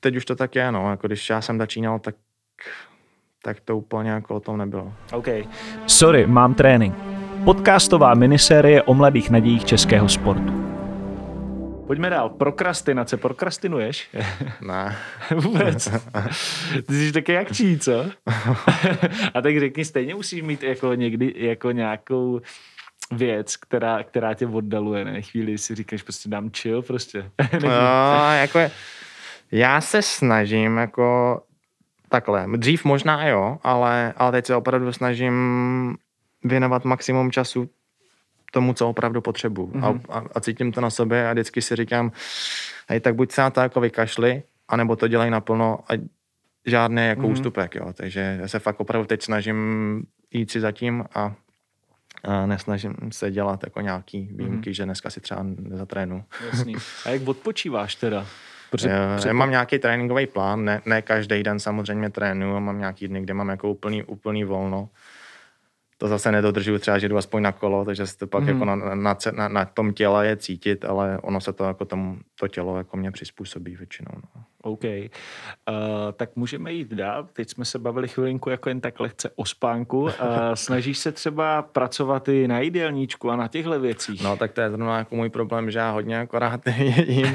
teď 0.00 0.16
už 0.16 0.24
to 0.24 0.36
tak 0.36 0.54
je, 0.54 0.72
no, 0.72 0.90
jako 0.90 1.06
když 1.06 1.30
já 1.30 1.40
jsem 1.40 1.58
začínal, 1.58 1.98
tak 1.98 2.14
tak 3.42 3.60
to 3.60 3.76
úplně 3.76 4.10
jako 4.10 4.34
o 4.34 4.40
tom 4.40 4.58
nebylo. 4.58 4.92
OK. 5.12 5.26
Sorry, 5.86 6.26
mám 6.26 6.54
trénink. 6.54 6.94
Podcastová 7.44 8.14
minisérie 8.14 8.82
o 8.82 8.94
mladých 8.94 9.30
nadějích 9.30 9.64
českého 9.64 10.08
sportu. 10.08 10.66
Pojďme 11.86 12.10
dál. 12.10 12.28
Prokrastinace. 12.28 13.16
Prokrastinuješ? 13.16 14.08
Ne. 14.60 14.96
Vůbec. 15.34 15.88
Ty 16.86 16.94
jsi 16.94 17.12
taky 17.12 17.38
akční, 17.38 17.78
co? 17.78 18.06
A 19.34 19.42
tak 19.42 19.58
řekni, 19.58 19.84
stejně 19.84 20.14
musíš 20.14 20.42
mít 20.42 20.62
jako 20.62 20.94
někdy 20.94 21.34
jako 21.36 21.70
nějakou 21.70 22.40
věc, 23.12 23.56
která, 23.56 24.02
která 24.02 24.34
tě 24.34 24.46
oddaluje, 24.46 25.04
ne? 25.04 25.22
Chvíli 25.22 25.58
si 25.58 25.74
říkáš, 25.74 26.02
prostě 26.02 26.28
dám 26.28 26.50
chill, 26.50 26.82
prostě. 26.82 27.30
no, 27.62 27.68
jako 28.40 28.58
je, 28.58 28.70
já 29.52 29.80
se 29.80 30.02
snažím 30.02 30.76
jako 30.76 31.40
takhle. 32.08 32.46
Dřív 32.56 32.84
možná 32.84 33.26
jo, 33.26 33.58
ale, 33.62 34.14
ale 34.16 34.32
teď 34.32 34.46
se 34.46 34.56
opravdu 34.56 34.92
snažím 34.92 35.96
věnovat 36.44 36.84
maximum 36.84 37.30
času 37.32 37.70
tomu, 38.52 38.74
co 38.74 38.88
opravdu 38.88 39.20
potřebuju. 39.20 39.68
Mm-hmm. 39.68 40.00
A, 40.08 40.18
a, 40.18 40.24
a 40.34 40.40
cítím 40.40 40.72
to 40.72 40.80
na 40.80 40.90
sobě 40.90 41.28
a 41.28 41.32
vždycky 41.32 41.62
si 41.62 41.76
říkám, 41.76 42.12
hej, 42.88 43.00
tak 43.00 43.14
buď 43.14 43.32
se 43.32 43.40
na 43.40 43.50
to 43.50 43.60
jako 43.60 43.80
vykašli, 43.80 44.42
anebo 44.68 44.96
to 44.96 45.08
dělej 45.08 45.30
naplno 45.30 45.78
a 45.88 45.92
žádný 46.66 47.06
jako 47.06 47.22
mm-hmm. 47.22 47.32
ústupek, 47.32 47.74
jo. 47.74 47.92
Takže 47.92 48.38
já 48.40 48.48
se 48.48 48.58
fakt 48.58 48.80
opravdu 48.80 49.06
teď 49.06 49.22
snažím 49.22 50.02
jít 50.30 50.50
si 50.50 50.60
zatím 50.60 51.04
a, 51.14 51.34
a 52.24 52.46
nesnažím 52.46 52.94
se 53.10 53.30
dělat 53.30 53.64
jako 53.64 53.80
nějaký 53.80 54.28
výjimky, 54.32 54.70
mm-hmm. 54.70 54.74
že 54.74 54.84
dneska 54.84 55.10
si 55.10 55.20
třeba 55.20 55.40
nezatrénu. 55.42 56.24
Jasný. 56.46 56.74
A 57.04 57.10
jak 57.10 57.28
odpočíváš 57.28 57.94
teda? 57.94 58.26
Protože 58.70 58.88
já, 58.88 59.18
já 59.26 59.32
mám 59.32 59.50
nějaký 59.50 59.78
tréninkový 59.78 60.26
plán, 60.26 60.64
ne, 60.64 60.82
ne 60.86 61.02
každý 61.02 61.42
den 61.42 61.58
samozřejmě 61.58 62.10
trénuju, 62.10 62.60
mám 62.60 62.78
nějaký 62.78 63.08
dny, 63.08 63.20
kde 63.20 63.34
mám 63.34 63.48
jako 63.48 63.70
úplný, 63.70 64.02
úplný 64.02 64.44
volno 64.44 64.88
to 65.98 66.08
zase 66.08 66.32
nedodržuju 66.32 66.78
třeba, 66.78 66.98
že 66.98 67.08
jdu 67.08 67.16
aspoň 67.16 67.42
na 67.42 67.52
kolo, 67.52 67.84
takže 67.84 68.06
se 68.06 68.18
to 68.18 68.26
pak 68.26 68.42
mm. 68.42 68.48
jako 68.48 68.64
na, 68.64 68.76
na, 68.76 69.16
na, 69.32 69.48
na, 69.48 69.64
tom 69.64 69.92
těle 69.92 70.26
je 70.26 70.36
cítit, 70.36 70.84
ale 70.84 71.18
ono 71.22 71.40
se 71.40 71.52
to 71.52 71.64
jako 71.64 71.84
tomu, 71.84 72.18
to 72.40 72.48
tělo 72.48 72.78
jako 72.78 72.96
mě 72.96 73.10
přizpůsobí 73.10 73.76
většinou. 73.76 74.12
No. 74.14 74.42
OK. 74.62 74.84
Uh, 74.84 75.00
tak 76.12 76.36
můžeme 76.36 76.72
jít 76.72 76.88
dál. 76.88 77.28
Teď 77.32 77.50
jsme 77.50 77.64
se 77.64 77.78
bavili 77.78 78.08
chvilinku 78.08 78.50
jako 78.50 78.68
jen 78.68 78.80
tak 78.80 79.00
lehce 79.00 79.30
o 79.36 79.44
spánku. 79.44 80.02
Uh, 80.02 80.10
snažíš 80.54 80.98
se 80.98 81.12
třeba 81.12 81.62
pracovat 81.62 82.28
i 82.28 82.48
na 82.48 82.60
jídelníčku 82.60 83.30
a 83.30 83.36
na 83.36 83.48
těchto 83.48 83.80
věcích? 83.80 84.22
No 84.22 84.36
tak 84.36 84.52
to 84.52 84.60
je 84.60 84.70
zrovna 84.70 84.98
jako 84.98 85.16
můj 85.16 85.30
problém, 85.30 85.70
že 85.70 85.78
já 85.78 85.90
hodně 85.90 86.14
jako 86.14 86.38
rád 86.38 86.60
jím. 87.06 87.34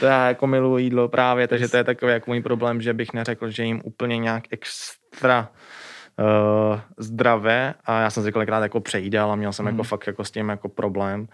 to 0.00 0.06
já 0.06 0.28
jako 0.28 0.46
miluji 0.46 0.84
jídlo 0.84 1.08
právě, 1.08 1.48
takže 1.48 1.68
to 1.68 1.76
je 1.76 1.84
takový 1.84 2.12
jako 2.12 2.30
můj 2.30 2.42
problém, 2.42 2.80
že 2.80 2.92
bych 2.92 3.12
neřekl, 3.12 3.50
že 3.50 3.64
jim 3.64 3.80
úplně 3.84 4.18
nějak 4.18 4.44
extra 4.50 5.48
uh, 6.18 6.80
zdravé 6.98 7.74
a 7.84 8.00
já 8.00 8.10
jsem 8.10 8.22
si 8.22 8.32
kolikrát 8.32 8.62
jako 8.62 8.80
přejídal 8.80 9.32
a 9.32 9.36
měl 9.36 9.52
jsem 9.52 9.64
mm. 9.64 9.66
jako 9.66 9.82
mhm. 9.82 9.88
fakt 9.88 10.06
jako 10.06 10.24
s 10.24 10.30
tím 10.30 10.48
jako 10.48 10.68
problém, 10.68 11.28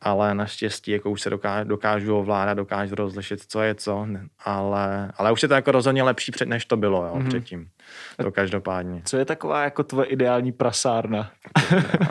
ale 0.00 0.34
naštěstí 0.34 0.90
jako 0.90 1.10
už 1.10 1.20
se 1.20 1.30
dokážu, 1.30 1.68
dokážu 1.68 2.16
ovládat, 2.16 2.54
dokážu 2.54 2.94
rozlišit, 2.94 3.40
co 3.48 3.62
je 3.62 3.74
co, 3.74 4.06
ale, 4.44 5.12
ale 5.16 5.32
už 5.32 5.42
je 5.42 5.48
to 5.48 5.54
jako 5.54 5.72
rozhodně 5.72 6.02
lepší, 6.02 6.32
před, 6.32 6.48
než 6.48 6.64
to 6.64 6.76
bylo 6.76 7.06
jo, 7.06 7.14
mm. 7.16 7.28
předtím. 7.28 7.68
To 8.22 8.32
každopádně. 8.32 9.02
Co 9.04 9.16
je 9.16 9.24
taková 9.24 9.64
jako 9.64 9.82
tvoje 9.82 10.06
ideální 10.06 10.52
prasárna? 10.52 11.30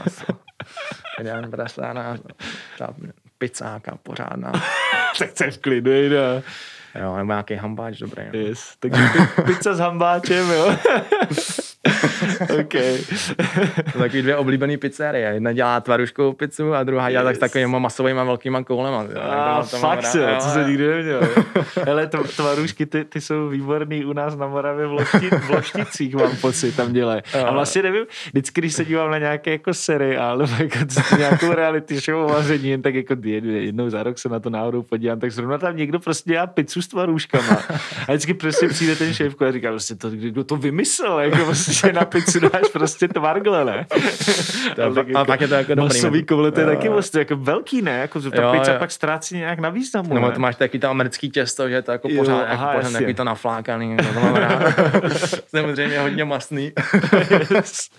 ideální 1.19 1.51
prasárna, 1.51 2.17
ta 2.77 2.93
pizzáka 3.37 3.97
pořádná. 4.03 4.51
tak 5.19 5.33
to 5.33 5.43
je 5.43 5.51
v 5.51 5.57
klidu, 5.57 5.91
jde. 5.91 6.43
Jo, 7.01 7.17
nebo 7.17 7.31
nějaký 7.31 7.55
hambáč 7.55 7.97
dobrý. 7.97 8.23
No. 8.33 8.39
Yes. 8.39 8.75
Takže 8.79 9.03
pizza 9.45 9.73
s 9.73 9.79
hambáčem, 9.79 10.51
jo. 10.51 10.77
OK. 12.59 12.73
to 13.93 13.99
takový 13.99 14.21
dvě 14.21 14.37
oblíbené 14.37 14.77
pizzerie. 14.77 15.33
Jedna 15.33 15.53
dělá 15.53 15.81
tvaruškovou 15.81 16.33
pizzu 16.33 16.73
a 16.73 16.83
druhá 16.83 17.11
dělá 17.11 17.21
yes. 17.21 17.27
tak 17.27 17.35
s 17.35 17.39
takovými 17.51 17.79
masovými 17.79 18.19
velkýma 18.25 18.63
koulema. 18.63 19.05
A 19.21 19.61
fakt 19.63 20.05
se, 20.05 20.35
co 20.39 20.49
se 20.49 20.63
nikdy 20.63 20.87
neměl. 20.87 21.21
Hele, 21.85 22.09
tvarušky, 22.35 22.85
ty, 22.85 23.05
ty 23.05 23.21
jsou 23.21 23.49
výborný 23.49 24.05
u 24.05 24.13
nás 24.13 24.35
na 24.35 24.47
Moravě 24.47 24.87
v, 24.87 24.91
Lošti, 24.91 25.29
v 25.29 25.49
Lošticích, 25.49 26.15
mám 26.15 26.35
pocit, 26.35 26.75
tam 26.75 26.93
dělají. 26.93 27.21
A 27.47 27.51
vlastně 27.51 27.83
nevím, 27.83 28.05
vždycky, 28.29 28.61
když 28.61 28.73
se 28.73 28.85
dívám 28.85 29.11
na 29.11 29.17
nějaké 29.17 29.51
jako 29.51 29.73
seriál, 29.73 30.37
nebo 30.37 30.53
jako 30.59 30.77
nějakou 31.17 31.53
reality 31.53 31.99
show 31.99 32.25
o 32.25 32.27
vaření, 32.27 32.81
tak 32.81 32.95
jako 32.95 33.15
jednou 33.23 33.89
za 33.89 34.03
rok 34.03 34.19
se 34.19 34.29
na 34.29 34.39
to 34.39 34.49
náhodou 34.49 34.83
podívám, 34.83 35.19
tak 35.19 35.31
zrovna 35.31 35.57
tam 35.57 35.77
někdo 35.77 35.99
prostě 35.99 36.31
dělá 36.31 36.47
pizzu 36.47 36.81
s 36.81 36.87
tvarůžkama. 36.87 37.57
A 38.07 38.11
vždycky 38.11 38.33
prostě 38.33 38.67
přijde 38.67 38.95
ten 38.95 39.13
šéfko 39.13 39.45
a 39.45 39.51
říká, 39.51 39.69
prostě 39.69 39.95
to, 39.95 40.09
kdo 40.09 40.43
to 40.43 40.55
vymyslel, 40.55 41.19
jako 41.19 41.45
prostě 41.45 41.93
na 41.93 42.05
pizzu 42.25 42.39
dáš 42.39 42.69
prostě 42.73 43.07
tvargle, 43.07 43.65
ne? 43.65 43.85
To, 44.75 44.83
a, 44.83 44.93
tak, 44.93 45.07
jako, 45.07 45.19
a 45.19 45.25
pak 45.25 45.41
je 45.41 45.47
to 45.47 45.53
jako 45.53 45.75
dobrý. 45.75 45.95
Masový 45.95 46.23
koule, 46.23 46.51
to 46.51 46.59
je 46.59 46.65
taky 46.65 46.89
vlastně 46.89 47.19
jako 47.19 47.35
velký, 47.35 47.81
ne? 47.81 47.99
Jako, 47.99 48.21
ta 48.21 48.41
jo, 48.41 48.51
pizza 48.51 48.73
jo. 48.73 48.79
pak 48.79 48.91
ztrácí 48.91 49.37
nějak 49.37 49.59
na 49.59 49.69
významu, 49.69 50.13
No, 50.13 50.31
to 50.31 50.39
máš 50.39 50.55
taky 50.55 50.79
to 50.79 50.89
americký 50.89 51.29
těsto, 51.29 51.69
že 51.69 51.81
to 51.81 51.91
jako 51.91 52.09
jo, 52.09 52.17
pořád, 52.17 52.41
aha, 52.41 52.73
jako 52.73 52.87
pořád 52.87 53.15
to 53.15 53.23
naflákaný, 53.23 53.95
no, 53.95 54.03
to 54.03 54.19
znamená, 54.19 54.59
samozřejmě 55.47 55.99
hodně 55.99 56.25
masný. 56.25 56.71
yes. 57.51 57.89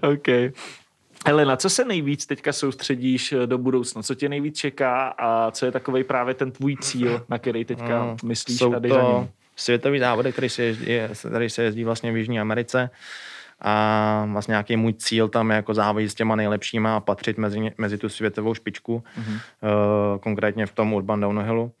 OK. 0.12 0.54
Hele, 1.26 1.44
na 1.44 1.56
co 1.56 1.70
se 1.70 1.84
nejvíc 1.84 2.26
teďka 2.26 2.52
soustředíš 2.52 3.32
eh, 3.32 3.46
do 3.46 3.58
budoucna? 3.58 4.02
Co 4.02 4.14
tě 4.14 4.28
nejvíc 4.28 4.56
čeká 4.56 5.14
a 5.18 5.50
co 5.50 5.66
je 5.66 5.72
takový 5.72 6.04
právě 6.04 6.34
ten 6.34 6.50
tvůj 6.52 6.76
cíl, 6.76 7.24
na 7.28 7.38
který 7.38 7.64
teďka 7.64 8.04
mm, 8.04 8.16
myslíš 8.24 8.58
jsou 8.58 8.72
tady 8.72 8.88
to 8.88 8.94
za 8.94 9.02
ním? 9.02 9.28
Světový 9.56 9.98
závody, 9.98 10.32
který 10.32 10.48
se, 10.48 10.62
jezdí, 10.62 10.98
který 11.28 11.50
se 11.50 11.62
jezdí 11.62 11.84
vlastně 11.84 12.12
v 12.12 12.16
Jižní 12.16 12.40
Americe 12.40 12.90
a 13.60 14.26
vlastně 14.32 14.52
nějaký 14.52 14.76
můj 14.76 14.92
cíl 14.92 15.28
tam 15.28 15.50
je 15.50 15.56
jako 15.56 15.74
závod 15.74 16.02
s 16.02 16.14
těma 16.14 16.36
nejlepšíma 16.36 16.96
a 16.96 17.00
patřit 17.00 17.38
mezi, 17.38 17.72
mezi 17.78 17.98
tu 17.98 18.08
světovou 18.08 18.54
špičku, 18.54 19.04
mm-hmm. 19.18 19.34
uh, 19.34 20.18
konkrétně 20.18 20.66
v 20.66 20.72
tom 20.72 20.92
Urban 20.92 21.20
Downhillu. 21.20 21.72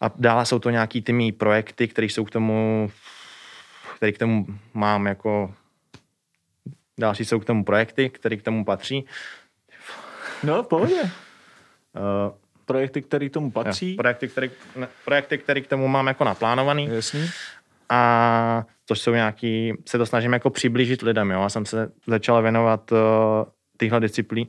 A 0.00 0.10
dále 0.16 0.46
jsou 0.46 0.58
to 0.58 0.70
nějaký 0.70 1.02
ty 1.02 1.12
mý 1.12 1.32
projekty, 1.32 1.88
které 1.88 2.06
jsou 2.06 2.24
k 2.24 2.30
tomu, 2.30 2.90
který 3.96 4.12
k 4.12 4.18
tomu 4.18 4.46
mám 4.74 5.06
jako 5.06 5.54
Další 6.98 7.24
jsou 7.24 7.40
k 7.40 7.44
tomu 7.44 7.64
projekty, 7.64 8.10
které 8.10 8.36
k 8.36 8.42
tomu 8.42 8.64
patří. 8.64 9.06
No, 10.42 10.62
pohodě. 10.62 11.02
Uh, 11.02 11.10
projekty, 12.66 13.02
které 13.02 13.30
tomu 13.30 13.50
patří. 13.50 13.90
Jo, 13.90 13.96
projekty, 13.96 14.28
které, 14.28 14.50
projekty, 15.04 15.38
které 15.38 15.60
k 15.60 15.66
tomu 15.66 15.88
mám 15.88 16.06
jako 16.06 16.24
naplánovaný. 16.24 16.88
Jasný. 16.92 17.30
A 17.88 18.64
to 18.84 18.94
jsou 18.94 19.12
nějaký, 19.12 19.72
se 19.86 19.98
to 19.98 20.06
snažím 20.06 20.32
jako 20.32 20.50
přiblížit 20.50 21.02
lidem, 21.02 21.30
jo. 21.30 21.42
Já 21.42 21.48
jsem 21.48 21.66
se 21.66 21.92
začal 22.06 22.42
věnovat 22.42 22.92
uh, 22.92 22.98
tyhle 23.76 24.00
disciplín. 24.00 24.46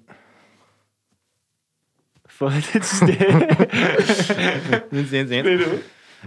nic, 4.91 5.11
nic, 5.11 5.29
nic. 5.29 5.45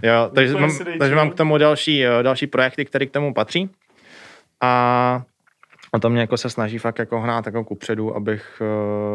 Jo, 0.03 0.31
takže 0.35 0.53
mám, 0.53 0.71
takže 0.99 1.15
mám 1.15 1.31
k 1.31 1.35
tomu 1.35 1.57
další, 1.57 2.05
eh, 2.05 2.23
další 2.23 2.47
projekty, 2.47 2.85
které 2.85 3.05
k 3.05 3.11
tomu 3.11 3.33
patří. 3.33 3.69
A 4.61 5.23
a 5.93 5.99
to 5.99 6.09
mě 6.09 6.21
jako 6.21 6.37
se 6.37 6.49
snaží 6.49 6.77
fakt 6.77 6.99
jako 6.99 7.19
hnát 7.19 7.45
jako 7.45 7.63
kupředu, 7.63 8.15
abych, 8.15 8.61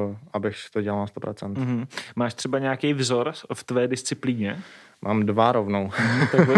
uh, 0.06 0.16
abych 0.32 0.56
to 0.72 0.82
dělal 0.82 1.00
na 1.00 1.06
100%. 1.06 1.54
Mm-hmm. 1.54 1.86
Máš 2.16 2.34
třeba 2.34 2.58
nějaký 2.58 2.94
vzor 2.94 3.32
v 3.54 3.64
tvé 3.64 3.88
disciplíně? 3.88 4.62
Mám 5.02 5.26
dva 5.26 5.52
rovnou. 5.52 5.84
Mm, 5.84 6.26
tak 6.32 6.48
uh, 6.48 6.54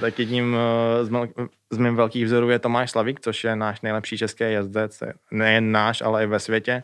tak 0.00 0.18
jedním 0.18 0.54
uh, 0.54 1.06
z, 1.06 1.10
mel- 1.10 1.48
z 1.70 1.78
mým 1.78 1.96
velkých 1.96 2.24
vzorů 2.24 2.50
je 2.50 2.58
Tomáš 2.58 2.90
Slavík, 2.90 3.20
což 3.20 3.44
je 3.44 3.56
náš 3.56 3.80
nejlepší 3.80 4.18
český 4.18 4.44
jezdec, 4.44 5.02
nejen 5.30 5.72
náš, 5.72 6.02
ale 6.02 6.24
i 6.24 6.26
ve 6.26 6.38
světě. 6.38 6.82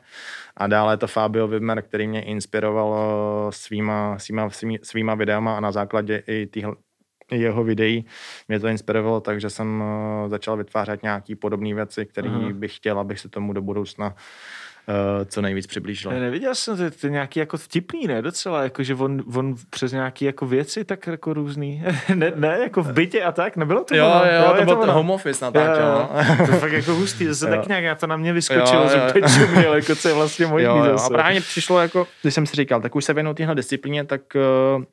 A 0.57 0.67
dále 0.67 0.93
je 0.93 0.97
to 0.97 1.07
Fabio 1.07 1.49
Wimmer, 1.49 1.83
který 1.83 2.09
mě 2.09 2.23
inspiroval 2.23 2.97
svýma, 3.51 4.19
svýma, 4.19 4.49
svýma, 4.83 5.15
videama 5.15 5.57
a 5.57 5.61
na 5.61 5.73
základě 5.73 6.23
i 6.27 6.47
jeho 7.31 7.65
videí 7.65 8.05
mě 8.49 8.61
to 8.61 8.69
inspirovalo, 8.69 9.21
takže 9.21 9.51
jsem 9.51 9.83
eh, 9.83 10.29
začal 10.29 10.57
vytvářet 10.57 11.03
nějaké 11.03 11.37
podobné 11.37 11.75
věci, 11.75 12.07
které 12.07 12.29
uh-huh. 12.29 12.53
bych 12.53 12.77
chtěl, 12.77 12.99
abych 12.99 13.21
se 13.21 13.29
tomu 13.29 13.53
do 13.53 13.63
budoucna 13.63 14.15
uh, 14.91 15.25
co 15.25 15.43
nejvíc 15.43 15.67
přiblížil. 15.67 16.11
Ne, 16.11 16.21
neviděl 16.21 16.55
jsem, 16.55 16.77
to, 16.77 16.91
to 16.91 17.07
je 17.07 17.11
nějaký 17.11 17.41
jako 17.41 17.57
vtipný, 17.57 18.07
ne? 18.07 18.23
Docela, 18.23 18.63
jako, 18.63 18.83
že 18.83 18.95
on, 18.95 19.23
on 19.35 19.55
přes 19.71 19.93
nějaké 19.93 20.25
jako 20.25 20.47
věci 20.47 20.85
tak 20.85 21.07
jako 21.07 21.35
různý. 21.35 21.85
ne, 22.15 22.33
ne, 22.37 22.59
jako 22.63 22.83
v 22.83 22.93
bytě 22.93 23.23
a 23.23 23.33
tak, 23.33 23.57
nebylo 23.57 23.85
to 23.85 23.97
Jo, 23.97 24.07
ono? 24.07 24.25
jo, 24.25 24.33
jo, 24.33 24.53
to, 24.53 24.59
to 24.59 24.65
byl 24.65 24.77
ten 24.77 24.91
home 24.91 25.11
office 25.11 25.45
natáčel. 25.45 25.87
Jo, 25.87 26.09
jo. 26.15 26.25
No. 26.39 26.47
to 26.47 26.53
je 26.53 26.59
fakt 26.59 26.73
jako 26.73 26.95
hustý, 26.95 27.27
zase 27.27 27.47
tak 27.57 27.69
nějak 27.69 28.01
to 28.01 28.07
na 28.07 28.17
mě 28.17 28.33
vyskočilo, 28.33 28.83
jo, 28.83 28.91
jo, 28.91 29.13
jo. 29.15 29.29
že 29.29 29.47
měl, 29.47 29.75
jako 29.75 29.95
co 29.95 30.09
je 30.09 30.15
vlastně 30.15 30.47
možný 30.51 30.65
jo, 30.65 30.77
jo. 30.77 30.85
zase. 30.85 31.07
A 31.07 31.09
právě 31.09 31.41
přišlo 31.41 31.81
jako, 31.81 32.07
když 32.23 32.35
jsem 32.35 32.47
si 32.47 32.57
říkal, 32.57 32.81
tak 32.81 32.97
už 32.97 33.05
se 33.05 33.15
věnou 33.15 33.35
téhle 33.35 33.55
disciplíně, 33.55 34.05
tak 34.05 34.21
uh, 34.77 34.85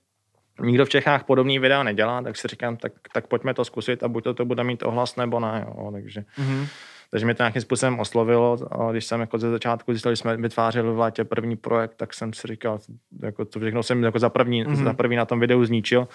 nikdo 0.61 0.85
v 0.85 0.89
Čechách 0.89 1.23
podobný 1.23 1.59
videa 1.59 1.83
nedělá, 1.83 2.21
tak 2.21 2.37
si 2.37 2.47
říkám, 2.47 2.77
tak, 2.77 2.91
tak 3.13 3.27
pojďme 3.27 3.53
to 3.53 3.65
zkusit 3.65 4.03
a 4.03 4.07
buď 4.07 4.23
to, 4.23 4.33
to 4.33 4.45
bude 4.45 4.63
mít 4.63 4.83
ohlas 4.83 5.15
nebo 5.15 5.39
ne. 5.39 5.65
Jo. 5.67 5.91
Takže, 5.91 6.21
mm-hmm. 6.21 6.67
takže 7.11 7.25
mě 7.25 7.35
to 7.35 7.43
nějakým 7.43 7.61
způsobem 7.61 7.99
oslovilo. 7.99 8.57
A 8.71 8.91
když 8.91 9.05
jsem 9.05 9.21
jako 9.21 9.37
ze 9.37 9.51
začátku 9.51 9.93
zjistil, 9.93 10.11
že 10.11 10.15
jsme 10.15 10.37
vytvářeli 10.37 10.91
v 10.91 10.99
létě 10.99 11.23
první 11.23 11.55
projekt, 11.55 11.93
tak 11.97 12.13
jsem 12.13 12.33
si 12.33 12.47
říkal, 12.47 12.79
jako 13.23 13.45
to 13.45 13.59
všechno 13.59 13.83
jsem 13.83 14.03
jako 14.03 14.19
za 14.19 14.29
první, 14.29 14.65
mm-hmm. 14.65 14.83
za 14.83 14.93
první 14.93 15.15
na 15.15 15.25
tom 15.25 15.39
videu 15.39 15.65
zničil. 15.65 16.07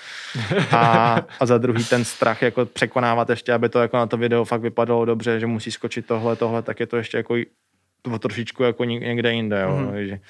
A, 0.70 1.18
a 1.40 1.46
za 1.46 1.58
druhý 1.58 1.84
ten 1.84 2.04
strach 2.04 2.42
jako 2.42 2.66
překonávat 2.66 3.30
ještě, 3.30 3.52
aby 3.52 3.68
to 3.68 3.78
jako 3.78 3.96
na 3.96 4.06
to 4.06 4.16
video 4.16 4.44
fakt 4.44 4.60
vypadalo 4.60 5.04
dobře, 5.04 5.40
že 5.40 5.46
musí 5.46 5.70
skočit 5.70 6.06
tohle, 6.06 6.36
tohle, 6.36 6.62
tak 6.62 6.80
je 6.80 6.86
to 6.86 6.96
ještě 6.96 7.16
jako 7.16 7.34
to 8.02 8.18
trošičku 8.18 8.62
jako 8.62 8.84
někde 8.84 9.32
jinde. 9.32 9.60
Jo. 9.60 9.68
Mm-hmm. 9.68 9.90
Takže, 9.90 10.20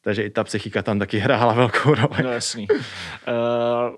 takže 0.00 0.22
i 0.22 0.30
ta 0.30 0.44
psychika 0.44 0.82
tam 0.82 0.98
taky 0.98 1.18
hrála 1.18 1.52
velkou 1.52 1.94
roli. 1.94 2.22
No 2.22 2.30
jasný. 2.30 2.68
Uh, 2.70 3.96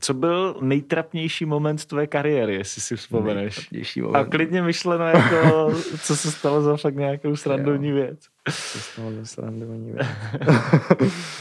co 0.00 0.14
byl 0.14 0.56
nejtrapnější 0.60 1.44
moment 1.44 1.84
tvé 1.84 2.06
kariéry, 2.06 2.54
jestli 2.54 2.82
si 2.82 2.96
vzpomeneš? 2.96 3.70
Moment. 3.96 4.16
A 4.16 4.24
klidně 4.24 4.62
myšleno 4.62 5.04
jako, 5.04 5.72
co 6.02 6.16
se 6.16 6.32
stalo 6.32 6.62
za 6.62 6.76
fakt 6.76 6.94
nějakou 6.94 7.36
srandovní 7.36 7.92
věc. 7.92 8.20
Co 8.46 8.52
se 8.52 8.80
stalo 8.80 9.12
za 9.12 9.24
srandovní 9.24 9.92
věc? 9.92 10.06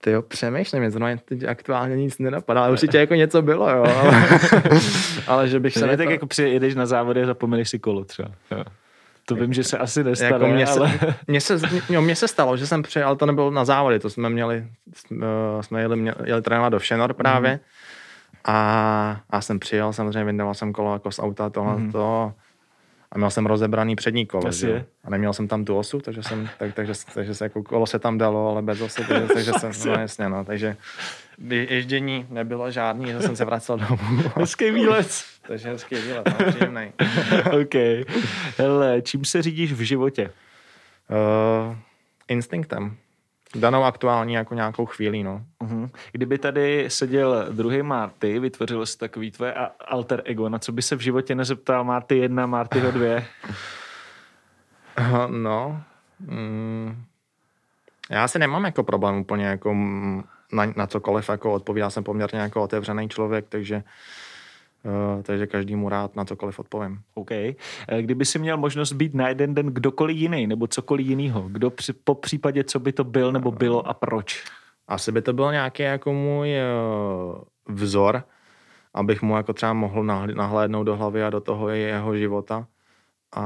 Ty 0.00 0.10
jo, 0.10 0.22
přemýšlím, 0.22 0.80
mě 0.80 0.90
zrovna 0.90 1.16
teď 1.24 1.44
aktuálně 1.44 1.96
nic 1.96 2.18
nenapadá, 2.18 2.62
ale 2.62 2.72
určitě 2.72 2.98
jako 2.98 3.14
něco 3.14 3.42
bylo, 3.42 3.70
jo. 3.70 3.84
Ale, 3.84 4.28
ale 5.26 5.48
že 5.48 5.60
bych 5.60 5.74
se... 5.74 5.86
Ne, 5.86 5.96
tak 5.96 6.10
jako 6.10 6.26
přijedeš 6.26 6.74
na 6.74 6.86
závody 6.86 7.22
a 7.22 7.26
zapomeneš 7.26 7.68
si 7.68 7.78
kolo 7.78 8.04
třeba. 8.04 8.30
Jo. 8.50 8.64
To 9.28 9.34
vím, 9.34 9.52
že 9.52 9.64
se 9.64 9.78
asi 9.78 10.04
nestane, 10.04 10.32
jako 10.32 10.46
mě, 10.46 10.66
ale... 10.66 10.98
se, 10.98 11.14
mě, 11.26 11.40
se, 11.40 11.58
jo, 11.88 12.02
mně 12.02 12.16
se 12.16 12.28
stalo, 12.28 12.56
že 12.56 12.66
jsem 12.66 12.82
přijel, 12.82 13.08
ale 13.08 13.16
to 13.16 13.26
nebylo 13.26 13.50
na 13.50 13.64
závody, 13.64 13.98
to 13.98 14.10
jsme 14.10 14.30
měli, 14.30 14.66
jsme 15.60 15.80
jeli, 15.80 16.12
jeli 16.24 16.42
trénovat 16.42 16.72
do 16.72 16.78
Všenor 16.78 17.14
právě 17.14 17.52
mm. 17.52 17.58
a, 18.44 19.20
a 19.30 19.40
jsem 19.40 19.58
přijel, 19.58 19.92
samozřejmě 19.92 20.32
vydával 20.32 20.54
jsem 20.54 20.72
kolo 20.72 20.92
jako 20.92 21.10
z 21.10 21.18
auta, 21.18 21.50
tohle 21.50 21.76
mm. 21.76 21.92
to 21.92 22.32
a 23.12 23.18
měl 23.18 23.30
jsem 23.30 23.46
rozebraný 23.46 23.96
přední 23.96 24.26
kolo, 24.26 24.52
že? 24.52 24.84
a 25.04 25.10
neměl 25.10 25.32
jsem 25.32 25.48
tam 25.48 25.64
tu 25.64 25.78
osu, 25.78 26.00
takže 26.00 26.22
jsem, 26.22 26.48
tak, 26.58 26.74
takže, 26.74 26.92
takže 27.14 27.34
se 27.34 27.44
jako 27.44 27.62
kolo 27.62 27.86
se 27.86 27.98
tam 27.98 28.18
dalo, 28.18 28.50
ale 28.50 28.62
bez 28.62 28.80
osy, 28.80 29.04
takže, 29.08 29.26
takže 29.34 29.52
jsem, 29.52 29.72
no 29.86 30.00
jasně, 30.00 30.28
no, 30.28 30.44
takže 30.44 30.76
ježdění 31.50 32.26
nebylo 32.30 32.70
žádný, 32.70 33.06
že 33.06 33.20
jsem 33.20 33.36
se 33.36 33.44
vracel 33.44 33.78
domů. 33.78 34.22
Hezký 34.36 34.70
výlet. 34.70 35.24
takže 35.46 35.68
hezký 35.68 35.94
výlet, 35.94 36.28
no, 36.40 36.46
příjemný. 36.46 36.92
OK. 37.62 37.74
Hele, 38.58 39.02
čím 39.02 39.24
se 39.24 39.42
řídíš 39.42 39.72
v 39.72 39.80
životě? 39.80 40.30
Uh, 41.10 41.76
instinktem 42.28 42.96
danou 43.54 43.84
aktuální 43.84 44.34
jako 44.34 44.54
nějakou 44.54 44.86
chvíli, 44.86 45.22
no. 45.22 45.42
Uh-huh. 45.64 45.90
Kdyby 46.12 46.38
tady 46.38 46.84
seděl 46.88 47.46
druhý 47.50 47.82
Marty, 47.82 48.38
vytvořil 48.38 48.86
se 48.86 48.98
takový 48.98 49.30
tvoje 49.30 49.54
alter 49.88 50.22
ego, 50.24 50.48
na 50.48 50.58
co 50.58 50.72
by 50.72 50.82
se 50.82 50.96
v 50.96 51.00
životě 51.00 51.34
nezeptal 51.34 51.84
Marty 51.84 52.18
1, 52.18 52.46
Martyho 52.46 52.90
2? 52.90 53.22
no, 55.26 55.82
mm, 56.20 57.04
já 58.10 58.28
si 58.28 58.38
nemám 58.38 58.64
jako 58.64 58.82
problém 58.82 59.16
úplně 59.16 59.46
jako 59.46 59.74
na, 60.52 60.72
na 60.76 60.86
cokoliv, 60.86 61.28
jako 61.28 61.52
odpovídá 61.52 61.90
jsem 61.90 62.04
poměrně 62.04 62.40
jako 62.40 62.62
otevřený 62.62 63.08
člověk, 63.08 63.44
takže 63.48 63.76
Uh, 63.76 63.82
takže 65.22 65.46
každému 65.46 65.88
rád 65.88 66.16
na 66.16 66.24
cokoliv 66.24 66.58
odpovím. 66.58 67.00
OK. 67.14 67.30
Eh, 67.30 67.56
kdyby 68.00 68.24
si 68.24 68.38
měl 68.38 68.56
možnost 68.56 68.92
být 68.92 69.14
na 69.14 69.28
jeden 69.28 69.54
den 69.54 69.66
kdokoliv 69.66 70.16
jiný 70.16 70.46
nebo 70.46 70.66
cokoliv 70.66 71.06
jiného, 71.06 71.48
kdo 71.48 71.70
při, 71.70 71.92
po 71.92 72.14
případě, 72.14 72.64
co 72.64 72.80
by 72.80 72.92
to 72.92 73.04
byl 73.04 73.32
nebo 73.32 73.50
bylo 73.50 73.88
a 73.88 73.94
proč? 73.94 74.44
Asi 74.88 75.12
by 75.12 75.22
to 75.22 75.32
byl 75.32 75.52
nějaký 75.52 75.82
jako 75.82 76.12
můj 76.12 76.48
uh, 76.48 77.74
vzor, 77.74 78.22
abych 78.94 79.22
mu 79.22 79.36
jako 79.36 79.52
třeba 79.52 79.72
mohl 79.72 80.04
nahlédnout 80.34 80.86
do 80.86 80.96
hlavy 80.96 81.24
a 81.24 81.30
do 81.30 81.40
toho 81.40 81.68
jeho 81.68 82.16
života. 82.16 82.66
A 83.36 83.42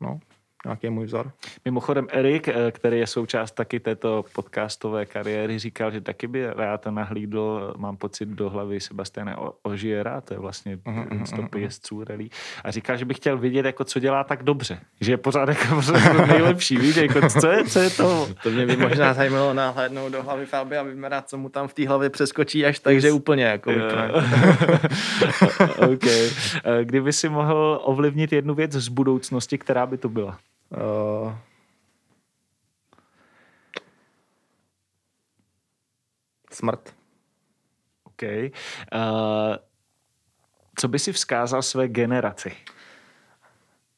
no, 0.00 0.18
nějaký 0.68 0.86
je 0.86 0.90
můj 0.90 1.06
vzor. 1.06 1.30
Mimochodem 1.64 2.06
Erik, 2.10 2.48
eh, 2.48 2.72
který 2.72 2.98
je 2.98 3.06
součást 3.06 3.50
taky 3.50 3.80
této 3.80 4.24
podcastové 4.32 5.06
kariéry, 5.06 5.58
říkal, 5.58 5.90
že 5.90 6.00
taky 6.00 6.26
by 6.26 6.46
rád 6.46 6.86
nahlídl, 6.86 7.74
mám 7.76 7.96
pocit, 7.96 8.28
do 8.28 8.50
hlavy 8.50 8.80
Sebastiana 8.80 9.36
Ožiera, 9.62 10.20
to 10.20 10.34
je 10.34 10.40
vlastně 10.40 10.76
uh-huh, 10.76 11.24
stopy 11.24 11.60
jezdců 11.60 12.04
rally, 12.04 12.28
a 12.64 12.70
říkal, 12.70 12.96
že 12.96 13.04
by 13.04 13.14
chtěl 13.14 13.38
vidět, 13.38 13.66
jako 13.66 13.84
co 13.84 13.98
dělá 13.98 14.24
tak 14.24 14.42
dobře, 14.42 14.80
že 15.00 15.12
je 15.12 15.16
pořád 15.28 15.48
jako 15.48 15.80
nejlepší, 16.26 16.76
víš, 16.76 16.96
jako 16.96 17.28
co 17.28 17.46
je, 17.46 17.64
co 17.64 17.78
je 17.78 17.90
to? 17.90 18.28
To 18.42 18.50
mě 18.50 18.66
by 18.66 18.76
možná 18.76 19.14
zajímalo 19.14 19.54
nahlédnout 19.54 20.12
do 20.12 20.22
hlavy 20.22 20.46
Fabi 20.46 20.76
a 20.76 20.82
vymerat, 20.82 21.28
co 21.28 21.38
mu 21.38 21.48
tam 21.48 21.68
v 21.68 21.74
té 21.74 21.88
hlavě 21.88 22.10
přeskočí 22.10 22.66
až 22.66 22.78
tak, 22.78 23.00
že 23.00 23.12
úplně 23.12 23.44
jako 23.44 23.70
OK. 25.92 26.04
Eh, 26.04 26.84
kdyby 26.84 27.12
si 27.12 27.28
mohl 27.28 27.80
ovlivnit 27.84 28.32
jednu 28.32 28.54
věc 28.54 28.72
z 28.72 28.88
budoucnosti, 28.88 29.58
která 29.58 29.86
by 29.86 29.98
to 29.98 30.08
byla? 30.08 30.38
Uh, 30.70 31.34
smrt. 36.52 36.94
OK. 38.04 38.22
Uh, 38.22 39.56
co 40.78 40.88
by 40.88 40.98
si 40.98 41.12
vzkázal 41.12 41.62
své 41.62 41.88
generaci? 41.88 42.52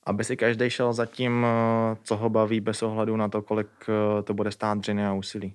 Aby 0.07 0.25
si 0.25 0.37
každý 0.37 0.71
šel 0.71 0.93
za 0.93 1.07
tím, 1.07 1.47
eh, 1.47 1.97
co 2.03 2.16
ho 2.16 2.31
baví, 2.31 2.61
bez 2.61 2.83
ohledu 2.83 3.16
na 3.16 3.29
to, 3.29 3.43
kolik 3.43 3.68
to 4.25 4.35
bude 4.35 4.53
stát 4.53 4.79
dřiny 4.79 5.07
a 5.07 5.12
úsilí. 5.12 5.55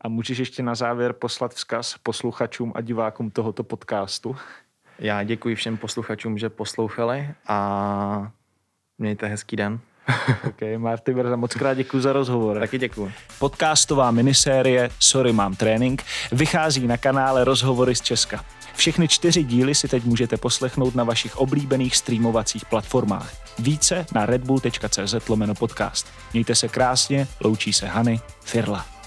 A 0.00 0.08
můžeš 0.08 0.38
ještě 0.38 0.62
na 0.62 0.74
závěr 0.74 1.12
poslat 1.12 1.54
vzkaz 1.54 1.98
posluchačům 1.98 2.72
a 2.74 2.80
divákům 2.80 3.30
tohoto 3.30 3.64
podcastu? 3.64 4.36
Já 4.98 5.22
děkuji 5.22 5.54
všem 5.54 5.76
posluchačům, 5.76 6.38
že 6.38 6.50
poslouchali 6.50 7.34
a 7.46 8.32
mějte 8.98 9.26
hezký 9.26 9.56
den. 9.56 9.80
ok, 10.48 10.60
Marty 10.76 11.14
Berza, 11.14 11.36
moc 11.36 11.54
krát 11.54 11.74
děkuji 11.74 12.00
za 12.00 12.12
rozhovor. 12.12 12.58
Taky 12.58 12.78
děkuji. 12.78 13.12
Podcastová 13.38 14.10
minisérie 14.10 14.90
Sorry, 14.98 15.32
mám 15.32 15.56
trénink 15.56 16.02
vychází 16.32 16.86
na 16.86 16.96
kanále 16.96 17.44
Rozhovory 17.44 17.94
z 17.94 18.00
Česka. 18.00 18.44
Všechny 18.74 19.08
čtyři 19.08 19.44
díly 19.44 19.74
si 19.74 19.88
teď 19.88 20.04
můžete 20.04 20.36
poslechnout 20.36 20.94
na 20.94 21.04
vašich 21.04 21.36
oblíbených 21.36 21.96
streamovacích 21.96 22.64
platformách. 22.64 23.32
Více 23.58 24.06
na 24.14 24.26
redbull.cz 24.26 25.28
lomeno 25.28 25.54
podcast. 25.54 26.06
Mějte 26.32 26.54
se 26.54 26.68
krásně, 26.68 27.26
loučí 27.40 27.72
se 27.72 27.86
Hany 27.86 28.20
Firla. 28.44 28.97